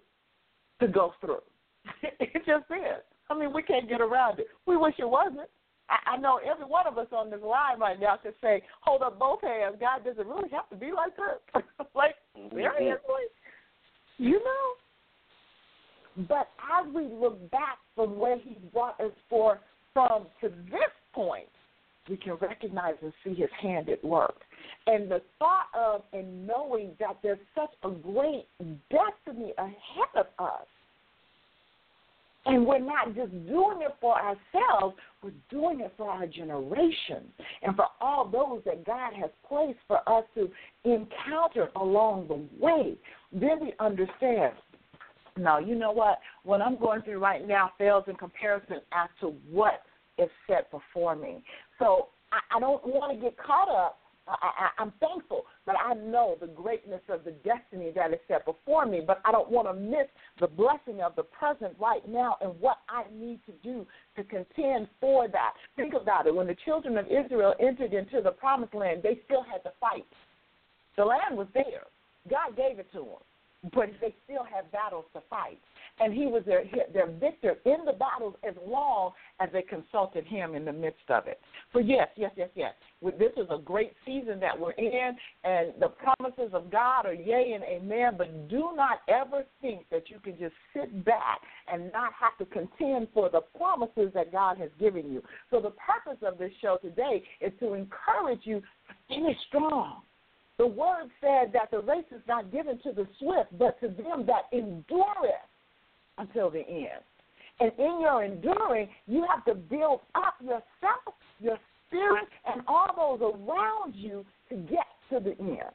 to 0.79 0.87
go 0.87 1.13
through. 1.21 1.41
it 2.03 2.33
just 2.45 2.65
is. 2.69 3.03
I 3.29 3.37
mean, 3.37 3.53
we 3.53 3.63
can't 3.63 3.89
get 3.89 4.01
around 4.01 4.39
it. 4.39 4.47
We 4.65 4.77
wish 4.77 4.95
it 4.99 5.09
wasn't. 5.09 5.49
I, 5.89 6.15
I 6.15 6.17
know 6.17 6.39
every 6.45 6.65
one 6.65 6.87
of 6.87 6.97
us 6.97 7.07
on 7.11 7.29
this 7.29 7.41
line 7.41 7.79
right 7.79 7.99
now 7.99 8.17
could 8.21 8.33
say, 8.41 8.61
hold 8.81 9.01
up 9.01 9.19
both 9.19 9.41
hands. 9.41 9.75
God 9.79 10.03
doesn't 10.05 10.27
really 10.27 10.49
have 10.49 10.69
to 10.69 10.75
be 10.75 10.91
like 10.91 11.15
this. 11.15 11.63
like, 11.95 12.15
seriously? 12.51 13.25
You 14.17 14.39
know? 14.43 16.25
But 16.27 16.49
as 16.79 16.91
we 16.93 17.03
look 17.03 17.51
back 17.51 17.77
from 17.95 18.17
where 18.17 18.37
He 18.39 18.57
brought 18.73 18.99
us 18.99 19.11
for 19.29 19.59
from 19.93 20.27
to 20.41 20.49
this 20.49 20.93
point, 21.13 21.49
we 22.09 22.17
can 22.17 22.33
recognize 22.35 22.95
and 23.01 23.13
see 23.23 23.33
His 23.33 23.49
hand 23.61 23.89
at 23.89 24.03
work. 24.03 24.35
And 24.85 25.09
the 25.09 25.21
thought 25.39 25.67
of 25.77 26.03
and 26.13 26.47
knowing 26.47 26.91
that 26.99 27.17
there's 27.21 27.39
such 27.55 27.71
a 27.83 27.89
great 27.89 28.45
destiny 28.89 29.53
ahead 29.57 30.09
of 30.15 30.27
us 30.39 30.65
and 32.47 32.65
we're 32.65 32.79
not 32.79 33.13
just 33.13 33.31
doing 33.47 33.81
it 33.81 33.93
for 33.99 34.15
ourselves, 34.15 34.95
we're 35.21 35.31
doing 35.49 35.81
it 35.81 35.93
for 35.97 36.09
our 36.09 36.25
generation 36.25 37.23
and 37.61 37.75
for 37.75 37.87
all 37.99 38.25
those 38.25 38.61
that 38.65 38.85
God 38.85 39.13
has 39.13 39.29
placed 39.47 39.79
for 39.87 39.97
us 40.09 40.23
to 40.35 40.49
encounter 40.85 41.69
along 41.75 42.27
the 42.29 42.65
way. 42.65 42.95
Then 43.33 43.59
we 43.61 43.73
understand 43.79 44.53
no, 45.37 45.59
you 45.59 45.75
know 45.75 45.91
what? 45.91 46.19
What 46.43 46.61
I'm 46.61 46.79
going 46.79 47.03
through 47.03 47.19
right 47.19 47.47
now 47.47 47.71
fails 47.77 48.05
in 48.07 48.15
comparison 48.15 48.77
as 48.91 49.07
to 49.21 49.35
what 49.51 49.83
is 50.17 50.29
set 50.47 50.71
before 50.71 51.15
me. 51.15 51.43
So 51.79 52.09
I, 52.31 52.57
I 52.57 52.59
don't 52.59 52.85
want 52.85 53.13
to 53.13 53.23
get 53.23 53.37
caught 53.37 53.69
up 53.69 53.99
I, 54.27 54.35
I, 54.41 54.81
I'm 54.81 54.91
thankful, 54.99 55.43
but 55.65 55.75
I 55.77 55.93
know 55.93 56.37
the 56.39 56.47
greatness 56.47 57.01
of 57.09 57.23
the 57.23 57.31
destiny 57.31 57.91
that 57.95 58.11
is 58.11 58.19
set 58.27 58.45
before 58.45 58.85
me. 58.85 59.01
But 59.05 59.21
I 59.25 59.31
don't 59.31 59.49
want 59.49 59.67
to 59.67 59.73
miss 59.73 60.07
the 60.39 60.47
blessing 60.47 61.01
of 61.01 61.15
the 61.15 61.23
present 61.23 61.75
right 61.79 62.07
now 62.07 62.37
and 62.41 62.59
what 62.59 62.77
I 62.89 63.03
need 63.13 63.39
to 63.45 63.53
do 63.63 63.85
to 64.15 64.23
contend 64.23 64.87
for 64.99 65.27
that. 65.29 65.53
Think 65.75 65.93
about 65.93 66.27
it. 66.27 66.35
When 66.35 66.47
the 66.47 66.57
children 66.65 66.97
of 66.97 67.05
Israel 67.05 67.53
entered 67.59 67.93
into 67.93 68.21
the 68.21 68.31
promised 68.31 68.73
land, 68.73 69.01
they 69.03 69.21
still 69.25 69.43
had 69.43 69.63
to 69.63 69.71
fight. 69.79 70.05
The 70.97 71.05
land 71.05 71.37
was 71.37 71.47
there. 71.53 71.85
God 72.29 72.57
gave 72.57 72.79
it 72.79 72.91
to 72.91 72.99
them, 72.99 73.71
but 73.73 73.89
they 74.01 74.13
still 74.25 74.43
had 74.43 74.69
battles 74.71 75.05
to 75.13 75.21
fight 75.29 75.59
and 75.99 76.13
he 76.13 76.27
was 76.27 76.43
their 76.45 76.63
their 76.93 77.07
victor 77.07 77.55
in 77.65 77.85
the 77.85 77.93
battles 77.93 78.35
as 78.47 78.53
long 78.65 79.11
as 79.39 79.49
they 79.51 79.61
consulted 79.61 80.25
him 80.25 80.55
in 80.55 80.65
the 80.65 80.73
midst 80.73 81.09
of 81.09 81.27
it. 81.27 81.39
So 81.73 81.79
yes, 81.79 82.07
yes, 82.15 82.31
yes, 82.35 82.49
yes. 82.55 82.73
This 83.01 83.31
is 83.37 83.47
a 83.49 83.57
great 83.57 83.93
season 84.05 84.39
that 84.39 84.59
we're 84.59 84.71
in, 84.71 85.15
and 85.43 85.73
the 85.79 85.89
promises 85.89 86.53
of 86.53 86.71
God 86.71 87.05
are 87.05 87.13
yea 87.13 87.53
and 87.53 87.63
amen. 87.63 88.15
But 88.17 88.49
do 88.49 88.71
not 88.75 88.99
ever 89.07 89.43
think 89.61 89.85
that 89.91 90.09
you 90.09 90.19
can 90.19 90.37
just 90.37 90.55
sit 90.73 91.05
back 91.05 91.41
and 91.71 91.91
not 91.91 92.11
have 92.19 92.37
to 92.39 92.45
contend 92.45 93.07
for 93.13 93.29
the 93.29 93.41
promises 93.57 94.11
that 94.13 94.31
God 94.31 94.57
has 94.57 94.69
given 94.79 95.11
you. 95.11 95.21
So 95.49 95.59
the 95.59 95.71
purpose 95.71 96.21
of 96.25 96.37
this 96.37 96.51
show 96.61 96.77
today 96.81 97.23
is 97.41 97.53
to 97.59 97.73
encourage 97.73 98.41
you 98.43 98.61
to 98.61 98.93
finish 99.07 99.37
strong. 99.47 100.01
The 100.57 100.65
word 100.65 101.09
said 101.21 101.53
that 101.53 101.69
the 101.69 101.81
race 101.81 102.05
is 102.11 102.21
not 102.27 102.51
given 102.51 102.79
to 102.79 102.91
the 102.91 103.07
swift, 103.19 103.55
but 103.59 103.79
to 103.81 103.89
them 103.89 104.25
that 104.25 104.49
endureth 104.51 105.45
until 106.17 106.49
the 106.49 106.67
end. 106.67 107.03
And 107.59 107.71
in 107.79 108.01
your 108.01 108.23
enduring, 108.23 108.89
you 109.07 109.25
have 109.33 109.43
to 109.45 109.55
build 109.55 110.01
up 110.15 110.35
yourself, 110.41 111.15
your 111.39 111.57
spirit, 111.87 112.27
and 112.45 112.61
all 112.67 113.19
those 113.19 113.33
around 113.33 113.95
you 113.95 114.25
to 114.49 114.55
get 114.55 114.85
to 115.09 115.19
the 115.19 115.35
end. 115.39 115.73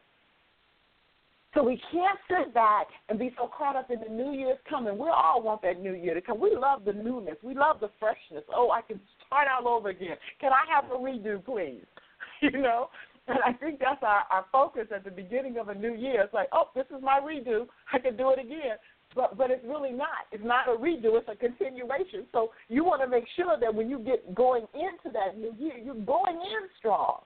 So 1.55 1.62
we 1.62 1.80
can't 1.90 2.18
sit 2.30 2.55
back 2.55 2.86
and 3.09 3.18
be 3.18 3.30
so 3.36 3.51
caught 3.57 3.76
up 3.76 3.90
in 3.90 4.01
the 4.01 4.09
new 4.09 4.32
year's 4.32 4.59
coming. 4.70 4.97
We 4.97 5.09
all 5.11 5.43
want 5.43 5.61
that 5.62 5.80
new 5.82 5.93
year 5.93 6.14
to 6.14 6.20
come. 6.22 6.40
We 6.40 6.57
love 6.57 6.84
the 6.86 6.95
newness. 6.95 7.36
We 7.43 7.55
love 7.55 7.78
the 7.80 7.90
freshness. 7.99 8.45
Oh, 8.55 8.70
I 8.70 8.80
can 8.80 8.99
start 9.26 9.49
all 9.49 9.68
over 9.68 9.90
again. 9.90 10.16
Can 10.40 10.53
I 10.53 10.64
have 10.74 10.90
a 10.90 10.95
redo, 10.95 11.45
please? 11.45 11.84
You 12.40 12.51
know? 12.51 12.88
And 13.28 13.38
I 13.47 13.53
think 13.53 13.78
that's 13.78 14.03
our, 14.03 14.24
our 14.28 14.47
focus 14.51 14.88
at 14.93 15.05
the 15.05 15.11
beginning 15.12 15.57
of 15.59 15.68
a 15.68 15.74
new 15.76 15.95
year. 15.95 16.22
It's 16.22 16.34
like, 16.34 16.49
oh, 16.53 16.70
this 16.74 16.86
is 16.86 17.01
my 17.01 17.20
redo. 17.20 17.66
I 17.93 18.01
can 18.01 18.16
do 18.16 18.30
it 18.30 18.40
again 18.40 18.76
but 19.15 19.37
but 19.37 19.51
it's 19.51 19.65
really 19.65 19.93
not. 19.93 20.27
It's 20.31 20.45
not 20.45 20.69
a 20.69 20.73
redo. 20.73 21.19
It's 21.19 21.29
a 21.29 21.37
continuation. 21.37 22.27
So 22.33 22.51
you 22.69 22.85
want 22.85 23.03
to 23.03 23.09
make 23.09 23.25
sure 23.37 23.57
that 23.61 23.75
when 23.75 23.89
you 23.89 23.99
get 23.99 24.35
going 24.35 24.67
into 24.75 25.13
that 25.13 25.39
new 25.39 25.55
year, 25.59 25.77
you're 25.77 25.95
going 25.95 26.37
in 26.37 26.69
strong 26.79 27.21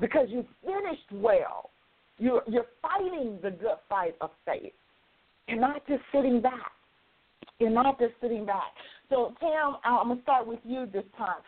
because 0.00 0.28
you 0.28 0.44
finished 0.62 1.10
well. 1.12 1.70
You're 2.18 2.42
you're 2.46 2.66
fighting 2.82 3.38
the 3.42 3.50
good 3.50 3.76
fight 3.88 4.16
of 4.20 4.30
faith. 4.44 4.72
You're 5.46 5.60
not 5.60 5.86
just 5.86 6.02
sitting 6.12 6.40
back. 6.40 6.72
You're 7.58 7.70
not 7.70 7.98
just 7.98 8.14
sitting 8.20 8.44
back. 8.44 8.72
So 9.08 9.34
Tam, 9.40 9.76
I'm 9.84 10.08
gonna 10.08 10.22
start 10.22 10.46
with 10.46 10.60
you 10.64 10.86
this 10.92 11.04
time. 11.16 11.38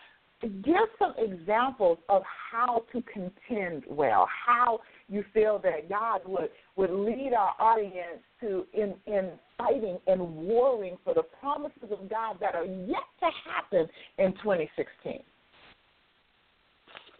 Give 0.63 0.89
some 0.99 1.15
examples 1.19 1.99
of 2.09 2.23
how 2.51 2.85
to 2.93 3.03
contend 3.03 3.85
well, 3.89 4.27
how 4.47 4.81
you 5.11 5.25
feel 5.35 5.61
that 5.65 5.89
God 5.89 6.21
would, 6.25 6.51
would 6.77 6.91
lead 6.91 7.33
our 7.37 7.55
audience 7.59 8.23
to 8.41 8.65
in, 8.73 8.95
in 9.07 9.33
fighting 9.59 9.99
and 10.07 10.21
warring 10.21 10.97
for 11.05 11.13
the 11.13 11.25
promises 11.41 11.91
of 11.91 12.09
God 12.09 12.37
that 12.41 12.55
are 12.55 12.65
yet 12.65 13.03
to 13.19 13.27
happen 13.45 13.89
in 14.19 14.33
2016. 14.35 15.21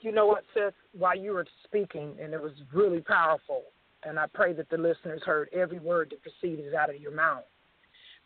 You 0.03 0.13
know 0.13 0.27
what, 0.27 0.45
sis? 0.55 0.73
While 0.97 1.19
you 1.19 1.33
were 1.33 1.47
speaking, 1.65 2.15
and 2.23 2.33
it 2.33 2.41
was 2.41 2.53
really 2.73 3.01
powerful, 3.01 3.65
and 4.05 4.19
I 4.19 4.27
pray 4.33 4.55
that 4.55 4.71
the 4.71 4.79
listeners 4.79 5.21
heard 5.27 5.51
every 5.53 5.79
word 5.79 6.11
that 6.11 6.23
proceeded 6.23 6.73
out 6.75 6.89
of 6.89 7.01
your 7.01 7.15
mouth. 7.15 7.45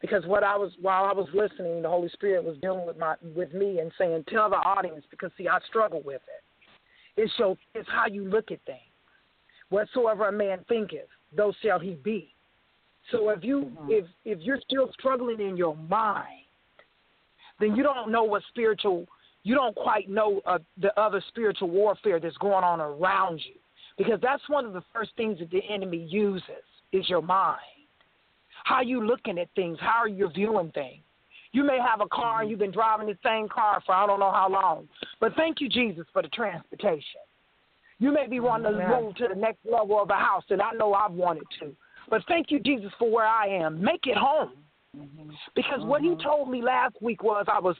Because 0.01 0.25
what 0.27 0.45
I 0.45 0.57
was 0.57 0.71
while 0.83 1.05
I 1.05 1.13
was 1.13 1.29
listening, 1.33 1.81
the 1.81 1.89
Holy 1.89 2.11
Spirit 2.11 2.45
was 2.45 2.59
dealing 2.61 2.87
with 2.87 2.99
my 2.99 3.15
with 3.35 3.55
me 3.55 3.79
and 3.79 3.91
saying, 3.97 4.25
"Tell 4.29 4.51
the 4.51 4.57
audience," 4.57 5.05
because 5.11 5.31
see, 5.39 5.49
I 5.49 5.59
struggle 5.67 6.03
with 6.05 6.21
it. 6.29 7.21
It's 7.21 7.33
your 7.39 7.57
it's 7.75 7.89
how 7.89 8.07
you 8.07 8.25
look 8.29 8.51
at 8.51 8.61
things. 8.67 8.94
Whatsoever 9.75 10.29
a 10.29 10.33
man 10.33 10.65
thinketh, 10.69 11.09
those 11.37 11.53
shall 11.61 11.81
he 11.81 11.95
be. 12.05 12.33
So 13.11 13.31
if 13.31 13.43
you 13.43 13.73
mm-hmm. 13.77 13.89
if 13.91 14.05
if 14.25 14.39
you're 14.41 14.61
still 14.61 14.89
struggling 14.93 15.41
in 15.41 15.57
your 15.57 15.77
mind, 15.77 16.47
then 17.59 17.75
you 17.75 17.83
don't 17.83 18.13
know 18.13 18.23
what 18.23 18.43
spiritual 18.51 19.09
you 19.43 19.57
don't 19.57 19.75
quite 19.75 20.09
know 20.09 20.41
uh, 20.47 20.61
the 20.81 20.97
other 20.99 21.21
spiritual 21.27 21.71
warfare 21.71 22.21
that's 22.21 22.37
going 22.37 22.63
on 22.63 22.81
around 22.81 23.41
you 23.45 23.57
because 23.99 24.21
that's 24.23 24.49
one 24.49 24.65
of 24.65 24.75
the 24.75 24.85
first 24.95 25.11
things 25.17 25.41
that 25.41 25.51
the 25.51 25.61
enemy 25.69 26.07
uses 26.09 26.65
is 26.93 27.09
your 27.09 27.21
mind. 27.21 27.59
How 28.63 28.81
you 28.81 29.05
looking 29.05 29.41
at 29.41 29.49
things, 29.57 29.77
how 29.81 29.99
are 30.03 30.09
you 30.09 30.31
viewing 30.33 30.71
things. 30.71 31.03
You 31.51 31.65
may 31.65 31.81
have 31.81 32.01
a 32.01 32.07
car 32.07 32.43
and 32.43 32.45
mm-hmm. 32.45 32.51
you've 32.51 32.61
been 32.61 32.71
driving 32.71 33.09
the 33.09 33.19
same 33.25 33.49
car 33.49 33.83
for 33.85 33.93
I 33.93 34.07
don't 34.07 34.21
know 34.21 34.31
how 34.31 34.49
long, 34.49 34.89
but 35.19 35.35
thank 35.35 35.61
you 35.61 35.69
Jesus 35.69 36.07
for 36.13 36.23
the 36.23 36.29
transportation. 36.29 37.24
You 38.05 38.13
may 38.13 38.27
be 38.27 38.39
wanting 38.39 38.71
to 38.71 38.87
move 38.87 39.15
to 39.15 39.29
the 39.29 39.35
next 39.35 39.61
level 39.65 39.99
of 39.99 40.09
the 40.09 40.15
house, 40.15 40.45
and 40.51 40.61
I 40.61 40.73
know 40.73 40.93
I've 40.93 41.13
wanted 41.13 41.45
to. 41.61 41.75
But 42.11 42.21
thank 42.29 42.51
you, 42.51 42.61
Jesus, 42.61 42.93
for 42.99 43.11
where 43.11 43.25
I 43.25 43.47
am. 43.47 43.83
Make 43.83 44.07
it 44.07 44.19
home. 44.19 44.53
Mm-hmm. 44.95 45.31
Because 45.57 45.79
mm-hmm. 45.79 45.89
what 45.89 46.03
he 46.03 46.09
mm-hmm. 46.09 46.21
told 46.21 46.51
me 46.51 46.61
last 46.61 47.01
week 47.01 47.23
was 47.23 47.47
I 47.49 47.59
was 47.59 47.77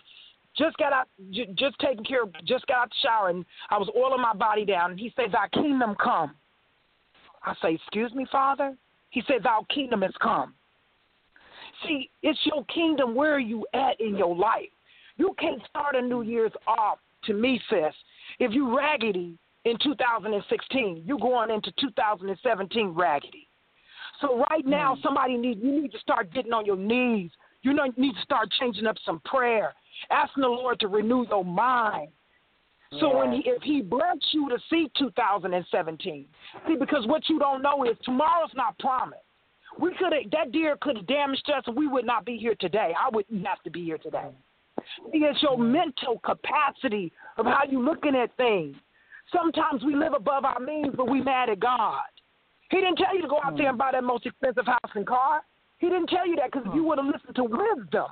just 0.57 0.79
got 0.79 0.95
out, 0.95 1.09
j- 1.31 1.53
just 1.59 1.79
taking 1.79 2.07
care 2.07 2.23
of, 2.23 2.33
just 2.47 2.67
got 2.69 2.85
out 2.85 2.89
the 2.89 2.95
shower, 3.03 3.29
and 3.29 3.45
I 3.69 3.77
was 3.77 3.91
oiling 3.95 4.23
my 4.23 4.33
body 4.33 4.65
down. 4.65 4.93
And 4.93 4.99
he 4.99 5.13
said, 5.15 5.27
"Thy 5.31 5.47
kingdom 5.49 5.95
come." 6.03 6.35
I 7.45 7.53
say, 7.61 7.75
"Excuse 7.75 8.15
me, 8.15 8.25
Father." 8.33 8.75
He 9.11 9.23
said, 9.27 9.43
"Thy 9.43 9.59
kingdom 9.75 10.01
has 10.01 10.15
come." 10.23 10.55
See, 11.87 12.09
it's 12.23 12.41
your 12.47 12.65
kingdom. 12.75 13.15
Where 13.15 13.35
are 13.35 13.39
you 13.39 13.67
at 13.75 14.01
in 14.01 14.17
your 14.17 14.35
life? 14.35 14.73
You 15.19 15.35
can't 15.39 15.61
start 15.69 15.97
a 15.97 16.01
New 16.01 16.23
Year's 16.23 16.53
off 16.67 16.99
to 17.25 17.35
me, 17.35 17.61
sis. 17.69 17.95
If 18.39 18.55
you 18.55 18.75
raggedy 18.75 19.37
in 19.65 19.79
2016, 19.83 21.03
You're 21.07 21.19
going 21.19 21.51
into 21.51 21.73
2017 21.81 22.89
raggedy. 22.89 23.49
So 24.21 24.45
right 24.51 24.65
now, 24.65 24.95
mm. 24.95 25.03
somebody 25.03 25.37
need 25.37 25.61
you 25.61 25.83
need 25.83 25.93
to 25.93 25.99
start 25.99 26.33
getting 26.33 26.53
on 26.53 26.67
your 26.67 26.77
knees. 26.77 27.31
You 27.63 27.73
need 27.97 28.15
to 28.15 28.23
start 28.23 28.51
changing 28.61 28.87
up 28.87 28.97
some 29.07 29.21
prayer, 29.25 29.73
asking 30.11 30.43
the 30.43 30.49
Lord 30.49 30.79
to 30.81 30.89
renew 30.89 31.27
your 31.29 31.45
mind. 31.45 32.09
So 33.01 33.09
yeah. 33.09 33.19
when 33.19 33.33
he, 33.33 33.43
if 33.47 33.63
He 33.63 33.81
bless 33.81 34.19
you 34.33 34.49
to 34.51 34.59
see 34.71 34.89
2017, 34.99 36.27
see 36.69 36.77
because 36.79 37.07
what 37.07 37.23
you 37.29 37.39
don't 37.39 37.63
know 37.63 37.85
is 37.85 37.97
tomorrow's 38.05 38.53
not 38.55 38.79
promised. 38.79 39.23
We 39.81 39.91
could 39.99 40.13
have 40.13 40.31
that 40.31 40.53
deer 40.53 40.77
could 40.81 40.99
have 40.99 41.07
damaged 41.07 41.51
us, 41.57 41.65
and 41.67 41.77
we 41.77 41.89
would 41.89 42.05
not 42.05 42.25
be 42.25 42.37
here 42.37 42.55
today. 42.61 42.93
I 42.97 43.09
wouldn't 43.13 43.47
have 43.47 43.63
to 43.63 43.71
be 43.71 43.83
here 43.83 43.99
today. 43.99 44.29
See, 45.11 45.19
It's 45.19 45.43
your 45.43 45.59
mental 45.59 46.21
capacity 46.23 47.13
of 47.39 47.47
how 47.47 47.63
you 47.69 47.83
looking 47.83 48.15
at 48.15 48.37
things. 48.37 48.77
Sometimes 49.35 49.83
we 49.85 49.97
live 49.97 50.13
above 50.15 50.45
our 50.45 50.61
means, 50.61 50.95
but 50.97 51.11
we 51.11 51.21
mad 51.21 51.49
at 51.49 51.61
God. 51.61 52.03
He 52.71 52.79
didn't 52.79 52.97
tell 52.97 53.15
you 53.15 53.23
to 53.23 53.29
go 53.29 53.41
out 53.45 53.57
there 53.57 53.69
and 53.69 53.79
buy 53.79 53.91
that 53.93 54.05
most 54.05 54.27
expensive 54.27 54.67
house 54.67 54.93
and 54.95 55.07
car. 55.07 55.43
He 55.79 55.89
didn't 55.89 56.09
tell 56.09 56.27
you 56.27 56.37
that 56.37 56.53
because 56.53 56.67
if 56.67 56.75
you 56.75 56.85
would 56.85 56.99
have 56.99 57.07
listened 57.07 57.37
to 57.37 57.45
wisdom, 57.45 58.07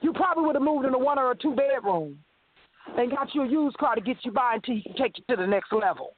You 0.00 0.12
probably 0.12 0.44
would 0.44 0.54
have 0.54 0.62
moved 0.62 0.86
in 0.86 0.94
a 0.94 0.98
one 0.98 1.18
or 1.18 1.32
a 1.32 1.36
two 1.36 1.54
bedroom 1.54 2.18
and 2.96 3.10
got 3.10 3.34
you 3.34 3.42
a 3.42 3.48
used 3.48 3.76
car 3.78 3.94
to 3.94 4.00
get 4.00 4.16
you 4.22 4.30
by 4.30 4.54
until 4.54 4.76
he 4.76 4.82
can 4.82 4.94
take 4.94 5.18
you 5.18 5.24
to 5.28 5.36
the 5.40 5.46
next 5.46 5.72
level. 5.72 6.14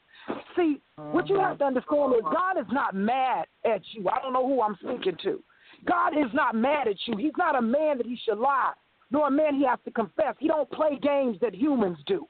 See, 0.56 0.80
what 0.96 1.28
you 1.28 1.40
have 1.40 1.58
to 1.58 1.64
understand 1.64 2.14
is 2.14 2.22
God 2.22 2.58
is 2.58 2.66
not 2.70 2.94
mad 2.94 3.46
at 3.64 3.80
you. 3.92 4.08
I 4.08 4.20
don't 4.20 4.32
know 4.32 4.46
who 4.46 4.62
I'm 4.62 4.76
speaking 4.76 5.16
to. 5.24 5.42
God 5.86 6.16
is 6.16 6.32
not 6.34 6.54
mad 6.54 6.88
at 6.88 6.96
you. 7.06 7.16
He's 7.16 7.32
not 7.38 7.56
a 7.56 7.62
man 7.62 7.96
that 7.98 8.06
he 8.06 8.18
should 8.24 8.38
lie, 8.38 8.72
nor 9.10 9.28
a 9.28 9.30
man 9.30 9.54
he 9.54 9.64
has 9.64 9.78
to 9.86 9.90
confess. 9.90 10.34
He 10.38 10.48
don't 10.48 10.70
play 10.70 10.98
games 11.02 11.38
that 11.40 11.54
humans 11.54 11.98
do. 12.06 12.28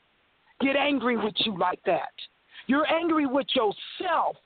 Get 0.60 0.76
angry 0.76 1.16
with 1.16 1.34
you 1.38 1.56
like 1.58 1.80
that. 1.86 2.12
You're 2.66 2.86
angry 2.86 3.26
with 3.26 3.46
yourself 3.54 4.36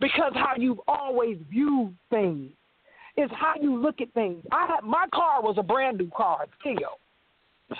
because 0.00 0.32
how 0.34 0.52
you've 0.56 0.80
always 0.86 1.38
viewed 1.50 1.94
things 2.10 2.52
is 3.16 3.30
how 3.32 3.54
you 3.60 3.76
look 3.76 4.00
at 4.00 4.12
things. 4.12 4.44
I 4.52 4.66
had 4.66 4.84
my 4.84 5.06
car 5.14 5.42
was 5.42 5.56
a 5.58 5.62
brand 5.62 5.98
new 5.98 6.10
car, 6.14 6.46
still. 6.60 6.98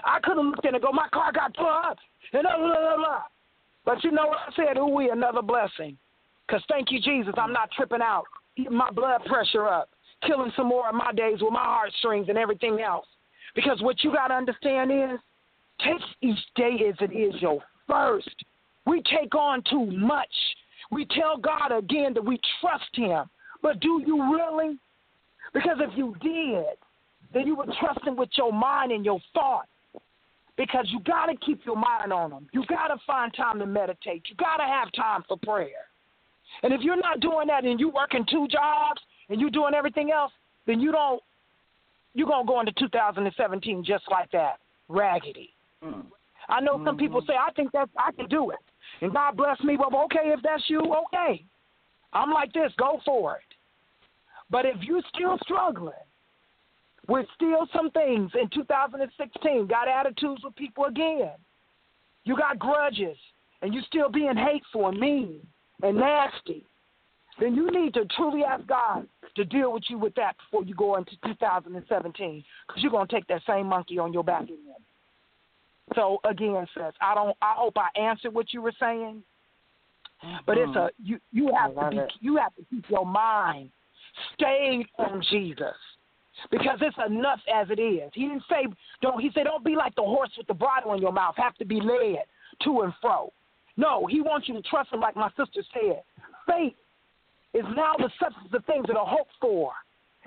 I 0.05 0.19
could 0.23 0.37
have 0.37 0.47
looked 0.47 0.65
it 0.65 0.75
and 0.75 0.83
go, 0.83 0.91
my 0.93 1.09
car 1.13 1.31
got 1.33 1.55
plugged, 1.55 2.01
and 2.33 2.43
blah, 2.43 2.57
blah, 2.57 2.75
blah, 2.75 2.97
blah. 2.97 3.23
But 3.85 4.03
you 4.03 4.11
know 4.11 4.27
what 4.27 4.39
I 4.39 4.53
said? 4.57 4.79
Ooh, 4.79 4.87
we 4.87 5.11
another 5.11 5.43
blessing. 5.43 5.97
Because 6.47 6.63
thank 6.69 6.91
you, 6.91 7.01
Jesus, 7.01 7.35
I'm 7.37 7.53
not 7.53 7.71
tripping 7.73 8.03
out, 8.03 8.25
keeping 8.57 8.77
my 8.77 8.91
blood 8.91 9.25
pressure 9.27 9.69
up, 9.69 9.89
killing 10.27 10.53
some 10.57 10.69
more 10.69 10.89
of 10.89 10.95
my 10.95 11.13
days 11.13 11.39
with 11.41 11.53
my 11.53 11.63
heartstrings 11.63 12.29
and 12.29 12.39
everything 12.39 12.81
else. 12.81 13.07
Because 13.55 13.81
what 13.83 14.03
you 14.03 14.13
got 14.13 14.29
to 14.29 14.35
understand 14.35 14.91
is, 14.91 15.21
take 15.85 16.01
each 16.23 16.39
day 16.55 16.79
as 16.89 16.95
it 17.01 17.15
is 17.15 17.41
your 17.41 17.63
first. 17.89 18.45
We 18.87 19.03
take 19.03 19.35
on 19.35 19.63
too 19.69 19.87
much. 19.87 20.33
We 20.91 21.07
tell 21.07 21.37
God 21.37 21.77
again 21.77 22.15
that 22.15 22.25
we 22.25 22.39
trust 22.61 22.95
Him. 22.95 23.25
But 23.63 23.81
do 23.81 24.03
you 24.07 24.33
really? 24.33 24.79
Because 25.53 25.79
if 25.81 25.97
you 25.97 26.15
did, 26.21 26.77
then 27.35 27.47
you 27.47 27.57
would 27.57 27.71
trust 27.81 28.07
Him 28.07 28.17
with 28.17 28.31
your 28.37 28.53
mind 28.53 28.93
and 28.93 29.05
your 29.05 29.21
thoughts. 29.35 29.69
Because 30.57 30.87
you 30.91 31.01
got 31.01 31.27
to 31.27 31.37
keep 31.37 31.61
your 31.67 31.77
mind 31.77 32.13
on 32.13 32.33
Him. 32.33 32.49
You 32.53 32.65
got 32.67 32.89
to 32.89 32.97
find 33.07 33.35
time 33.35 33.59
to 33.59 33.67
meditate. 33.67 34.23
You 34.29 34.37
got 34.37 34.57
to 34.59 34.65
have 34.65 34.91
time 34.93 35.25
for 35.29 35.37
prayer. 35.39 35.87
And 36.63 36.73
if 36.73 36.81
you're 36.81 36.97
not 36.97 37.21
doing 37.21 37.49
that 37.49 37.65
and 37.65 37.79
you're 37.79 37.93
working 37.93 38.25
two 38.31 38.47
jobs 38.49 39.01
and 39.29 39.41
you're 39.41 39.51
doing 39.51 39.75
everything 39.75 40.11
else, 40.11 40.33
then 40.67 40.81
you 40.81 40.93
don't. 40.93 41.23
You're 42.15 42.29
gonna 42.29 42.47
go 42.47 42.61
into 42.61 42.73
2017 42.79 43.85
just 43.85 44.05
like 44.11 44.31
that, 44.33 44.59
raggedy. 44.89 45.51
Mm. 45.85 46.05
I 46.49 46.61
know 46.61 46.81
some 46.85 46.97
people 46.97 47.23
say, 47.27 47.35
I 47.35 47.51
think 47.53 47.73
that 47.73 47.89
I 47.99 48.13
can 48.13 48.29
do 48.29 48.51
it. 48.51 48.59
And 49.01 49.13
God 49.13 49.37
bless 49.37 49.61
me. 49.63 49.77
Well, 49.77 50.05
okay, 50.05 50.33
if 50.33 50.41
that's 50.43 50.63
you, 50.69 50.81
okay. 50.81 51.45
I'm 52.13 52.33
like 52.33 52.53
this, 52.53 52.73
go 52.79 53.01
for 53.05 53.37
it. 53.37 53.43
But 54.51 54.65
if 54.65 54.77
you're 54.83 55.03
still 55.15 55.39
struggling 55.43 55.93
with 57.09 57.27
still 57.35 57.67
some 57.75 57.91
things 57.91 58.31
in 58.41 58.49
2016, 58.51 59.67
got 59.67 59.89
attitudes 59.89 60.43
with 60.45 60.55
people 60.57 60.85
again, 60.85 61.33
you 62.25 62.37
got 62.37 62.59
grudges, 62.59 63.17
and 63.63 63.75
you're 63.75 63.83
still 63.87 64.11
being 64.11 64.37
hateful 64.37 64.89
and 64.89 64.99
mean 64.99 65.41
and 65.83 65.97
nasty, 65.97 66.65
then 67.39 67.55
you 67.55 67.71
need 67.71 67.95
to 67.95 68.05
truly 68.17 68.43
ask 68.45 68.67
God 68.67 69.07
to 69.37 69.45
deal 69.45 69.73
with 69.73 69.85
you 69.89 69.99
with 69.99 70.15
that 70.15 70.37
before 70.39 70.65
you 70.65 70.75
go 70.75 70.97
into 70.97 71.13
2017, 71.27 72.45
because 72.67 72.83
you're 72.83 72.91
gonna 72.91 73.07
take 73.07 73.27
that 73.27 73.43
same 73.47 73.67
monkey 73.67 73.99
on 73.99 74.13
your 74.13 74.25
back 74.25 74.45
again. 74.45 74.59
So 75.95 76.19
again, 76.25 76.67
sis, 76.75 76.93
I 77.01 77.15
don't. 77.15 77.37
I 77.41 77.55
hope 77.57 77.75
I 77.77 77.99
answered 77.99 78.35
what 78.35 78.53
you 78.53 78.61
were 78.61 78.73
saying, 78.81 79.23
but 80.45 80.59
it's 80.59 80.75
a 80.75 80.91
mm-hmm. 80.91 81.07
you. 81.07 81.21
You 81.33 81.53
have 81.57 81.75
to 81.75 81.91
be. 81.91 81.97
it. 81.99 82.13
You 82.21 82.37
have 82.37 82.55
to 82.57 82.65
keep 82.69 82.85
your 82.91 83.07
mind 83.07 83.71
stayed 84.35 84.87
on 84.99 85.23
Jesus, 85.31 85.77
because 86.51 86.79
it's 86.81 86.97
enough 87.07 87.41
as 87.55 87.69
it 87.71 87.81
is. 87.81 88.11
He 88.15 88.23
didn't 88.23 88.43
say 88.49 88.67
don't. 89.01 89.21
He 89.21 89.31
said 89.33 89.45
don't 89.45 89.65
be 89.65 89.77
like 89.77 89.95
the 89.95 90.03
horse 90.03 90.31
with 90.37 90.49
the 90.49 90.55
bridle 90.55 90.95
in 90.95 91.01
your 91.01 91.13
mouth. 91.13 91.35
Have 91.37 91.55
to 91.57 91.65
be 91.65 91.81
led 91.81 92.25
to 92.65 92.81
and 92.81 92.93
fro. 93.01 93.33
No, 93.77 94.07
he 94.07 94.21
wants 94.21 94.49
you 94.49 94.55
to 94.55 94.63
trust 94.63 94.93
him, 94.93 95.01
like 95.01 95.17
my 95.17 95.29
sister 95.37 95.63
said. 95.73 96.03
Faith 96.47 96.75
is 97.55 97.65
now 97.77 97.93
the 97.99 98.11
substance 98.21 98.49
of 98.53 98.65
things 98.65 98.87
that 98.89 98.97
are 98.97 99.07
hoped 99.07 99.33
for, 99.41 99.73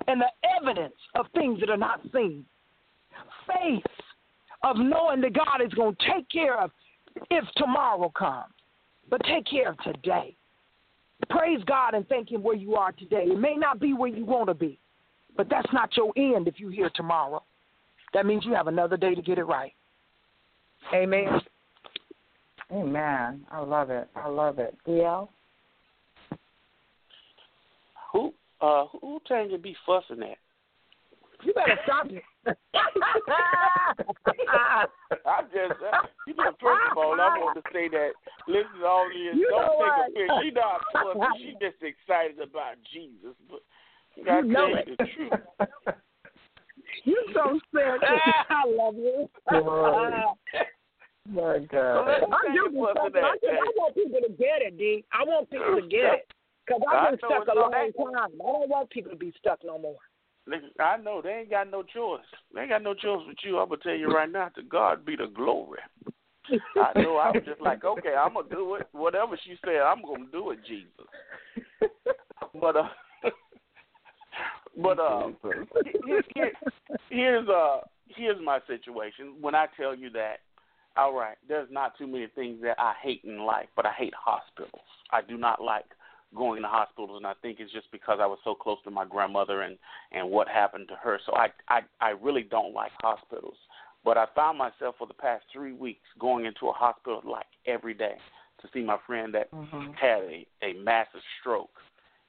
and 0.06 0.20
the 0.20 0.30
evidence 0.58 0.94
of 1.16 1.26
things 1.34 1.60
that 1.60 1.68
are 1.68 1.76
not 1.76 2.00
seen. 2.14 2.46
Faith 3.46 3.82
of 4.62 4.76
knowing 4.76 5.20
that 5.22 5.32
God 5.32 5.64
is 5.64 5.72
going 5.74 5.96
to 5.96 6.12
take 6.12 6.28
care 6.30 6.60
of 6.60 6.70
if 7.30 7.44
tomorrow 7.56 8.10
comes, 8.10 8.52
but 9.08 9.20
take 9.24 9.46
care 9.46 9.70
of 9.70 9.78
today. 9.78 10.34
Praise 11.28 11.60
God 11.66 11.94
and 11.94 12.06
thank 12.08 12.30
Him 12.30 12.42
where 12.42 12.56
you 12.56 12.74
are 12.76 12.92
today. 12.92 13.24
It 13.26 13.38
may 13.38 13.54
not 13.54 13.80
be 13.80 13.92
where 13.92 14.10
you 14.10 14.24
want 14.24 14.48
to 14.48 14.54
be, 14.54 14.78
but 15.36 15.48
that's 15.48 15.72
not 15.72 15.96
your 15.96 16.12
end 16.16 16.48
if 16.48 16.54
you're 16.58 16.72
here 16.72 16.90
tomorrow. 16.94 17.42
That 18.14 18.26
means 18.26 18.44
you 18.44 18.54
have 18.54 18.66
another 18.66 18.96
day 18.96 19.14
to 19.14 19.22
get 19.22 19.38
it 19.38 19.44
right. 19.44 19.72
Amen. 20.94 21.40
Amen. 22.72 23.44
I 23.50 23.60
love 23.60 23.90
it. 23.90 24.08
I 24.16 24.28
love 24.28 24.58
it. 24.58 24.76
DL? 24.86 25.28
Who 28.12 28.32
uh 28.60 28.86
who 29.00 29.20
trying 29.26 29.50
to 29.50 29.58
be 29.58 29.76
fussing 29.86 30.22
at? 30.22 30.38
You 31.42 31.52
better 31.54 31.78
stop 31.84 32.06
it. 32.10 32.22
I 35.26 35.42
just, 35.52 35.80
uh, 35.80 36.06
you 36.26 36.34
know, 36.34 36.52
first 36.60 36.82
of 36.90 36.96
all, 36.98 37.14
I 37.20 37.38
want 37.38 37.56
to 37.56 37.62
say 37.72 37.88
that, 37.88 38.10
listen 38.48 38.80
to 38.80 38.86
all 38.86 39.06
this, 39.08 39.36
You 39.36 39.48
don't 39.50 39.62
know 39.62 39.72
take 39.72 39.80
what? 39.80 40.10
offense. 40.10 40.32
She 40.42 40.50
not 40.50 40.80
fussing. 40.92 41.38
She 41.38 41.50
just 41.60 41.82
excited 41.82 42.38
about 42.40 42.76
Jesus. 42.92 43.34
But 43.48 43.60
you 44.16 44.24
got 44.24 44.40
to 44.40 44.46
You 44.46 44.52
know 44.52 44.68
tell 44.68 44.76
it. 44.78 44.88
you 44.88 44.96
the 44.96 45.06
truth. 45.16 45.32
you 47.04 47.18
so 47.34 47.60
serious. 47.74 48.02
I 48.50 48.64
love 48.68 48.94
you. 48.96 49.28
My 51.28 51.58
God. 51.70 52.06
let's 52.08 52.24
I'm 52.24 52.52
take 52.52 52.56
just 52.56 52.74
it 52.74 52.98
I, 52.98 53.06
at 53.06 53.40
just, 53.40 53.54
I 53.54 53.70
want 53.76 53.94
people 53.94 54.20
to 54.20 54.32
get 54.34 54.62
it, 54.62 54.78
D. 54.78 55.04
I 55.12 55.22
want 55.24 55.50
people 55.50 55.76
to 55.76 55.86
get 55.86 56.24
it. 56.24 56.26
Because 56.66 56.82
I 56.90 56.96
I've 56.96 57.10
been 57.10 57.18
stuck 57.18 57.48
a 57.48 57.58
long 57.58 57.70
time. 57.72 57.90
I 58.40 58.46
don't 58.46 58.68
want 58.70 58.90
people 58.90 59.10
to 59.12 59.16
be 59.16 59.32
stuck 59.38 59.60
no 59.64 59.78
more. 59.78 59.96
I 60.80 60.96
know 60.96 61.20
they 61.22 61.30
ain't 61.30 61.50
got 61.50 61.70
no 61.70 61.82
choice. 61.82 62.20
They 62.54 62.62
ain't 62.62 62.70
got 62.70 62.82
no 62.82 62.94
choice 62.94 63.20
with 63.26 63.38
you. 63.44 63.58
I'm 63.58 63.68
gonna 63.68 63.80
tell 63.82 63.94
you 63.94 64.08
right 64.08 64.30
now. 64.30 64.48
To 64.50 64.62
God 64.62 65.04
be 65.04 65.16
the 65.16 65.26
glory. 65.26 65.80
I 66.76 67.00
know. 67.00 67.16
I 67.16 67.30
was 67.30 67.42
just 67.46 67.60
like, 67.60 67.84
okay, 67.84 68.14
I'm 68.14 68.34
gonna 68.34 68.48
do 68.48 68.74
it. 68.76 68.88
Whatever 68.92 69.38
she 69.44 69.56
said, 69.64 69.80
I'm 69.80 70.02
gonna 70.02 70.26
do 70.32 70.50
it, 70.50 70.58
Jesus. 70.66 71.90
But 72.60 72.76
uh, 72.76 72.88
but 74.82 74.98
uh, 74.98 75.28
here, 76.04 76.22
here, 76.34 76.52
here's 77.08 77.48
uh, 77.48 77.80
here's 78.08 78.42
my 78.42 78.58
situation. 78.66 79.34
When 79.40 79.54
I 79.54 79.66
tell 79.76 79.94
you 79.94 80.10
that, 80.10 80.38
all 80.96 81.14
right, 81.14 81.36
there's 81.48 81.68
not 81.70 81.96
too 81.96 82.06
many 82.06 82.26
things 82.34 82.58
that 82.62 82.78
I 82.78 82.94
hate 83.00 83.22
in 83.24 83.38
life, 83.44 83.68
but 83.76 83.86
I 83.86 83.92
hate 83.92 84.14
hospitals. 84.14 84.82
I 85.12 85.22
do 85.22 85.36
not 85.36 85.62
like 85.62 85.86
going 86.34 86.62
to 86.62 86.68
hospitals, 86.68 87.16
and 87.16 87.26
I 87.26 87.34
think 87.42 87.58
it's 87.60 87.72
just 87.72 87.90
because 87.90 88.18
I 88.20 88.26
was 88.26 88.38
so 88.44 88.54
close 88.54 88.78
to 88.84 88.90
my 88.90 89.04
grandmother 89.04 89.62
and 89.62 89.78
and 90.12 90.28
what 90.28 90.48
happened 90.48 90.88
to 90.88 90.96
her. 90.96 91.18
So 91.26 91.34
I 91.34 91.48
I 91.68 91.80
I 92.00 92.10
really 92.10 92.42
don't 92.42 92.74
like 92.74 92.92
hospitals. 93.02 93.56
But 94.04 94.16
I 94.16 94.26
found 94.34 94.56
myself 94.56 94.94
for 94.98 95.06
the 95.06 95.14
past 95.14 95.44
three 95.52 95.72
weeks 95.72 96.06
going 96.18 96.46
into 96.46 96.68
a 96.68 96.72
hospital 96.72 97.20
like 97.24 97.46
every 97.66 97.94
day 97.94 98.16
to 98.62 98.68
see 98.72 98.82
my 98.82 98.96
friend 99.06 99.34
that 99.34 99.50
Mhm. 99.52 99.94
had 99.94 100.22
a 100.22 100.46
a 100.62 100.72
massive 100.74 101.22
stroke, 101.40 101.80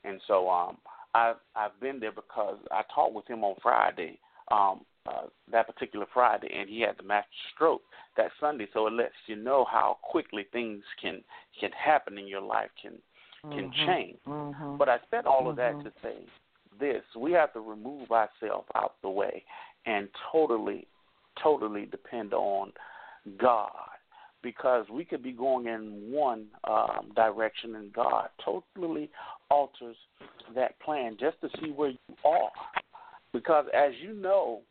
and 0.04 0.22
so 0.28 0.50
um 0.50 0.78
I 1.14 1.36
I've 1.56 1.80
been 1.80 2.00
there 2.00 2.12
because 2.12 2.58
I 2.72 2.84
talked 2.94 3.14
with 3.14 3.28
him 3.28 3.44
on 3.44 3.56
Friday, 3.62 4.20
um 4.50 4.86
uh, 5.08 5.26
that 5.52 5.66
particular 5.66 6.06
Friday, 6.14 6.50
and 6.54 6.70
he 6.70 6.82
had 6.82 6.96
the 6.98 7.04
massive 7.04 7.32
stroke 7.54 7.82
that 8.16 8.32
Sunday. 8.40 8.68
So 8.72 8.86
it 8.86 8.94
lets 8.94 9.16
you 9.26 9.36
know 9.36 9.66
how 9.66 9.98
quickly 10.04 10.44
things 10.52 10.84
can 11.02 11.24
can 11.60 11.72
happen 11.72 12.18
in 12.18 12.28
your 12.28 12.42
life 12.42 12.70
can 12.80 13.02
can 13.50 13.72
Mhm. 13.72 13.86
change. 13.86 14.24
Mhm. 14.24 14.78
But 14.78 14.90
I 14.90 15.00
said 15.10 15.26
all 15.26 15.50
of 15.50 15.56
that 15.56 15.76
Mhm. 15.76 15.84
to 15.84 15.92
say 16.02 16.26
this: 16.80 17.04
we 17.16 17.32
have 17.34 17.54
to 17.54 17.60
remove 17.60 18.12
ourselves 18.12 18.68
out 18.76 19.02
the 19.02 19.10
way 19.10 19.44
and 19.86 20.14
totally, 20.32 20.88
totally 21.36 21.86
depend 21.88 22.34
on 22.34 22.74
God, 23.38 23.90
because 24.42 24.88
we 24.90 25.06
could 25.06 25.24
be 25.24 25.32
going 25.32 25.68
in 25.68 26.12
one 26.12 26.50
um, 26.66 27.12
direction, 27.16 27.76
and 27.76 27.92
God 27.94 28.30
totally 28.44 29.10
alters 29.50 29.98
that 30.56 30.80
plan 30.80 31.18
just 31.18 31.40
to 31.42 31.50
see 31.60 31.72
where 31.72 31.90
you 31.90 32.16
are. 32.26 32.52
Because 33.34 33.66
as 33.74 33.94
you 34.02 34.14
know, 34.14 34.62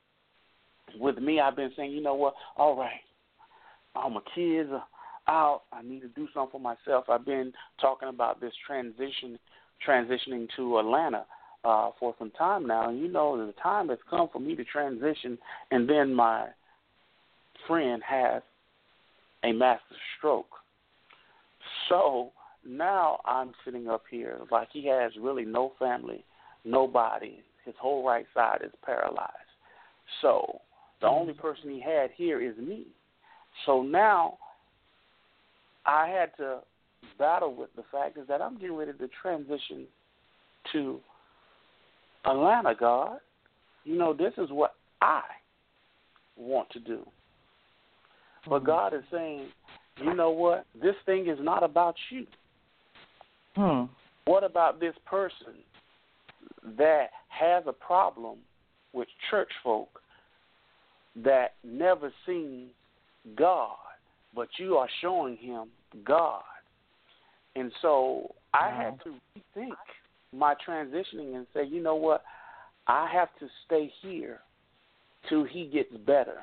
with 0.98 1.18
me, 1.18 1.40
I've 1.40 1.56
been 1.56 1.72
saying, 1.76 1.92
you 1.92 2.02
know 2.02 2.14
what? 2.14 2.34
All 2.56 2.76
right, 2.76 3.00
all 3.94 4.10
my 4.10 4.20
kids 4.34 4.70
are 4.72 4.84
out. 5.28 5.62
I 5.72 5.82
need 5.82 6.00
to 6.00 6.08
do 6.08 6.28
something 6.34 6.52
for 6.52 6.60
myself. 6.60 7.04
I've 7.08 7.24
been 7.24 7.52
talking 7.80 8.08
about 8.08 8.40
this 8.40 8.52
transition, 8.66 9.38
transitioning 9.86 10.48
to 10.56 10.78
Atlanta 10.78 11.24
uh, 11.64 11.90
for 11.98 12.14
some 12.18 12.30
time 12.32 12.66
now, 12.66 12.88
and 12.88 12.98
you 12.98 13.08
know 13.08 13.36
the 13.46 13.52
time 13.62 13.88
has 13.88 13.98
come 14.08 14.28
for 14.32 14.40
me 14.40 14.54
to 14.56 14.64
transition. 14.64 15.38
And 15.70 15.88
then 15.88 16.14
my 16.14 16.48
friend 17.66 18.02
has 18.06 18.42
a 19.44 19.52
massive 19.52 19.96
stroke, 20.18 20.50
so 21.88 22.30
now 22.66 23.20
I'm 23.24 23.52
sitting 23.64 23.88
up 23.88 24.04
here 24.10 24.40
like 24.50 24.68
he 24.72 24.86
has 24.86 25.12
really 25.20 25.44
no 25.44 25.72
family, 25.78 26.24
nobody. 26.64 27.38
His 27.64 27.74
whole 27.78 28.06
right 28.06 28.26
side 28.34 28.60
is 28.64 28.72
paralyzed. 28.84 29.34
So 30.22 30.60
The 31.00 31.08
only 31.08 31.32
person 31.32 31.70
he 31.70 31.80
had 31.80 32.10
here 32.14 32.40
is 32.40 32.56
me. 32.58 32.86
So 33.66 33.82
now 33.82 34.38
I 35.86 36.08
had 36.08 36.36
to 36.36 36.60
battle 37.18 37.54
with 37.54 37.70
the 37.76 37.84
fact 37.90 38.18
is 38.18 38.26
that 38.28 38.42
I'm 38.42 38.58
getting 38.58 38.76
ready 38.76 38.92
to 38.92 39.08
transition 39.22 39.86
to 40.72 41.00
Atlanta, 42.24 42.74
God. 42.78 43.18
You 43.84 43.96
know, 43.96 44.12
this 44.12 44.32
is 44.36 44.50
what 44.50 44.74
I 45.00 45.22
want 46.36 46.70
to 46.70 46.80
do. 46.80 47.06
But 48.48 48.64
God 48.64 48.94
is 48.94 49.02
saying, 49.10 49.48
you 50.02 50.14
know 50.14 50.30
what? 50.30 50.66
This 50.80 50.94
thing 51.06 51.28
is 51.28 51.38
not 51.40 51.62
about 51.62 51.94
you. 52.10 52.26
Hmm. 53.54 53.84
What 54.24 54.44
about 54.44 54.80
this 54.80 54.94
person 55.06 55.54
that 56.78 57.08
has 57.28 57.64
a 57.66 57.72
problem 57.72 58.38
with 58.92 59.08
church 59.30 59.50
folk 59.62 60.00
that 61.16 61.54
never 61.64 62.12
seen 62.26 62.68
God, 63.36 63.76
but 64.34 64.48
you 64.58 64.76
are 64.76 64.88
showing 65.00 65.36
him 65.36 65.68
God? 66.04 66.42
And 67.56 67.72
so 67.82 68.34
I 68.54 68.70
had 68.70 69.00
to 69.04 69.10
rethink 69.36 69.74
my 70.32 70.54
transitioning 70.66 71.36
and 71.36 71.46
say, 71.54 71.64
you 71.64 71.82
know 71.82 71.96
what? 71.96 72.22
I 72.86 73.08
have 73.12 73.28
to 73.40 73.48
stay 73.66 73.92
here 74.02 74.40
till 75.28 75.44
he 75.44 75.66
gets 75.66 75.94
better 76.06 76.38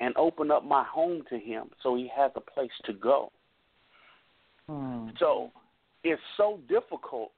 and 0.00 0.16
open 0.16 0.50
up 0.50 0.64
my 0.64 0.84
home 0.84 1.22
to 1.28 1.38
him 1.38 1.70
so 1.82 1.96
he 1.96 2.10
has 2.14 2.30
a 2.36 2.40
place 2.40 2.70
to 2.84 2.92
go. 2.92 3.30
Hmm. 4.68 5.08
So 5.18 5.50
it's 6.04 6.20
so 6.36 6.60
difficult 6.68 7.32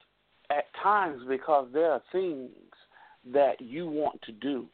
at 0.50 0.64
times 0.82 1.22
because 1.28 1.68
there 1.72 1.90
are 1.92 2.03
things 2.12 2.50
that 3.32 3.61
you 3.61 3.86
want 3.86 4.20
to 4.22 4.32
do 4.32 4.66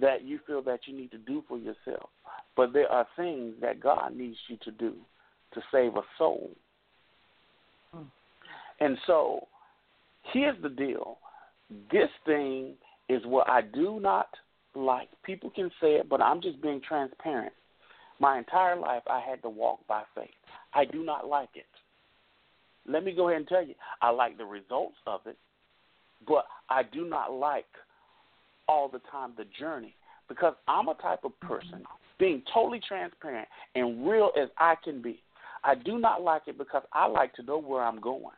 that 0.00 0.24
you 0.24 0.40
feel 0.46 0.62
that 0.62 0.80
you 0.86 0.96
need 0.96 1.10
to 1.10 1.18
do 1.18 1.44
for 1.48 1.58
yourself. 1.58 2.08
But 2.56 2.72
there 2.72 2.90
are 2.90 3.06
things 3.16 3.54
that 3.60 3.80
God 3.80 4.16
needs 4.16 4.36
you 4.48 4.58
to 4.64 4.70
do 4.70 4.94
to 5.54 5.60
save 5.72 5.96
a 5.96 6.02
soul. 6.18 6.50
Hmm. 7.92 8.02
And 8.80 8.98
so 9.06 9.46
here's 10.32 10.60
the 10.62 10.68
deal. 10.68 11.18
This 11.90 12.08
thing 12.26 12.74
is 13.08 13.22
what 13.24 13.48
I 13.48 13.62
do 13.62 14.00
not 14.00 14.28
like. 14.74 15.08
People 15.24 15.50
can 15.50 15.70
say 15.80 15.94
it, 15.94 16.08
but 16.08 16.20
I'm 16.20 16.40
just 16.40 16.60
being 16.62 16.80
transparent. 16.86 17.52
My 18.20 18.38
entire 18.38 18.76
life 18.76 19.02
I 19.08 19.20
had 19.20 19.42
to 19.42 19.48
walk 19.48 19.80
by 19.88 20.02
faith. 20.14 20.30
I 20.74 20.84
do 20.84 21.04
not 21.04 21.26
like 21.26 21.50
it. 21.54 21.66
Let 22.86 23.04
me 23.04 23.12
go 23.12 23.28
ahead 23.28 23.40
and 23.40 23.48
tell 23.48 23.64
you, 23.64 23.74
I 24.00 24.10
like 24.10 24.38
the 24.38 24.44
results 24.44 24.96
of 25.06 25.20
it, 25.26 25.36
but 26.26 26.46
I 26.68 26.82
do 26.82 27.08
not 27.08 27.32
like 27.32 27.66
all 28.68 28.88
the 28.88 29.00
time 29.10 29.32
the 29.36 29.46
journey 29.58 29.94
because 30.28 30.54
I'm 30.66 30.88
a 30.88 30.94
type 30.94 31.24
of 31.24 31.38
person 31.40 31.84
being 32.22 32.40
totally 32.54 32.80
transparent 32.86 33.48
and 33.74 34.08
real 34.08 34.30
as 34.40 34.48
I 34.56 34.76
can 34.84 35.02
be. 35.02 35.20
I 35.64 35.74
do 35.74 35.98
not 35.98 36.22
like 36.22 36.42
it 36.46 36.56
because 36.56 36.84
I 36.92 37.06
like 37.08 37.34
to 37.34 37.42
know 37.42 37.60
where 37.60 37.82
I'm 37.82 38.00
going. 38.00 38.36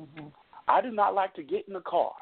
Mm-hmm. 0.00 0.28
I 0.66 0.80
do 0.80 0.90
not 0.90 1.14
like 1.14 1.34
to 1.34 1.42
get 1.42 1.68
in 1.68 1.74
the 1.74 1.80
car 1.80 2.14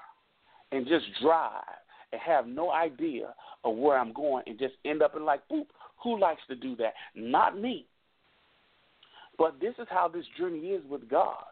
and 0.72 0.84
just 0.84 1.04
drive 1.22 1.62
and 2.10 2.20
have 2.20 2.48
no 2.48 2.72
idea 2.72 3.34
of 3.62 3.76
where 3.76 3.96
I'm 3.96 4.12
going 4.12 4.42
and 4.48 4.58
just 4.58 4.74
end 4.84 5.00
up 5.00 5.14
in 5.14 5.24
like, 5.24 5.42
boop, 5.48 5.66
who 6.02 6.18
likes 6.18 6.42
to 6.48 6.56
do 6.56 6.74
that? 6.74 6.94
Not 7.14 7.60
me. 7.60 7.86
But 9.38 9.60
this 9.60 9.74
is 9.78 9.86
how 9.88 10.08
this 10.08 10.24
journey 10.36 10.70
is 10.70 10.82
with 10.90 11.08
God. 11.08 11.44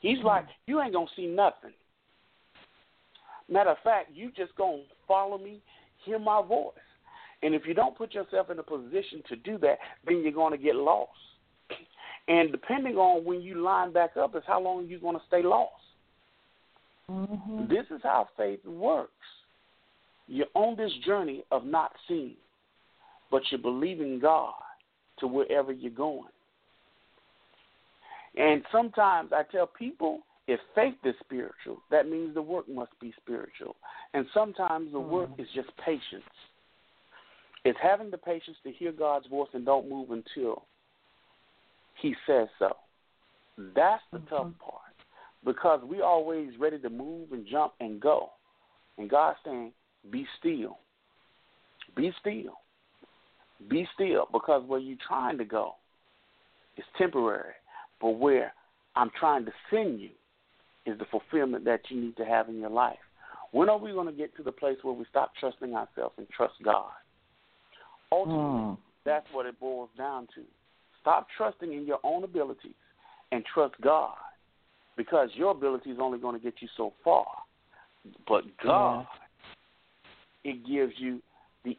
He's 0.00 0.18
like, 0.24 0.46
you 0.66 0.80
ain't 0.80 0.92
going 0.92 1.06
to 1.06 1.12
see 1.14 1.28
nothing. 1.28 1.72
Matter 3.48 3.70
of 3.70 3.78
fact, 3.84 4.10
you 4.12 4.32
just 4.36 4.56
going 4.56 4.78
to 4.78 4.94
follow 5.06 5.38
me, 5.38 5.60
hear 6.04 6.18
my 6.18 6.42
voice. 6.42 6.74
And 7.44 7.54
if 7.54 7.66
you 7.66 7.74
don't 7.74 7.96
put 7.96 8.14
yourself 8.14 8.48
in 8.48 8.58
a 8.58 8.62
position 8.62 9.22
to 9.28 9.36
do 9.36 9.58
that, 9.58 9.76
then 10.06 10.22
you're 10.22 10.32
going 10.32 10.52
to 10.52 10.58
get 10.58 10.76
lost. 10.76 11.10
And 12.26 12.50
depending 12.50 12.96
on 12.96 13.22
when 13.22 13.42
you 13.42 13.62
line 13.62 13.92
back 13.92 14.16
up 14.16 14.34
is 14.34 14.42
how 14.46 14.62
long 14.62 14.86
you're 14.86 14.98
going 14.98 15.16
to 15.16 15.22
stay 15.28 15.42
lost. 15.42 15.72
Mm-hmm. 17.10 17.68
This 17.68 17.84
is 17.90 18.00
how 18.02 18.28
faith 18.38 18.64
works. 18.64 19.10
You're 20.26 20.46
on 20.54 20.74
this 20.74 20.90
journey 21.04 21.44
of 21.52 21.66
not 21.66 21.92
seeing, 22.08 22.36
but 23.30 23.42
you're 23.50 23.60
believing 23.60 24.20
God 24.20 24.54
to 25.18 25.26
wherever 25.26 25.70
you're 25.70 25.92
going. 25.92 26.30
And 28.38 28.62
sometimes 28.72 29.32
I 29.34 29.42
tell 29.52 29.66
people 29.66 30.20
if 30.48 30.58
faith 30.74 30.94
is 31.04 31.14
spiritual, 31.22 31.82
that 31.90 32.08
means 32.08 32.32
the 32.32 32.40
work 32.40 32.70
must 32.70 32.98
be 33.02 33.12
spiritual. 33.20 33.76
And 34.14 34.24
sometimes 34.32 34.92
the 34.92 35.00
work 35.00 35.28
is 35.36 35.46
just 35.54 35.68
patience. 35.84 36.24
It's 37.64 37.78
having 37.82 38.10
the 38.10 38.18
patience 38.18 38.56
to 38.64 38.70
hear 38.70 38.92
God's 38.92 39.26
voice 39.26 39.48
and 39.54 39.64
don't 39.64 39.88
move 39.88 40.10
until 40.10 40.64
He 42.00 42.14
says 42.26 42.48
so. 42.58 42.76
That's 43.56 44.02
the 44.12 44.18
tough 44.30 44.46
mm-hmm. 44.46 44.70
part 44.70 44.80
because 45.44 45.80
we 45.86 46.00
always 46.00 46.50
ready 46.58 46.78
to 46.78 46.90
move 46.90 47.32
and 47.32 47.46
jump 47.46 47.72
and 47.80 48.00
go. 48.00 48.30
And 48.98 49.08
God's 49.10 49.38
saying, 49.44 49.72
be 50.10 50.26
still. 50.38 50.78
Be 51.96 52.12
still. 52.20 52.58
Be 53.68 53.86
still 53.94 54.28
because 54.32 54.62
where 54.66 54.80
you're 54.80 54.98
trying 55.06 55.38
to 55.38 55.44
go 55.44 55.74
is 56.76 56.84
temporary. 56.98 57.54
But 58.00 58.10
where 58.10 58.52
I'm 58.96 59.10
trying 59.18 59.44
to 59.46 59.52
send 59.70 60.00
you 60.00 60.10
is 60.86 60.98
the 60.98 61.06
fulfillment 61.10 61.64
that 61.64 61.80
you 61.88 62.00
need 62.00 62.16
to 62.16 62.24
have 62.24 62.48
in 62.48 62.58
your 62.58 62.70
life. 62.70 62.98
When 63.52 63.68
are 63.68 63.78
we 63.78 63.92
going 63.92 64.06
to 64.06 64.12
get 64.12 64.36
to 64.36 64.42
the 64.42 64.52
place 64.52 64.78
where 64.82 64.94
we 64.94 65.04
stop 65.08 65.32
trusting 65.38 65.74
ourselves 65.74 66.14
and 66.18 66.28
trust 66.28 66.54
God? 66.64 66.90
Ultimately, 68.12 68.44
Mm. 68.44 68.78
that's 69.04 69.30
what 69.32 69.46
it 69.46 69.58
boils 69.58 69.90
down 69.96 70.26
to. 70.28 70.44
Stop 71.00 71.28
trusting 71.36 71.72
in 71.72 71.86
your 71.86 72.00
own 72.02 72.24
abilities 72.24 72.74
and 73.32 73.44
trust 73.44 73.74
God 73.80 74.16
because 74.96 75.34
your 75.34 75.50
ability 75.50 75.90
is 75.90 75.98
only 75.98 76.18
going 76.18 76.34
to 76.34 76.42
get 76.42 76.62
you 76.62 76.68
so 76.76 76.92
far. 77.02 77.26
But 78.26 78.44
God, 78.58 79.06
it 80.44 80.64
gives 80.66 80.98
you 80.98 81.20
the 81.64 81.78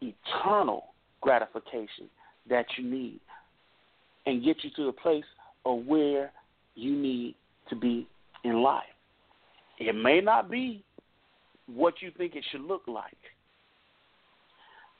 eternal 0.00 0.94
gratification 1.20 2.10
that 2.48 2.66
you 2.76 2.84
need 2.84 3.20
and 4.26 4.42
get 4.42 4.62
you 4.64 4.70
to 4.70 4.86
the 4.86 4.92
place 4.92 5.24
of 5.64 5.86
where 5.86 6.32
you 6.74 6.92
need 6.92 7.34
to 7.68 7.76
be 7.76 8.06
in 8.44 8.62
life. 8.62 8.84
It 9.78 9.94
may 9.94 10.20
not 10.20 10.50
be 10.50 10.82
what 11.66 12.02
you 12.02 12.10
think 12.10 12.34
it 12.34 12.44
should 12.50 12.62
look 12.62 12.82
like, 12.86 13.16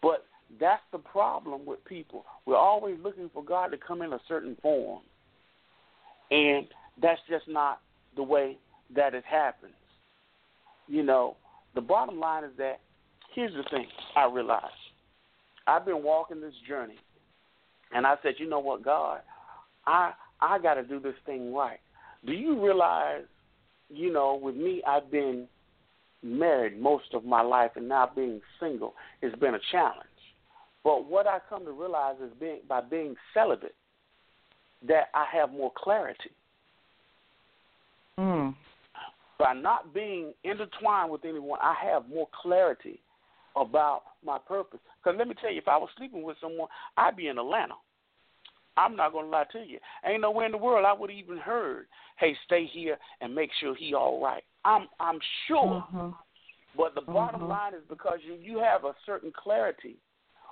but 0.02 0.26
that's 0.59 0.82
the 0.92 0.98
problem 0.98 1.64
with 1.64 1.84
people. 1.84 2.24
We're 2.46 2.57
always 2.57 2.96
looking 3.03 3.30
for 3.32 3.44
God 3.44 3.68
to 3.68 3.76
come 3.76 4.03
in 4.03 4.12
a 4.12 4.20
certain 4.26 4.57
form, 4.61 5.01
and 6.30 6.66
that's 7.01 7.20
just 7.28 7.46
not 7.48 7.80
the 8.16 8.22
way 8.22 8.59
that 8.94 9.14
it 9.14 9.24
happens. 9.24 9.72
You 10.88 11.03
know, 11.03 11.36
the 11.74 11.80
bottom 11.80 12.18
line 12.18 12.44
is 12.44 12.51
that 12.59 12.80
here's 13.34 13.55
the 13.55 13.62
thing 13.70 13.86
I 14.16 14.26
realized. 14.26 14.66
I've 15.66 15.84
been 15.84 16.03
walking 16.03 16.40
this 16.40 16.55
journey, 16.66 16.98
and 17.94 18.07
I 18.07 18.16
said, 18.22 18.34
you 18.38 18.48
know 18.48 18.59
what, 18.59 18.84
God, 18.84 19.20
I 19.86 20.12
I 20.40 20.59
got 20.59 20.74
to 20.74 20.82
do 20.82 20.98
this 20.98 21.14
thing 21.26 21.55
right. 21.55 21.78
Do 22.26 22.32
you 22.32 22.62
realize, 22.62 23.24
you 23.88 24.12
know, 24.12 24.38
with 24.42 24.57
me, 24.57 24.82
I've 24.86 25.11
been 25.11 25.46
married 26.22 26.80
most 26.80 27.14
of 27.14 27.24
my 27.24 27.40
life, 27.40 27.72
and 27.76 27.88
now 27.88 28.11
being 28.14 28.40
single 28.59 28.94
has 29.22 29.32
been 29.40 29.55
a 29.55 29.61
challenge. 29.70 30.09
But 30.83 31.07
what 31.07 31.26
I 31.26 31.39
come 31.49 31.64
to 31.64 31.72
realize 31.72 32.16
is 32.24 32.33
being 32.41 32.61
by 32.68 32.81
being 32.81 33.14
celibate, 33.35 33.74
that 34.87 35.09
I 35.14 35.26
have 35.33 35.51
more 35.51 35.72
clarity. 35.76 36.31
Mm. 38.18 38.55
By 39.39 39.55
not 39.55 39.95
being 39.95 40.33
intertwined 40.45 41.11
with 41.11 41.24
anyone, 41.24 41.59
I 41.62 41.74
have 41.83 42.09
more 42.09 42.28
clarity 42.43 43.01
about 43.57 44.03
my 44.24 44.39
purpose. 44.39 44.81
Because 45.03 45.18
let 45.18 45.28
me 45.28 45.35
tell 45.41 45.51
you, 45.51 45.59
if 45.59 45.68
I 45.68 45.76
was 45.76 45.89
sleeping 45.97 46.22
with 46.22 46.37
someone, 46.41 46.68
I'd 46.97 47.16
be 47.16 47.28
in 47.28 47.39
Atlanta. 47.39 47.74
I'm 48.76 48.97
not 48.97 49.12
going 49.12 49.26
to 49.26 49.31
lie 49.31 49.45
to 49.53 49.59
you. 49.59 49.78
Ain't 50.07 50.22
nowhere 50.22 50.47
in 50.47 50.53
the 50.53 50.59
world 50.59 50.87
I 50.87 50.93
would 50.93 51.11
even 51.11 51.37
heard, 51.37 51.87
"Hey, 52.18 52.35
stay 52.47 52.66
here 52.66 52.99
and 53.20 53.35
make 53.35 53.51
sure 53.61 53.74
he 53.74 53.95
all 53.95 54.22
right." 54.22 54.45
I'm 54.64 54.89
I'm 54.99 55.18
sure. 55.47 55.87
Mhm. 55.93 56.14
But 56.76 56.95
the 56.95 57.01
bottom 57.01 57.43
Mhm. 57.43 57.49
line 57.49 57.74
is 57.74 57.85
because 57.89 58.22
you 58.22 58.35
you 58.35 58.59
have 58.59 58.85
a 58.85 58.95
certain 59.05 59.33
clarity 59.33 59.97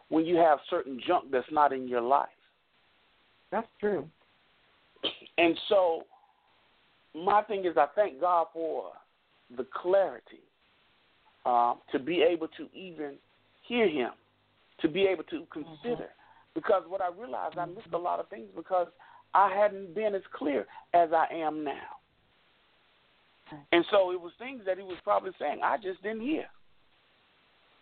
when 0.08 0.24
you 0.24 0.36
have 0.36 0.58
certain 0.70 1.00
junk 1.06 1.26
that's 1.30 1.46
not 1.50 1.72
in 1.72 1.86
your 1.86 2.00
life. 2.00 2.28
That's 3.50 3.66
true. 3.80 4.08
And 5.36 5.58
so 5.68 6.02
my 7.14 7.42
thing 7.42 7.64
is 7.64 7.76
I 7.76 7.86
thank 7.94 8.20
God 8.20 8.48
for 8.52 8.92
the 9.56 9.66
clarity 9.80 10.42
um, 11.46 11.78
to 11.92 11.98
be 11.98 12.22
able 12.22 12.48
to 12.48 12.68
even 12.74 13.14
hear 13.66 13.88
him, 13.88 14.10
to 14.80 14.88
be 14.88 15.02
able 15.02 15.24
to 15.24 15.46
consider. 15.52 16.08
Because 16.54 16.82
what 16.88 17.00
I 17.00 17.08
realized 17.16 17.56
I 17.58 17.66
missed 17.66 17.92
a 17.92 17.98
lot 17.98 18.20
of 18.20 18.28
things 18.28 18.48
because 18.56 18.88
I 19.34 19.54
hadn't 19.54 19.94
been 19.94 20.14
as 20.14 20.22
clear 20.34 20.66
as 20.94 21.10
I 21.12 21.26
am 21.32 21.64
now. 21.64 21.98
And 23.72 23.84
so 23.90 24.10
it 24.10 24.20
was 24.20 24.32
things 24.38 24.62
that 24.66 24.76
he 24.76 24.82
was 24.82 24.98
probably 25.04 25.30
saying 25.38 25.60
I 25.62 25.76
just 25.76 26.02
didn't 26.02 26.20
hear. 26.20 26.46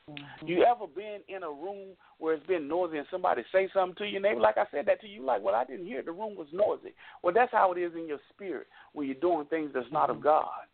Mm-hmm. 0.09 0.47
You 0.47 0.65
ever 0.65 0.87
been 0.87 1.19
in 1.29 1.43
a 1.43 1.51
room 1.51 1.89
where 2.19 2.35
it's 2.35 2.47
been 2.47 2.69
noisy 2.69 2.99
and 2.99 3.07
somebody 3.11 3.43
say 3.51 3.69
something 3.75 3.97
to 3.97 4.05
you, 4.05 4.17
and 4.17 4.25
they 4.25 4.37
like 4.37 4.57
I 4.57 4.65
said 4.71 4.87
that 4.87 5.01
to 5.01 5.09
you, 5.09 5.25
like, 5.25 5.43
well, 5.43 5.57
I 5.57 5.65
didn't 5.65 5.87
hear 5.87 5.99
it. 5.99 6.07
The 6.07 6.13
room 6.13 6.37
was 6.37 6.47
noisy. 6.53 6.95
Well, 7.23 7.35
that's 7.35 7.51
how 7.51 7.73
it 7.73 7.81
is 7.81 7.93
in 7.95 8.07
your 8.07 8.21
spirit 8.33 8.69
when 8.93 9.07
you're 9.07 9.17
doing 9.17 9.47
things 9.47 9.71
that's 9.75 9.91
not 9.91 10.11
of 10.11 10.17
mm-hmm. 10.17 10.27
God. 10.27 10.67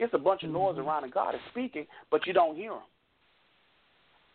It's 0.00 0.12
a 0.12 0.18
bunch 0.18 0.42
of 0.42 0.50
noise 0.50 0.76
mm-hmm. 0.76 0.88
around, 0.88 1.04
and 1.04 1.12
God 1.12 1.36
is 1.36 1.40
speaking, 1.52 1.86
but 2.10 2.26
you 2.26 2.32
don't 2.32 2.56
hear 2.56 2.72
him. 2.72 2.82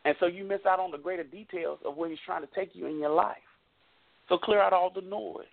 And 0.06 0.16
so 0.20 0.28
you 0.28 0.46
miss 0.46 0.62
out 0.66 0.80
on 0.80 0.92
the 0.92 0.98
greater 0.98 1.26
details 1.26 1.80
of 1.86 1.98
where 1.98 2.10
He's 2.10 2.20
trying 2.26 2.42
to 2.42 2.50
take 2.56 2.70
you 2.74 2.88
in 2.88 3.00
your 3.00 3.14
life. 3.14 3.36
So 4.30 4.38
clear 4.38 4.62
out 4.62 4.74
all 4.74 4.92
the 4.94 5.02
noise, 5.02 5.46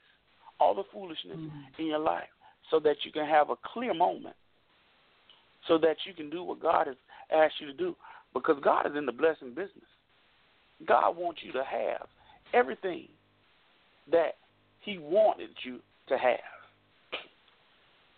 all 0.61 0.75
the 0.75 0.85
foolishness 0.93 1.39
in 1.79 1.87
your 1.87 1.99
life, 1.99 2.29
so 2.71 2.79
that 2.81 2.97
you 3.05 3.11
can 3.11 3.27
have 3.27 3.51
a 3.51 3.57
clear 3.73 3.93
moment, 3.95 4.37
so 5.67 5.79
that 5.79 5.97
you 6.07 6.15
can 6.15 6.31
do 6.31 6.45
what 6.45 6.61
God 6.61 6.87
has 6.87 6.97
asked 7.33 7.55
you 7.61 7.67
to 7.67 7.73
do. 7.73 7.97
Because 8.41 8.63
God 8.63 8.87
is 8.87 8.97
in 8.97 9.07
the 9.07 9.13
blessing 9.13 9.49
business. 9.49 9.89
God 10.87 11.17
wants 11.17 11.41
you 11.43 11.53
to 11.53 11.65
have 11.65 12.07
everything 12.53 13.09
that 14.11 14.35
He 14.81 14.99
wanted 14.99 15.51
you 15.65 15.81
to 16.09 16.19
have. 16.19 16.39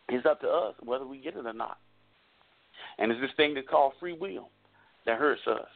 It's 0.09 0.27
up 0.27 0.41
to 0.41 0.49
us 0.49 0.75
whether 0.83 1.07
we 1.07 1.19
get 1.19 1.37
it 1.37 1.47
or 1.47 1.53
not. 1.53 1.79
And 2.99 3.13
it's 3.13 3.21
this 3.21 3.31
thing 3.37 3.55
that's 3.55 3.69
called 3.69 3.93
free 4.01 4.15
will 4.15 4.49
that 5.07 5.19
hurts 5.19 5.43
us. 5.47 5.69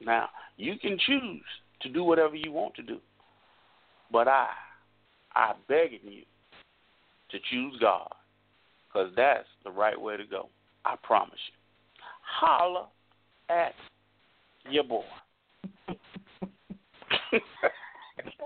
Now, 0.00 0.28
you 0.56 0.74
can 0.78 0.98
choose 1.06 1.42
to 1.82 1.88
do 1.88 2.04
whatever 2.04 2.34
you 2.34 2.52
want 2.52 2.74
to 2.74 2.82
do. 2.82 2.98
But 4.12 4.28
I, 4.28 4.48
I 5.34 5.52
begging 5.68 6.00
you 6.04 6.22
to 7.30 7.38
choose 7.50 7.76
God 7.80 8.12
because 8.88 9.10
that's 9.16 9.46
the 9.64 9.70
right 9.70 9.98
way 9.98 10.16
to 10.16 10.24
go. 10.24 10.48
I 10.84 10.96
promise 11.02 11.38
you. 11.48 12.02
Holla 12.22 12.88
at 13.50 13.74
your 14.70 14.84
boy. 14.84 15.02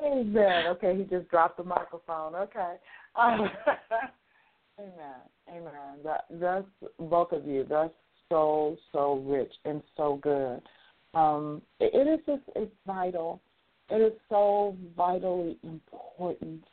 Amen. 0.02 0.66
Okay, 0.68 0.96
he 0.96 1.04
just 1.04 1.28
dropped 1.30 1.56
the 1.56 1.64
microphone. 1.64 2.34
Okay. 2.34 2.74
Um, 3.16 3.48
amen. 4.78 5.20
Amen. 5.48 5.98
That 6.04 6.24
that's 6.30 6.66
both 6.98 7.32
of 7.32 7.46
you. 7.46 7.66
That's 7.68 7.92
so 8.28 8.76
so 8.92 9.22
rich 9.26 9.52
and 9.64 9.82
so 9.96 10.18
good. 10.22 10.60
Um, 11.14 11.62
it, 11.80 11.94
it 11.94 12.08
is 12.08 12.20
just 12.26 12.42
it's 12.56 12.72
vital. 12.86 13.40
It 13.90 14.00
is 14.00 14.12
so 14.28 14.76
vitally 14.96 15.58
important 15.62 16.64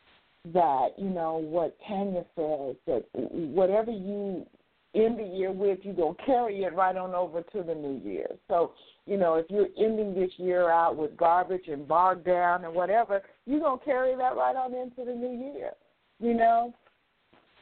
that 0.53 0.89
you 0.97 1.09
know 1.09 1.37
what 1.37 1.77
Tanya 1.87 2.23
says 2.35 2.75
that 2.87 3.05
whatever 3.13 3.91
you 3.91 4.45
end 4.95 5.19
the 5.19 5.23
year 5.23 5.51
with, 5.51 5.79
you're 5.83 5.93
going 5.93 6.15
to 6.15 6.25
carry 6.25 6.63
it 6.63 6.73
right 6.73 6.95
on 6.95 7.15
over 7.15 7.41
to 7.41 7.63
the 7.63 7.73
new 7.75 8.01
year. 8.03 8.27
So, 8.47 8.73
you 9.05 9.17
know, 9.17 9.35
if 9.35 9.45
you're 9.49 9.67
ending 9.77 10.13
this 10.13 10.31
year 10.37 10.69
out 10.69 10.97
with 10.97 11.15
garbage 11.17 11.67
and 11.67 11.87
bogged 11.87 12.25
down 12.25 12.65
and 12.65 12.73
whatever, 12.73 13.21
you're 13.45 13.59
going 13.59 13.79
to 13.79 13.85
carry 13.85 14.15
that 14.15 14.35
right 14.35 14.55
on 14.55 14.73
into 14.73 15.05
the 15.05 15.15
new 15.15 15.53
year, 15.53 15.71
you 16.19 16.33
know? 16.33 16.73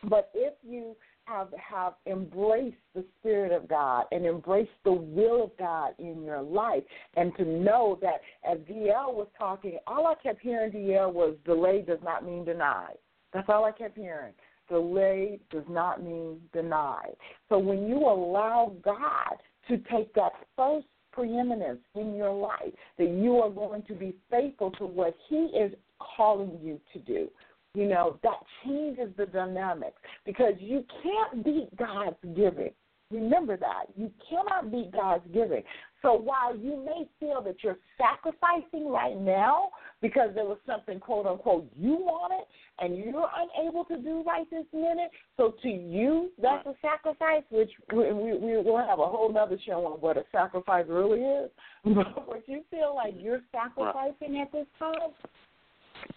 But 0.10 0.32
if 0.34 0.54
you 0.64 0.96
have, 1.26 1.50
have 1.58 1.94
embraced 2.08 2.78
the 2.96 3.06
Spirit 3.20 3.52
of 3.52 3.68
God 3.68 4.06
and 4.12 4.26
embraced 4.26 4.72
the 4.84 4.94
will 4.94 5.44
of 5.44 5.52
God 5.60 5.94
in 6.00 6.24
your 6.24 6.42
life, 6.42 6.84
and 7.16 7.36
to 7.38 7.46
know 7.46 8.00
that 8.02 8.22
as 8.50 8.58
DL 8.60 9.14
was 9.14 9.28
talking, 9.38 9.78
all 9.86 10.08
I 10.08 10.16
kept 10.16 10.42
hearing 10.42 10.72
DL 10.72 11.14
was 11.14 11.36
delay 11.46 11.84
does 11.86 12.00
not 12.04 12.26
mean 12.26 12.46
denied. 12.46 12.98
That's 13.34 13.50
all 13.50 13.66
I 13.66 13.72
kept 13.72 13.98
hearing 13.98 14.34
delay 14.70 15.40
does 15.52 15.64
not 15.70 16.04
mean 16.04 16.40
denied. 16.54 17.16
So 17.50 17.58
when 17.58 17.88
you 17.88 17.98
allow 17.98 18.74
God 18.84 19.38
to 19.68 19.78
take 19.92 20.14
that 20.14 20.32
first 20.56 20.88
preeminence 21.12 21.80
in 21.96 22.16
your 22.16 22.34
life, 22.34 22.74
that 22.98 23.10
you 23.10 23.38
are 23.38 23.50
going 23.50 23.84
to 23.84 23.94
be 23.94 24.16
faithful 24.30 24.72
to 24.72 24.86
what 24.86 25.16
He 25.28 25.36
is 25.36 25.74
calling 26.00 26.58
you 26.62 26.80
to 26.94 27.00
do. 27.00 27.28
You 27.76 27.88
know, 27.88 28.20
that 28.24 28.40
changes 28.64 29.10
the 29.18 29.28
dynamics 29.28 29.98
because 30.26 30.54
you 30.60 30.84
can't 31.04 31.44
beat 31.44 31.76
God's 31.78 32.18
giving. 32.36 32.72
Remember 33.12 33.58
that. 33.58 33.86
You 33.96 34.12
cannot 34.30 34.72
beat 34.72 34.92
God's 34.92 35.24
giving. 35.34 35.64
So 36.02 36.14
while 36.14 36.56
you 36.56 36.78
may 36.86 37.08
feel 37.20 37.42
that 37.42 37.64
you're 37.64 37.78
sacrificing 37.98 38.90
right 38.90 39.18
now 39.18 39.70
because 40.02 40.30
there 40.34 40.46
was 40.46 40.58
something, 40.66 41.00
quote 41.00 41.26
unquote, 41.26 41.68
you 41.78 41.94
wanted 41.94 42.46
and 42.80 42.98
you're 42.98 43.30
unable 43.58 43.84
to 43.86 43.98
do 43.98 44.24
right 44.26 44.50
this 44.50 44.66
minute, 44.74 45.12
so 45.38 45.54
to 45.62 45.70
you, 45.70 46.32
that's 46.42 46.66
a 46.66 46.74
sacrifice, 46.82 47.44
which 47.50 47.72
we, 47.92 48.12
we, 48.14 48.38
we 48.38 48.58
will 48.58 48.78
have 48.78 49.00
a 49.00 49.06
whole 49.06 49.36
other 49.38 49.58
show 49.66 49.86
on 49.86 50.00
what 50.00 50.18
a 50.18 50.24
sacrifice 50.32 50.86
really 50.88 51.22
is. 51.22 51.50
But 51.84 52.28
what 52.28 52.44
you 52.48 52.64
feel 52.72 52.96
like 52.96 53.16
you're 53.18 53.42
sacrificing 53.52 54.40
at 54.42 54.52
this 54.52 54.68
time, 54.78 55.12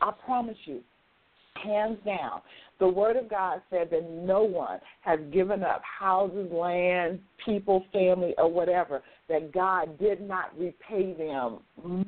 I 0.01 0.13
promise 0.25 0.57
you, 0.65 0.81
hands 1.63 1.99
down. 2.05 2.41
The 2.79 2.89
Word 2.89 3.17
of 3.17 3.29
God 3.29 3.63
said 3.71 3.89
that 3.91 4.11
no 4.11 4.43
one 4.43 4.81
has 5.03 5.21
given 5.33 5.63
up 5.63 5.83
houses, 5.85 6.51
land, 6.53 7.21
people, 7.45 7.85
family, 7.93 8.35
or 8.39 8.51
whatever, 8.51 9.03
that 9.29 9.53
God 9.53 9.99
did 9.99 10.21
not 10.21 10.57
repay 10.59 11.15
them 11.15 11.59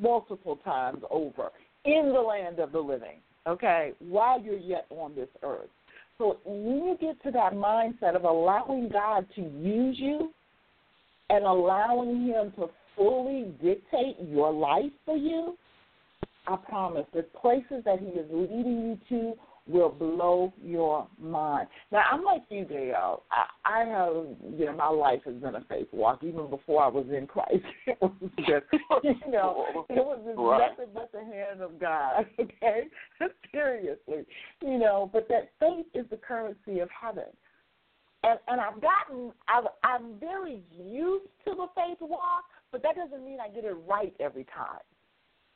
multiple 0.01 0.57
times 0.65 1.03
over 1.11 1.51
in 1.85 2.13
the 2.13 2.21
land 2.21 2.59
of 2.59 2.73
the 2.73 2.79
living, 2.79 3.19
okay, 3.47 3.93
while 3.99 4.41
you're 4.41 4.57
yet 4.57 4.87
on 4.91 5.15
this 5.15 5.29
earth. 5.43 5.69
So 6.19 6.39
when 6.45 6.87
you 6.87 6.97
get 7.01 7.23
to 7.25 7.31
that 7.33 7.55
mindset 7.55 8.15
of 8.15 8.25
allowing 8.25 8.89
God 8.89 9.27
to 9.35 9.41
use 9.43 9.97
you 9.99 10.31
and 11.31 11.45
allowing 11.45 12.27
Him 12.27 12.53
to 12.57 12.71
fully 12.97 13.53
dictate 13.63 14.17
your 14.21 14.53
life 14.53 14.93
for 15.05 15.17
you, 15.17 15.57
I 16.47 16.57
promise 16.57 17.07
the 17.13 17.23
places 17.41 17.83
that 17.85 18.01
he 18.01 18.07
is 18.07 18.27
leading 18.31 18.65
you 18.85 18.99
to 19.09 19.35
will 19.67 19.89
blow 19.89 20.53
your 20.63 21.07
mind. 21.19 21.69
Now 21.91 22.03
I'm 22.11 22.23
like 22.23 22.43
you, 22.51 22.65
Dale. 22.65 23.23
I, 23.31 23.47
I 23.65 23.85
have 23.85 24.27
you 24.59 24.67
know, 24.67 24.75
my 24.77 24.89
life 24.89 25.21
has 25.25 25.35
been 25.37 25.55
a 25.55 25.65
faith 25.69 25.89
walk 25.93 26.23
even 26.23 26.51
before 26.51 26.83
I 26.83 26.89
was 26.89 27.07
in 27.11 27.27
Christ. 27.27 27.65
It 27.87 27.99
was 28.01 28.13
just 28.39 28.67
you 29.03 29.31
know, 29.31 29.67
it 29.89 29.97
was 29.97 30.21
just 30.25 30.39
Right. 30.39 30.71
nothing 30.71 30.93
but 30.95 31.11
the 31.13 31.21
hand 31.21 31.63
of 31.63 31.79
God, 31.79 32.27
okay? 32.41 32.85
Seriously. 33.53 34.27
You 34.61 34.79
know, 34.79 35.09
but 35.13 35.29
that 35.29 35.51
faith 35.61 35.87
is 35.95 36.05
the 36.11 36.17
currency 36.17 36.81
of 36.81 36.89
heaven. 36.91 37.25
And 38.23 38.39
and 38.49 38.61
I've 38.61 38.81
gotten 38.81 39.33
I've 39.49 39.65
I'm 39.83 40.19
very 40.21 40.63
used 40.71 41.27
to 41.47 41.55
the 41.55 41.67
faith 41.75 41.99
walk, 42.01 42.45
but 42.71 42.83
that 42.83 42.97
doesn't 42.97 43.25
mean 43.25 43.39
I 43.41 43.49
get 43.49 43.65
it 43.65 43.77
right 43.89 44.15
every 44.21 44.45
time. 44.45 44.81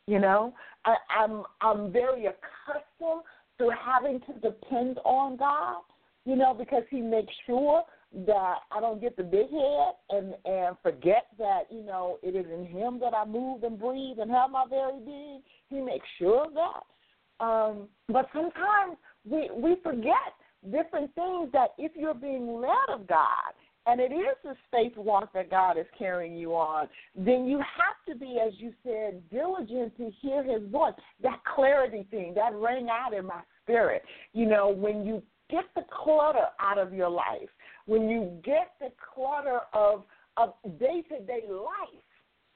You 0.07 0.19
know, 0.19 0.55
I, 0.87 0.97
I'm 1.15 1.43
I'm 1.61 1.93
very 1.93 2.25
accustomed 2.27 3.23
to 3.59 3.71
having 3.71 4.21
to 4.21 4.33
depend 4.41 4.99
on 5.05 5.37
God. 5.37 5.83
You 6.25 6.37
know, 6.37 6.53
because 6.53 6.83
He 6.91 7.01
makes 7.01 7.33
sure 7.47 7.83
that 8.27 8.57
I 8.71 8.81
don't 8.81 9.01
get 9.01 9.17
the 9.17 9.23
big 9.23 9.51
head 9.51 9.95
and 10.11 10.35
and 10.45 10.77
forget 10.83 11.27
that 11.39 11.65
you 11.71 11.83
know 11.83 12.19
it 12.23 12.35
is 12.35 12.47
in 12.53 12.67
Him 12.67 12.99
that 13.01 13.15
I 13.15 13.25
move 13.25 13.63
and 13.63 13.79
breathe 13.79 14.19
and 14.19 14.31
have 14.31 14.51
my 14.51 14.65
very 14.69 15.01
being. 15.05 15.43
He 15.69 15.81
makes 15.81 16.07
sure 16.19 16.47
of 16.47 16.53
that. 16.55 17.45
Um, 17.45 17.89
but 18.09 18.29
sometimes 18.33 18.97
we 19.25 19.51
we 19.55 19.77
forget 19.83 20.35
different 20.65 21.15
things 21.15 21.51
that 21.53 21.69
if 21.79 21.93
you're 21.95 22.15
being 22.15 22.61
led 22.61 22.93
of 22.93 23.07
God 23.07 23.53
and 23.89 24.01
it 24.01 24.13
is 24.13 24.37
this 24.45 24.57
faith 24.71 24.93
walk 24.99 25.33
that 25.33 25.51
God 25.51 25.79
is 25.79 25.87
carrying 25.99 26.37
you 26.37 26.53
on, 26.53 26.89
then 27.17 27.47
you 27.47 27.57
have 27.59 27.97
to 28.07 28.15
be, 28.15 28.39
as 28.47 28.53
you 28.59 28.73
said, 28.85 29.23
diligent 29.31 29.97
to 29.97 30.11
hear 30.21 30.43
His 30.43 30.69
voice. 30.71 30.93
That 31.23 31.41
clarity 31.57 32.07
thing 32.11 32.35
that 32.35 32.55
rang 32.55 32.89
out 32.91 33.15
in 33.15 33.25
my 33.25 33.41
spirit. 33.63 34.03
You 34.35 34.45
know, 34.45 34.69
when 34.69 35.07
you 35.07 35.23
get 35.51 35.65
the 35.75 35.85
clutter 36.05 36.49
out 36.61 36.77
of 36.77 36.93
your 36.93 37.09
life, 37.09 37.49
when 37.87 38.11
you 38.11 38.39
get 38.45 38.73
the 38.79 38.93
clutter 39.15 39.61
of 39.73 40.05
of 40.37 40.53
day 40.79 41.03
to 41.09 41.25
day 41.25 41.43
life 41.51 42.05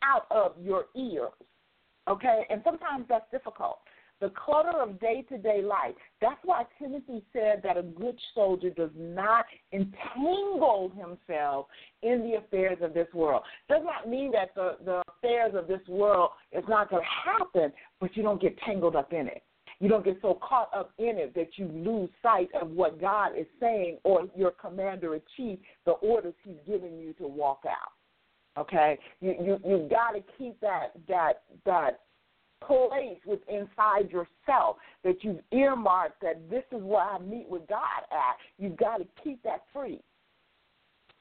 out 0.04 0.26
of 0.30 0.52
your 0.62 0.84
ears, 0.94 1.32
okay, 2.08 2.46
and 2.50 2.60
sometimes 2.62 3.06
that's 3.08 3.28
difficult. 3.32 3.78
The 4.22 4.30
clutter 4.30 4.80
of 4.80 5.00
day 5.00 5.26
to 5.30 5.36
day 5.36 5.62
life. 5.62 5.96
That's 6.20 6.38
why 6.44 6.62
Timothy 6.78 7.24
said 7.32 7.60
that 7.64 7.76
a 7.76 7.82
good 7.82 8.16
soldier 8.36 8.70
does 8.70 8.92
not 8.96 9.44
entangle 9.72 10.92
himself 10.96 11.66
in 12.02 12.22
the 12.22 12.38
affairs 12.38 12.78
of 12.80 12.94
this 12.94 13.08
world. 13.12 13.42
Does 13.68 13.82
not 13.84 14.08
mean 14.08 14.30
that 14.30 14.54
the, 14.54 14.76
the 14.84 15.02
affairs 15.18 15.54
of 15.56 15.66
this 15.66 15.86
world 15.88 16.30
is 16.52 16.62
not 16.68 16.88
going 16.88 17.02
to 17.02 17.30
happen, 17.30 17.72
but 18.00 18.16
you 18.16 18.22
don't 18.22 18.40
get 18.40 18.56
tangled 18.60 18.94
up 18.94 19.12
in 19.12 19.26
it. 19.26 19.42
You 19.80 19.88
don't 19.88 20.04
get 20.04 20.18
so 20.22 20.38
caught 20.40 20.72
up 20.72 20.92
in 20.98 21.18
it 21.18 21.34
that 21.34 21.48
you 21.56 21.66
lose 21.66 22.08
sight 22.22 22.48
of 22.60 22.70
what 22.70 23.00
God 23.00 23.30
is 23.36 23.46
saying 23.58 23.98
or 24.04 24.28
your 24.36 24.52
commander 24.52 25.16
in 25.16 25.22
chief, 25.36 25.58
the 25.84 25.92
orders 25.92 26.34
he's 26.44 26.54
giving 26.64 26.96
you 26.96 27.12
to 27.14 27.26
walk 27.26 27.64
out. 27.66 28.60
Okay? 28.60 28.98
You 29.20 29.34
you 29.42 29.58
you 29.64 29.88
gotta 29.90 30.22
keep 30.38 30.60
that 30.60 30.92
that 31.08 31.42
that 31.66 32.00
place 32.66 33.18
with 33.26 33.40
inside 33.48 34.10
yourself 34.10 34.76
that 35.04 35.22
you've 35.22 35.40
earmarked 35.52 36.20
that 36.22 36.48
this 36.50 36.64
is 36.72 36.82
where 36.82 37.02
I 37.02 37.18
meet 37.18 37.48
with 37.48 37.66
God 37.68 38.02
at. 38.10 38.36
You've 38.58 38.76
got 38.76 38.98
to 38.98 39.06
keep 39.22 39.42
that 39.42 39.62
free. 39.72 40.00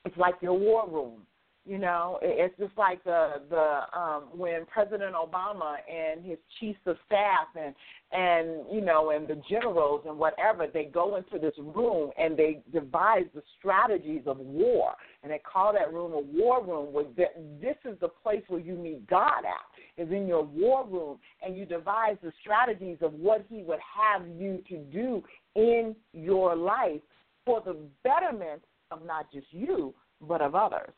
It's 0.06 0.18
like 0.18 0.36
your 0.42 0.58
war 0.58 0.90
room. 0.90 1.22
You 1.64 1.78
know, 1.78 2.18
it's 2.24 2.58
just 2.58 2.76
like 2.76 3.04
the 3.04 3.34
the 3.52 3.82
um 3.98 4.24
when 4.34 4.66
President 4.66 5.14
Obama 5.14 5.76
and 5.88 6.26
his 6.26 6.40
chiefs 6.60 6.80
of 6.88 6.98
staff 7.06 7.48
and 7.56 7.76
and 8.12 8.66
you 8.74 8.82
know 8.82 9.12
and 9.12 9.28
the 9.28 9.40
generals 9.48 10.02
and 10.08 10.18
whatever 10.18 10.66
they 10.66 10.86
go 10.86 11.18
into 11.18 11.38
this 11.38 11.54
room 11.60 12.10
and 12.18 12.36
they 12.36 12.64
devise 12.74 13.26
the 13.36 13.44
strategies 13.60 14.24
of 14.26 14.40
war 14.40 14.94
and 15.22 15.32
they 15.32 15.40
call 15.40 15.72
that 15.72 15.94
room 15.94 16.14
a 16.14 16.20
war 16.20 16.66
room 16.66 16.92
where 16.92 17.06
th- 17.06 17.30
this 17.62 17.78
is 17.86 17.96
the 18.00 18.10
place 18.10 18.42
where 18.48 18.60
you 18.60 18.74
meet 18.74 19.06
God 19.08 19.44
at 19.46 20.04
is 20.04 20.12
in 20.12 20.26
your 20.26 20.44
war 20.44 20.88
room 20.88 21.20
and 21.46 21.56
you 21.56 21.68
devise 21.68 22.18
the 22.24 22.32
strategies 22.42 22.98
of 23.02 23.14
what 23.14 23.46
he 23.50 23.62
would 23.62 23.80
have 23.80 24.28
you 24.28 24.64
to 24.68 24.78
do 24.92 25.24
in 25.56 25.96
your 26.12 26.56
life 26.56 27.02
for 27.46 27.62
the 27.64 27.78
betterment 28.04 28.64
of 28.90 29.06
not 29.06 29.32
just 29.32 29.46
you 29.52 29.94
but 30.28 30.42
of 30.42 30.56
others. 30.56 30.92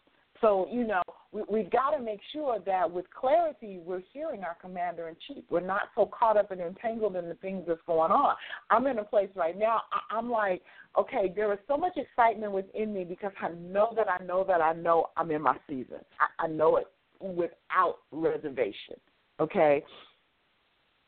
So, 0.44 0.68
you 0.70 0.86
know, 0.86 1.02
we, 1.32 1.42
we've 1.50 1.72
got 1.72 1.92
to 1.92 2.04
make 2.04 2.20
sure 2.34 2.60
that 2.66 2.92
with 2.92 3.06
clarity 3.10 3.80
we're 3.84 4.04
hearing 4.12 4.44
our 4.44 4.58
commander 4.62 5.08
in 5.08 5.16
chief. 5.26 5.46
We're 5.50 5.62
not 5.62 5.84
so 5.96 6.06
caught 6.06 6.36
up 6.36 6.52
and 6.52 6.60
entangled 6.60 7.16
in 7.16 7.30
the 7.30 7.36
things 7.36 7.64
that's 7.66 7.80
going 7.88 8.12
on. 8.12 8.36
I'm 8.70 8.86
in 8.88 9.00
a 9.00 9.06
place 9.06 9.30
right 9.36 9.58
now, 9.58 9.82
I, 9.94 10.18
I'm 10.18 10.30
like, 10.30 10.62
okay, 11.00 11.32
there 11.34 11.52
is 11.54 11.60
so 11.66 11.78
much 11.78 11.94
excitement 11.96 12.52
within 12.52 12.94
me 12.94 13.06
because 13.06 13.32
I 13.42 13.52
know 13.52 13.94
that 13.96 14.08
I 14.10 14.22
know 14.26 14.44
that 14.46 14.60
I 14.60 14.74
know 14.74 15.12
I'm 15.16 15.32
in 15.32 15.42
my 15.42 15.56
season. 15.66 16.00
I, 16.20 16.44
I 16.44 16.48
know 16.48 16.76
it 16.76 16.88
without 17.22 18.00
reservation. 18.12 18.98
Okay? 19.40 19.82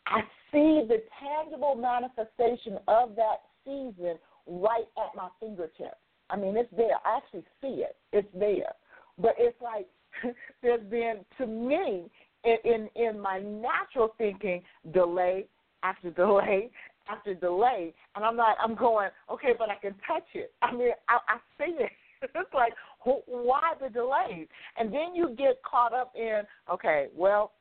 I 0.07 0.21
see 0.49 0.85
the 0.87 1.03
tangible 1.19 1.75
manifestation 1.75 2.79
of 2.87 3.17
that 3.17 3.41
season 3.65 4.17
right 4.47 4.85
at 4.97 5.13
my 5.13 5.27
fingertips. 5.41 5.97
I 6.29 6.37
mean, 6.37 6.55
it's 6.55 6.73
there. 6.75 6.95
I 7.05 7.17
actually 7.17 7.43
see 7.61 7.83
it. 7.83 7.97
It's 8.13 8.27
there. 8.33 8.73
But 9.19 9.35
it's 9.37 9.59
like 9.61 9.87
there's 10.61 10.83
been 10.89 11.25
to 11.37 11.45
me 11.47 12.09
in 12.43 12.57
in, 12.63 12.89
in 12.95 13.19
my 13.19 13.39
natural 13.39 14.13
thinking 14.17 14.61
delay 14.93 15.45
after 15.83 16.11
delay 16.11 16.69
after 17.09 17.33
delay, 17.33 17.93
and 18.15 18.25
I'm 18.25 18.37
like 18.37 18.55
I'm 18.61 18.75
going 18.75 19.09
okay, 19.31 19.53
but 19.57 19.69
I 19.69 19.75
can 19.75 19.95
touch 20.07 20.27
it. 20.33 20.53
I 20.61 20.73
mean, 20.73 20.91
I, 21.09 21.17
I 21.27 21.37
see 21.57 21.73
it. 21.83 21.91
It's 22.33 22.53
like 22.55 22.73
wh- 23.01 23.27
why 23.27 23.73
the 23.79 23.89
delays, 23.89 24.47
and 24.79 24.91
then 24.91 25.13
you 25.13 25.35
get 25.37 25.61
caught 25.69 25.93
up 25.93 26.13
in 26.15 26.41
okay, 26.71 27.07
well. 27.15 27.51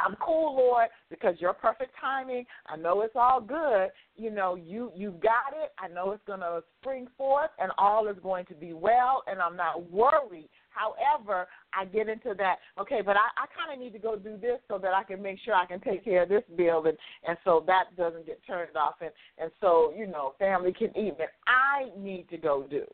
I'm 0.00 0.14
cool, 0.24 0.54
Lord, 0.56 0.86
because 1.10 1.34
your 1.40 1.52
perfect 1.52 1.90
timing. 2.00 2.44
I 2.66 2.76
know 2.76 3.00
it's 3.00 3.16
all 3.16 3.40
good. 3.40 3.88
You 4.16 4.30
know, 4.30 4.54
you 4.54 4.92
you 4.94 5.10
got 5.20 5.52
it. 5.60 5.72
I 5.76 5.88
know 5.88 6.12
it's 6.12 6.22
going 6.24 6.38
to 6.38 6.62
spring 6.80 7.08
forth, 7.16 7.50
and 7.58 7.72
all 7.78 8.06
is 8.06 8.16
going 8.22 8.46
to 8.46 8.54
be 8.54 8.72
well, 8.74 9.24
and 9.26 9.40
I'm 9.40 9.56
not 9.56 9.90
worried. 9.90 10.48
However, 10.70 11.48
I 11.74 11.84
get 11.84 12.08
into 12.08 12.34
that. 12.38 12.56
Okay, 12.80 13.00
but 13.04 13.16
I, 13.16 13.28
I 13.36 13.46
kind 13.56 13.72
of 13.72 13.82
need 13.82 13.92
to 13.92 13.98
go 13.98 14.16
do 14.16 14.36
this 14.36 14.60
so 14.68 14.78
that 14.78 14.94
I 14.94 15.02
can 15.02 15.22
make 15.22 15.38
sure 15.44 15.54
I 15.54 15.66
can 15.66 15.80
take 15.80 16.04
care 16.04 16.22
of 16.22 16.28
this 16.28 16.44
bill, 16.56 16.86
and 16.86 16.96
and 17.26 17.36
so 17.44 17.64
that 17.66 17.96
doesn't 17.96 18.26
get 18.26 18.40
turned 18.46 18.76
off, 18.76 18.94
and 19.00 19.10
and 19.38 19.50
so 19.60 19.92
you 19.96 20.06
know, 20.06 20.34
family 20.38 20.72
can 20.72 20.96
eat. 20.96 21.14
And 21.18 21.28
I 21.46 21.90
need 21.98 22.28
to 22.30 22.36
go 22.36 22.66
do. 22.68 22.84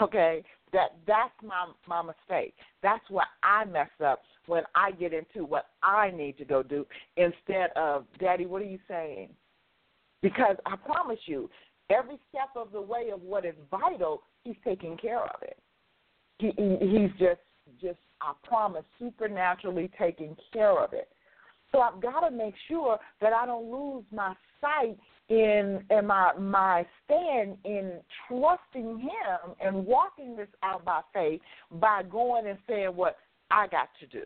Okay, 0.00 0.42
that 0.72 0.96
that's 1.06 1.34
my 1.42 1.66
my 1.86 2.02
mistake. 2.02 2.54
That's 2.82 3.04
what 3.08 3.26
I 3.42 3.64
mess 3.64 3.90
up 4.04 4.22
when 4.46 4.62
I 4.74 4.92
get 4.92 5.12
into 5.12 5.44
what 5.44 5.66
I 5.82 6.10
need 6.10 6.38
to 6.38 6.44
go 6.44 6.62
do 6.62 6.86
instead 7.16 7.70
of, 7.76 8.04
Daddy, 8.20 8.46
what 8.46 8.62
are 8.62 8.66
you 8.66 8.78
saying? 8.88 9.30
Because 10.22 10.56
I 10.64 10.76
promise 10.76 11.18
you, 11.26 11.50
every 11.90 12.18
step 12.28 12.50
of 12.56 12.72
the 12.72 12.80
way 12.80 13.10
of 13.12 13.22
what 13.22 13.44
is 13.44 13.54
vital, 13.70 14.22
He's 14.44 14.56
taking 14.64 14.96
care 14.96 15.22
of 15.22 15.42
it. 15.42 15.58
He, 16.38 16.52
he 16.56 16.76
He's 16.80 17.10
just 17.18 17.40
just 17.80 17.98
I 18.20 18.32
promise 18.44 18.84
supernaturally 18.98 19.90
taking 19.98 20.36
care 20.52 20.78
of 20.78 20.92
it. 20.92 21.08
So 21.72 21.80
I've 21.80 22.00
got 22.00 22.20
to 22.20 22.30
make 22.30 22.54
sure 22.68 22.98
that 23.20 23.32
I 23.32 23.44
don't 23.44 23.70
lose 23.70 24.04
my 24.12 24.34
sight 24.60 24.96
in 25.28 25.84
in 25.90 26.06
my 26.06 26.32
my 26.38 26.86
stand 27.04 27.56
in 27.64 27.92
trusting 28.28 29.00
him 29.00 29.54
and 29.60 29.84
walking 29.84 30.36
this 30.36 30.48
out 30.62 30.84
by 30.84 31.00
faith 31.12 31.40
by 31.72 32.02
going 32.04 32.46
and 32.46 32.58
saying 32.68 32.94
what 32.94 33.16
I 33.50 33.66
got 33.66 33.88
to 34.00 34.06
do 34.06 34.24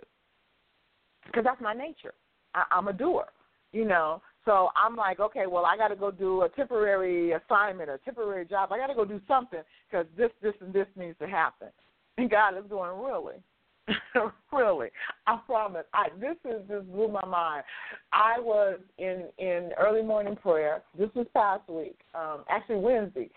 because 1.26 1.44
that's 1.44 1.60
my 1.60 1.74
nature. 1.74 2.14
I, 2.54 2.64
I'm 2.70 2.88
a 2.88 2.92
doer, 2.92 3.26
you 3.72 3.84
know. 3.84 4.22
So 4.44 4.68
I'm 4.74 4.96
like, 4.96 5.20
okay, 5.20 5.46
well, 5.46 5.64
I 5.66 5.76
got 5.76 5.88
to 5.88 5.96
go 5.96 6.10
do 6.10 6.42
a 6.42 6.48
temporary 6.50 7.32
assignment, 7.32 7.90
a 7.90 7.98
temporary 8.04 8.46
job. 8.46 8.72
I 8.72 8.78
got 8.78 8.86
to 8.86 8.94
go 8.94 9.04
do 9.04 9.20
something 9.28 9.60
because 9.88 10.06
this, 10.16 10.30
this, 10.42 10.54
and 10.60 10.72
this 10.72 10.86
needs 10.96 11.18
to 11.18 11.26
happen. 11.26 11.68
And 12.18 12.30
God 12.30 12.56
is 12.58 12.64
going, 12.68 12.98
really, 13.00 13.36
really. 14.52 14.88
I 15.26 15.38
promise. 15.46 15.84
I 15.94 16.08
this 16.20 16.36
is 16.44 16.62
just 16.68 16.90
blew 16.92 17.08
my 17.08 17.24
mind. 17.24 17.64
I 18.12 18.38
was 18.38 18.78
in 18.98 19.24
in 19.38 19.70
early 19.78 20.02
morning 20.02 20.36
prayer. 20.36 20.82
This 20.98 21.10
was 21.14 21.26
past 21.34 21.68
week, 21.68 21.98
um, 22.14 22.44
actually 22.48 22.76
Wednesday, 22.76 23.30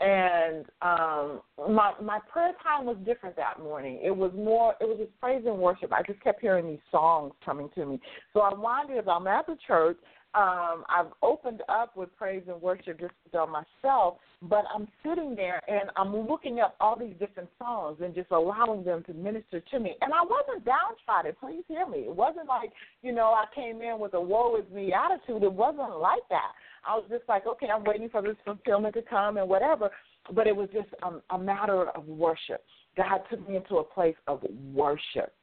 and 0.00 0.64
um 0.82 1.40
my 1.70 1.92
my 2.02 2.18
prayer 2.32 2.52
time 2.62 2.86
was 2.86 2.96
different 3.04 3.36
that 3.36 3.60
morning. 3.60 4.00
It 4.02 4.14
was 4.14 4.32
more 4.34 4.74
it 4.80 4.84
was 4.84 4.98
just 4.98 5.18
praise 5.20 5.44
and 5.46 5.58
worship. 5.58 5.92
I 5.92 6.02
just 6.02 6.20
kept 6.22 6.40
hearing 6.40 6.66
these 6.66 6.80
songs 6.90 7.32
coming 7.44 7.68
to 7.74 7.86
me. 7.86 8.00
So 8.32 8.40
I 8.40 8.52
wondered 8.54 8.98
if 8.98 9.08
I'm 9.08 9.26
at 9.26 9.46
the 9.46 9.56
church. 9.66 9.96
Um, 10.34 10.84
I've 10.88 11.12
opened 11.22 11.62
up 11.68 11.94
with 11.94 12.14
praise 12.16 12.42
and 12.48 12.60
worship 12.62 12.98
just 12.98 13.12
on 13.34 13.50
myself, 13.50 14.14
but 14.40 14.64
I'm 14.74 14.88
sitting 15.06 15.34
there 15.36 15.60
and 15.68 15.90
I'm 15.96 16.16
looking 16.26 16.60
up 16.60 16.74
all 16.80 16.98
these 16.98 17.14
different 17.20 17.50
songs 17.58 17.98
and 18.02 18.14
just 18.14 18.30
allowing 18.30 18.82
them 18.82 19.04
to 19.04 19.12
minister 19.12 19.60
to 19.60 19.78
me. 19.78 19.94
And 20.00 20.12
I 20.12 20.22
wasn't 20.22 20.64
downtrodden, 20.64 21.34
please 21.38 21.64
hear 21.68 21.86
me. 21.86 21.98
It 21.98 22.16
wasn't 22.16 22.48
like, 22.48 22.72
you 23.02 23.12
know, 23.12 23.34
I 23.34 23.44
came 23.54 23.82
in 23.82 23.98
with 23.98 24.14
a 24.14 24.20
woe 24.20 24.56
is 24.56 24.64
me 24.72 24.94
attitude. 24.94 25.42
It 25.42 25.52
wasn't 25.52 25.98
like 26.00 26.26
that. 26.30 26.52
I 26.88 26.94
was 26.94 27.04
just 27.10 27.24
like, 27.28 27.46
okay, 27.46 27.66
I'm 27.68 27.84
waiting 27.84 28.08
for 28.08 28.22
this 28.22 28.36
fulfillment 28.44 28.94
to 28.94 29.02
come 29.02 29.36
and 29.36 29.48
whatever. 29.48 29.90
But 30.32 30.46
it 30.46 30.56
was 30.56 30.68
just 30.72 30.88
um, 31.02 31.20
a 31.30 31.38
matter 31.38 31.90
of 31.90 32.06
worship. 32.06 32.64
God 32.96 33.20
took 33.30 33.46
me 33.48 33.56
into 33.56 33.76
a 33.76 33.84
place 33.84 34.16
of 34.26 34.42
worship. 34.72 35.34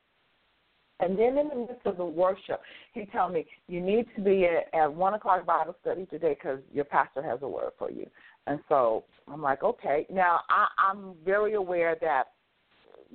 And 0.99 1.17
then 1.17 1.37
in 1.37 1.47
the 1.47 1.55
midst 1.55 1.85
of 1.85 1.97
the 1.97 2.05
worship, 2.05 2.61
he 2.93 3.05
told 3.05 3.33
me, 3.33 3.45
you 3.67 3.81
need 3.81 4.05
to 4.15 4.21
be 4.21 4.45
at, 4.45 4.77
at 4.77 4.93
1 4.93 5.13
o'clock 5.13 5.45
Bible 5.45 5.75
study 5.81 6.05
today 6.05 6.35
because 6.39 6.59
your 6.73 6.85
pastor 6.85 7.23
has 7.23 7.39
a 7.41 7.47
word 7.47 7.71
for 7.77 7.89
you. 7.89 8.05
And 8.47 8.59
so 8.67 9.05
I'm 9.27 9.41
like, 9.41 9.63
okay. 9.63 10.05
Now, 10.11 10.41
I, 10.49 10.67
I'm 10.77 11.13
very 11.23 11.53
aware 11.53 11.95
that 12.01 12.25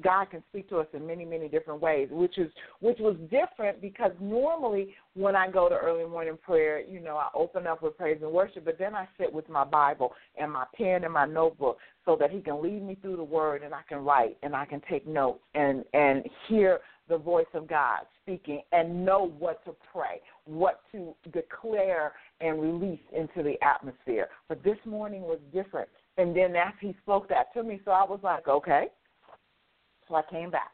God 0.03 0.31
can 0.31 0.43
speak 0.51 0.69
to 0.71 0.79
us 0.79 0.87
in 0.93 1.07
many, 1.07 1.25
many 1.25 1.49
different 1.49 1.81
ways, 1.81 2.09
which 2.11 2.39
is 2.39 2.51
which 2.81 2.99
was 2.99 3.17
different 3.31 3.81
because 3.81 4.11
normally 4.21 4.95
when 5.15 5.37
I 5.37 5.49
go 5.49 5.69
to 5.69 5.77
early 5.77 6.05
morning 6.09 6.37
prayer, 6.43 6.81
you 6.81 7.01
know, 7.01 7.17
I 7.17 7.29
open 7.35 7.67
up 7.67 7.83
with 7.83 7.97
praise 7.97 8.19
and 8.21 8.33
worship, 8.33 8.65
but 8.65 8.79
then 8.79 8.95
I 8.95 9.07
sit 9.19 9.33
with 9.33 9.49
my 9.49 9.65
Bible 9.65 10.13
and 10.37 10.53
my 10.53 10.65
pen 10.77 11.05
and 11.05 11.13
my 11.13 11.27
notebook 11.27 11.79
so 12.05 12.17
that 12.19 12.31
He 12.31 12.41
can 12.41 12.63
lead 12.63 12.83
me 12.83 12.97
through 13.01 13.17
the 13.17 13.25
Word 13.25 13.63
and 13.63 13.73
I 13.73 13.83
can 13.89 13.99
write 13.99 14.37
and 14.43 14.57
I 14.57 14.65
can 14.65 14.83
take 14.91 15.07
notes 15.07 15.41
and 15.55 15.85
and 15.95 16.25
hear 16.49 16.81
the 17.09 17.19
voice 17.19 17.47
of 17.55 17.67
God 17.67 18.01
speaking 18.23 18.63
and 18.73 19.05
know 19.05 19.33
what 19.39 19.65
to 19.65 19.75
pray, 19.93 20.21
what 20.47 20.81
to 20.93 21.15
declare 21.33 22.13
and 22.41 22.61
release 22.61 23.01
into 23.13 23.43
the 23.43 23.57
atmosphere. 23.63 24.29
But 24.49 24.63
this 24.63 24.79
morning 24.85 25.23
was 25.23 25.39
different. 25.53 25.89
And 26.17 26.35
then 26.35 26.57
after 26.57 26.87
he 26.87 26.97
spoke 27.03 27.29
that 27.29 27.53
to 27.55 27.63
me, 27.63 27.81
so 27.85 27.91
I 27.91 28.05
was 28.05 28.21
like, 28.23 28.49
okay. 28.49 28.87
So 30.09 30.15
I 30.15 30.23
came 30.31 30.51
back. 30.51 30.73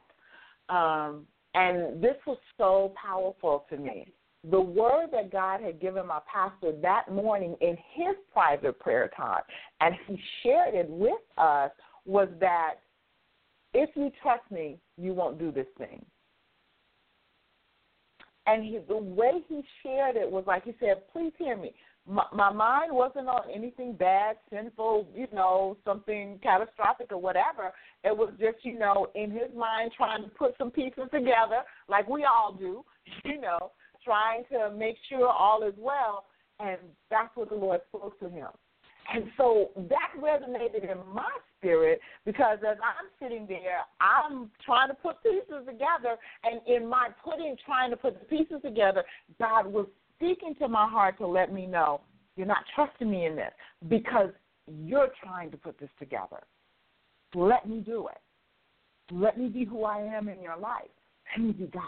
Um, 0.69 1.27
and 1.55 2.03
this 2.03 2.17
was 2.27 2.39
so 2.59 2.93
powerful 3.01 3.67
to 3.71 3.77
me. 3.77 4.07
The 4.51 4.61
word 4.61 5.09
that 5.13 5.33
God 5.33 5.61
had 5.61 5.81
given 5.81 6.07
my 6.07 6.21
pastor 6.33 6.73
that 6.81 7.13
morning 7.13 7.57
in 7.61 7.77
his 7.93 8.17
private 8.33 8.79
prayer 8.79 9.11
time, 9.17 9.43
and 9.81 9.95
he 10.07 10.19
shared 10.43 10.75
it 10.75 10.89
with 10.89 11.21
us, 11.37 11.71
was 12.07 12.29
that 12.41 12.77
if 13.75 13.91
you 13.95 14.11
trust 14.23 14.49
me, 14.51 14.79
you 14.97 15.13
won't 15.13 15.39
do 15.39 15.53
this 15.53 15.67
thing. 15.77 16.05
And 18.47 18.65
he, 18.65 18.79
the 18.89 18.97
way 18.97 19.45
he 19.49 19.63
shared 19.83 20.17
it 20.17 20.31
was 20.31 20.45
like 20.47 20.65
he 20.65 20.75
said, 20.81 21.09
"Please 21.13 21.33
hear 21.39 21.57
me. 21.57 21.75
My, 22.07 22.25
my 22.33 22.53
mind 22.53 22.93
wasn't 22.93 23.29
on 23.29 23.43
anything 23.55 23.93
bad, 23.93 24.37
sinful, 24.51 25.09
you 25.15 25.29
know, 25.33 25.77
something 25.85 26.41
catastrophic 26.43 27.13
or 27.13 27.19
whatever. 27.19 27.73
It 28.03 28.17
was 28.17 28.33
just, 28.41 28.65
you 28.65 28.79
know, 28.79 29.09
in 29.15 29.31
his 29.31 29.55
mind 29.55 29.93
trying 29.97 30.23
to 30.25 30.31
put 30.31 30.57
some 30.59 30.71
pieces 30.71 31.05
together, 31.13 31.63
like 31.89 32.09
we 32.09 32.25
all 32.25 32.55
do, 32.59 32.85
you 33.25 33.41
know, 33.41 33.73
trying 34.03 34.45
to 34.51 34.75
make 34.75 34.97
sure 35.09 35.29
all 35.29 35.63
is 35.63 35.75
well. 35.77 36.25
And 36.59 36.79
that's 37.11 37.35
what 37.37 37.51
the 37.51 37.55
Lord 37.55 37.81
spoke 37.89 38.19
to 38.21 38.29
him. 38.29 38.49
And 39.13 39.25
so 39.37 39.71
that 39.77 40.13
resonated 40.21 40.91
in 40.91 40.99
my 41.13 41.31
spirit 41.59 42.01
because 42.25 42.59
as 42.69 42.77
I'm 42.83 43.09
sitting 43.21 43.47
there, 43.49 43.81
I'm 44.01 44.51
trying 44.65 44.89
to 44.89 44.95
put 44.95 45.23
pieces 45.23 45.67
together. 45.67 46.17
And 46.45 46.61
in 46.67 46.89
my 46.89 47.09
putting, 47.25 47.57
trying 47.65 47.91
to 47.91 47.97
put 47.97 48.19
the 48.19 48.27
pieces 48.27 48.63
together, 48.63 49.05
God 49.39 49.67
was 49.67 49.87
speaking 50.17 50.55
to 50.61 50.69
my 50.69 50.89
heart 50.89 51.19
to 51.19 51.27
let 51.27 51.53
me 51.53 51.67
know 51.67 52.03
you're 52.37 52.47
not 52.47 52.65
trusting 52.75 53.11
me 53.11 53.27
in 53.27 53.37
this 53.37 53.53
because 53.89 54.31
you're 54.67 55.09
trying 55.23 55.51
to 55.51 55.57
put 55.57 55.79
this 55.79 55.91
together. 55.99 56.41
Let 57.35 57.69
me 57.69 57.81
do 57.81 58.09
it. 58.09 58.19
Let 59.13 59.39
me 59.39 59.49
be 59.49 59.65
who 59.65 59.85
I 59.85 59.99
am 59.99 60.29
in 60.29 60.41
your 60.41 60.57
life. 60.57 60.91
Let 61.37 61.47
me 61.47 61.53
be 61.53 61.67
God. 61.67 61.83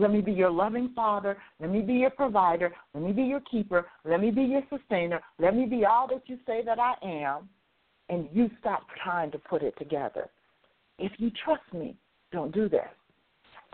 Let 0.00 0.12
me 0.12 0.22
be 0.22 0.32
your 0.32 0.50
loving 0.50 0.92
father. 0.96 1.36
Let 1.60 1.70
me 1.70 1.82
be 1.82 1.92
your 1.92 2.08
provider. 2.08 2.72
Let 2.94 3.04
me 3.04 3.12
be 3.12 3.24
your 3.24 3.40
keeper. 3.40 3.86
Let 4.06 4.20
me 4.20 4.30
be 4.30 4.42
your 4.42 4.62
sustainer. 4.70 5.20
Let 5.38 5.54
me 5.54 5.66
be 5.66 5.84
all 5.84 6.08
that 6.08 6.22
you 6.24 6.38
say 6.46 6.62
that 6.64 6.78
I 6.78 6.94
am. 7.04 7.50
And 8.08 8.26
you 8.32 8.50
stop 8.60 8.86
trying 9.04 9.30
to 9.32 9.38
put 9.38 9.62
it 9.62 9.74
together. 9.78 10.30
If 10.98 11.12
you 11.18 11.30
trust 11.44 11.62
me, 11.74 11.96
don't 12.32 12.52
do 12.52 12.66
this. 12.66 12.88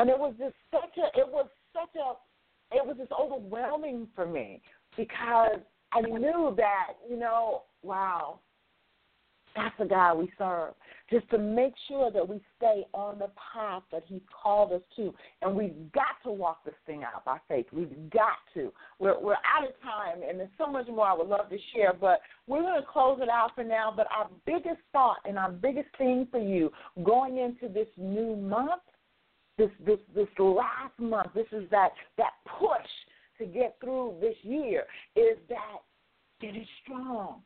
And 0.00 0.10
it 0.10 0.18
was 0.18 0.34
just 0.36 0.54
such 0.72 0.98
a 0.98 1.18
it 1.18 1.28
was 1.28 1.46
such 1.72 1.94
a 1.94 2.74
it 2.74 2.84
was 2.84 2.96
just 2.98 3.12
overwhelming 3.12 4.08
for 4.16 4.26
me 4.26 4.60
because 4.96 5.60
I 5.92 6.00
knew 6.00 6.54
that, 6.56 6.94
you 7.08 7.16
know, 7.16 7.62
wow, 7.82 8.40
that's 9.56 9.74
the 9.78 9.86
God 9.86 10.18
we 10.18 10.30
serve. 10.38 10.74
Just 11.10 11.28
to 11.30 11.38
make 11.38 11.72
sure 11.88 12.10
that 12.10 12.28
we 12.28 12.40
stay 12.56 12.84
on 12.92 13.18
the 13.18 13.30
path 13.54 13.82
that 13.92 14.02
He's 14.06 14.22
called 14.42 14.72
us 14.72 14.82
to. 14.96 15.14
And 15.40 15.54
we've 15.54 15.90
got 15.92 16.22
to 16.24 16.32
walk 16.32 16.64
this 16.64 16.74
thing 16.84 17.04
out 17.04 17.24
by 17.24 17.38
faith. 17.48 17.66
We've 17.72 18.10
got 18.10 18.36
to. 18.54 18.72
We're, 18.98 19.18
we're 19.20 19.34
out 19.34 19.66
of 19.66 19.80
time, 19.82 20.22
and 20.28 20.38
there's 20.38 20.50
so 20.58 20.66
much 20.66 20.86
more 20.88 21.06
I 21.06 21.14
would 21.14 21.28
love 21.28 21.48
to 21.50 21.58
share, 21.74 21.92
but 21.92 22.20
we're 22.46 22.62
going 22.62 22.80
to 22.80 22.86
close 22.86 23.20
it 23.22 23.28
out 23.28 23.52
for 23.54 23.64
now. 23.64 23.92
But 23.96 24.08
our 24.16 24.28
biggest 24.44 24.80
thought 24.92 25.18
and 25.24 25.38
our 25.38 25.50
biggest 25.50 25.88
thing 25.96 26.26
for 26.30 26.40
you 26.40 26.70
going 27.04 27.38
into 27.38 27.72
this 27.72 27.88
new 27.96 28.36
month, 28.36 28.82
this 29.58 29.70
this 29.86 29.98
this 30.14 30.28
last 30.38 30.98
month, 30.98 31.28
this 31.34 31.46
is 31.52 31.64
that 31.70 31.90
that 32.18 32.32
push 32.58 32.68
to 33.38 33.46
get 33.46 33.76
through 33.80 34.16
this 34.20 34.34
year 34.42 34.84
is 35.14 35.38
that 35.48 35.80
it 36.40 36.56
is 36.56 36.66
strong. 36.82 37.42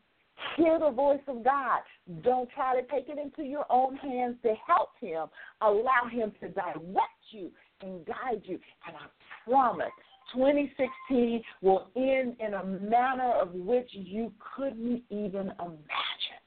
Hear 0.56 0.78
the 0.78 0.90
voice 0.90 1.20
of 1.28 1.44
God. 1.44 1.80
Don't 2.22 2.48
try 2.50 2.80
to 2.80 2.86
take 2.88 3.08
it 3.08 3.18
into 3.18 3.48
your 3.48 3.66
own 3.70 3.96
hands 3.96 4.36
to 4.42 4.54
help 4.66 4.90
Him. 5.00 5.26
Allow 5.60 6.08
Him 6.10 6.32
to 6.40 6.48
direct 6.48 7.20
you 7.30 7.50
and 7.82 8.04
guide 8.06 8.42
you. 8.44 8.58
And 8.86 8.96
I 8.96 9.50
promise 9.50 9.92
2016 10.34 11.42
will 11.62 11.88
end 11.96 12.36
in 12.40 12.54
a 12.54 12.64
manner 12.64 13.32
of 13.40 13.52
which 13.52 13.88
you 13.92 14.32
couldn't 14.56 15.02
even 15.10 15.52
imagine. 15.58 16.40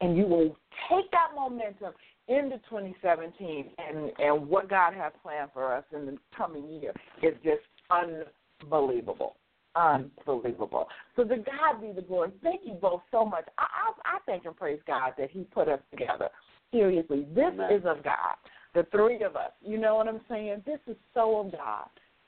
And 0.00 0.16
you 0.16 0.24
will 0.24 0.56
take 0.90 1.10
that 1.10 1.30
momentum 1.34 1.92
into 2.28 2.58
2017 2.68 3.70
and, 3.78 4.10
and 4.18 4.48
what 4.48 4.68
God 4.68 4.94
has 4.94 5.12
planned 5.22 5.50
for 5.52 5.74
us 5.74 5.84
in 5.94 6.06
the 6.06 6.18
coming 6.36 6.68
year 6.68 6.92
is 7.22 7.34
just 7.44 7.62
unbelievable 8.60 9.36
unbelievable. 9.76 10.88
So 11.14 11.24
to 11.24 11.36
God 11.36 11.80
be 11.80 11.92
the 11.92 12.02
glory. 12.02 12.30
Thank 12.42 12.62
you 12.64 12.74
both 12.74 13.02
so 13.10 13.24
much. 13.24 13.44
I, 13.58 13.62
I, 13.62 14.16
I 14.16 14.18
thank 14.26 14.44
and 14.44 14.56
praise 14.56 14.80
God 14.86 15.12
that 15.18 15.30
He 15.30 15.40
put 15.40 15.68
us 15.68 15.80
together. 15.90 16.28
Seriously, 16.72 17.26
this 17.34 17.52
Amen. 17.52 17.72
is 17.72 17.82
of 17.84 18.02
God. 18.02 18.36
The 18.74 18.86
three 18.90 19.22
of 19.22 19.36
us. 19.36 19.52
You 19.62 19.78
know 19.78 19.96
what 19.96 20.08
I'm 20.08 20.20
saying? 20.28 20.62
This 20.66 20.80
is 20.86 20.96
so 21.14 21.40
of 21.40 21.52
God. 21.52 21.86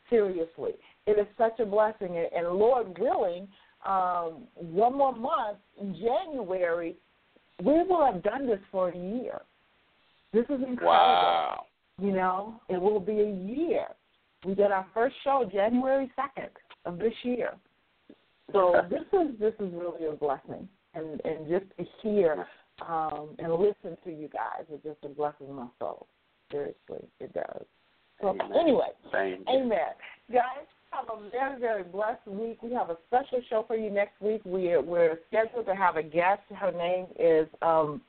Seriously, 0.08 0.72
it 1.06 1.18
is 1.18 1.26
such 1.36 1.58
a 1.60 1.66
blessing. 1.66 2.16
And, 2.16 2.28
and 2.34 2.56
Lord 2.56 2.98
willing, 2.98 3.48
um, 3.86 4.46
one 4.54 4.96
more 4.96 5.14
month 5.14 5.58
in 5.80 5.94
January, 5.94 6.96
we 7.62 7.72
will 7.72 8.04
have 8.10 8.22
done 8.22 8.46
this 8.46 8.60
for 8.70 8.90
a 8.90 8.96
year. 8.96 9.40
This 10.32 10.44
is 10.44 10.60
incredible. 10.66 10.86
Wow. 10.86 11.64
You 12.00 12.12
know, 12.12 12.60
it 12.68 12.80
will 12.80 13.00
be 13.00 13.20
a 13.20 13.30
year. 13.30 13.86
We 14.44 14.54
did 14.54 14.70
our 14.70 14.86
first 14.94 15.16
show 15.24 15.48
January 15.52 16.10
second 16.14 16.50
of 16.84 16.98
this 16.98 17.14
year. 17.22 17.52
So 18.52 18.74
this 18.90 19.02
is 19.12 19.38
this 19.38 19.54
is 19.60 19.72
really 19.72 20.06
a 20.06 20.12
blessing, 20.12 20.68
and 20.94 21.20
and 21.24 21.48
just 21.48 21.66
to 21.78 21.84
hear 22.02 22.46
um, 22.86 23.30
and 23.38 23.52
listen 23.52 23.96
to 24.04 24.10
you 24.10 24.28
guys 24.28 24.64
is 24.72 24.80
just 24.82 24.98
a 25.04 25.08
blessing 25.08 25.52
my 25.54 25.66
soul. 25.78 26.06
Seriously, 26.50 27.06
it 27.20 27.32
does. 27.34 27.64
So 28.20 28.28
Amen. 28.28 28.52
anyway, 28.58 28.88
Thank 29.12 29.40
you. 29.40 29.44
Amen, 29.48 29.92
guys. 30.32 30.66
Have 30.90 31.04
a 31.12 31.28
very 31.30 31.60
very 31.60 31.82
blessed 31.84 32.26
week. 32.26 32.62
We 32.62 32.72
have 32.72 32.88
a 32.88 32.96
special 33.08 33.40
show 33.50 33.64
for 33.66 33.76
you 33.76 33.90
next 33.90 34.20
week. 34.22 34.40
We're 34.44 34.80
we're 34.80 35.18
scheduled 35.28 35.66
to 35.66 35.74
have 35.74 35.96
a 35.96 36.02
guest. 36.02 36.40
Her 36.54 36.72
name 36.72 37.06
is 37.18 37.46
um, 37.60 38.00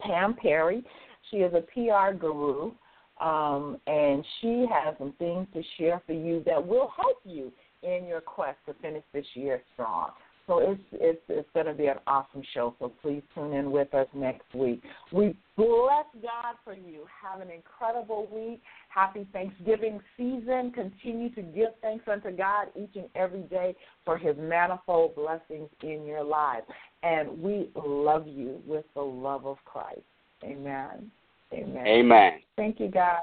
Pam 0.00 0.34
Perry. 0.34 0.82
She 1.30 1.38
is 1.38 1.52
a 1.54 1.60
PR 1.60 2.16
guru, 2.16 2.72
um, 3.20 3.78
and 3.86 4.24
she 4.40 4.64
has 4.72 4.94
some 4.98 5.12
things 5.18 5.46
to 5.52 5.62
share 5.76 6.00
for 6.06 6.12
you 6.12 6.42
that 6.46 6.64
will 6.64 6.90
help 6.96 7.18
you 7.24 7.52
in 7.82 8.06
your 8.06 8.20
quest 8.20 8.58
to 8.66 8.74
finish 8.74 9.04
this 9.12 9.26
year 9.34 9.62
strong. 9.74 10.10
So 10.46 10.58
it's 10.60 10.80
it's 10.92 11.20
it's 11.28 11.48
going 11.54 11.66
to 11.66 11.74
be 11.74 11.86
an 11.86 11.96
awesome 12.06 12.42
show. 12.54 12.74
So 12.78 12.92
please 13.02 13.22
tune 13.34 13.52
in 13.52 13.72
with 13.72 13.92
us 13.94 14.06
next 14.14 14.54
week. 14.54 14.80
We 15.12 15.36
bless 15.56 16.06
God 16.22 16.54
for 16.64 16.72
you. 16.72 17.04
Have 17.20 17.40
an 17.40 17.48
incredible 17.50 18.28
week. 18.32 18.62
Happy 18.88 19.26
Thanksgiving 19.32 20.00
season. 20.16 20.72
Continue 20.72 21.34
to 21.34 21.42
give 21.42 21.70
thanks 21.82 22.04
unto 22.06 22.30
God 22.30 22.68
each 22.76 22.94
and 22.94 23.08
every 23.16 23.42
day 23.42 23.74
for 24.04 24.16
His 24.16 24.36
manifold 24.38 25.16
blessings 25.16 25.68
in 25.82 26.06
your 26.06 26.22
lives. 26.22 26.66
And 27.02 27.42
we 27.42 27.70
love 27.74 28.28
you 28.28 28.60
with 28.66 28.84
the 28.94 29.02
love 29.02 29.46
of 29.46 29.56
Christ. 29.64 30.00
Amen. 30.44 31.10
Amen. 31.52 31.86
Amen. 31.86 32.32
Thank 32.56 32.78
you, 32.78 32.88
guys. 32.88 33.18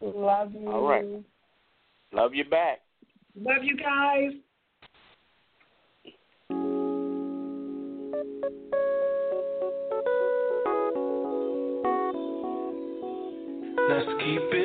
Love 0.00 0.52
you. 0.52 0.68
All 0.68 0.88
right. 0.88 1.04
Love 2.12 2.34
you 2.34 2.44
back. 2.44 2.80
Love 3.36 3.64
you 3.64 3.76
guys. 3.76 4.30
Let's 13.88 14.08
keep 14.20 14.40
it 14.52 14.63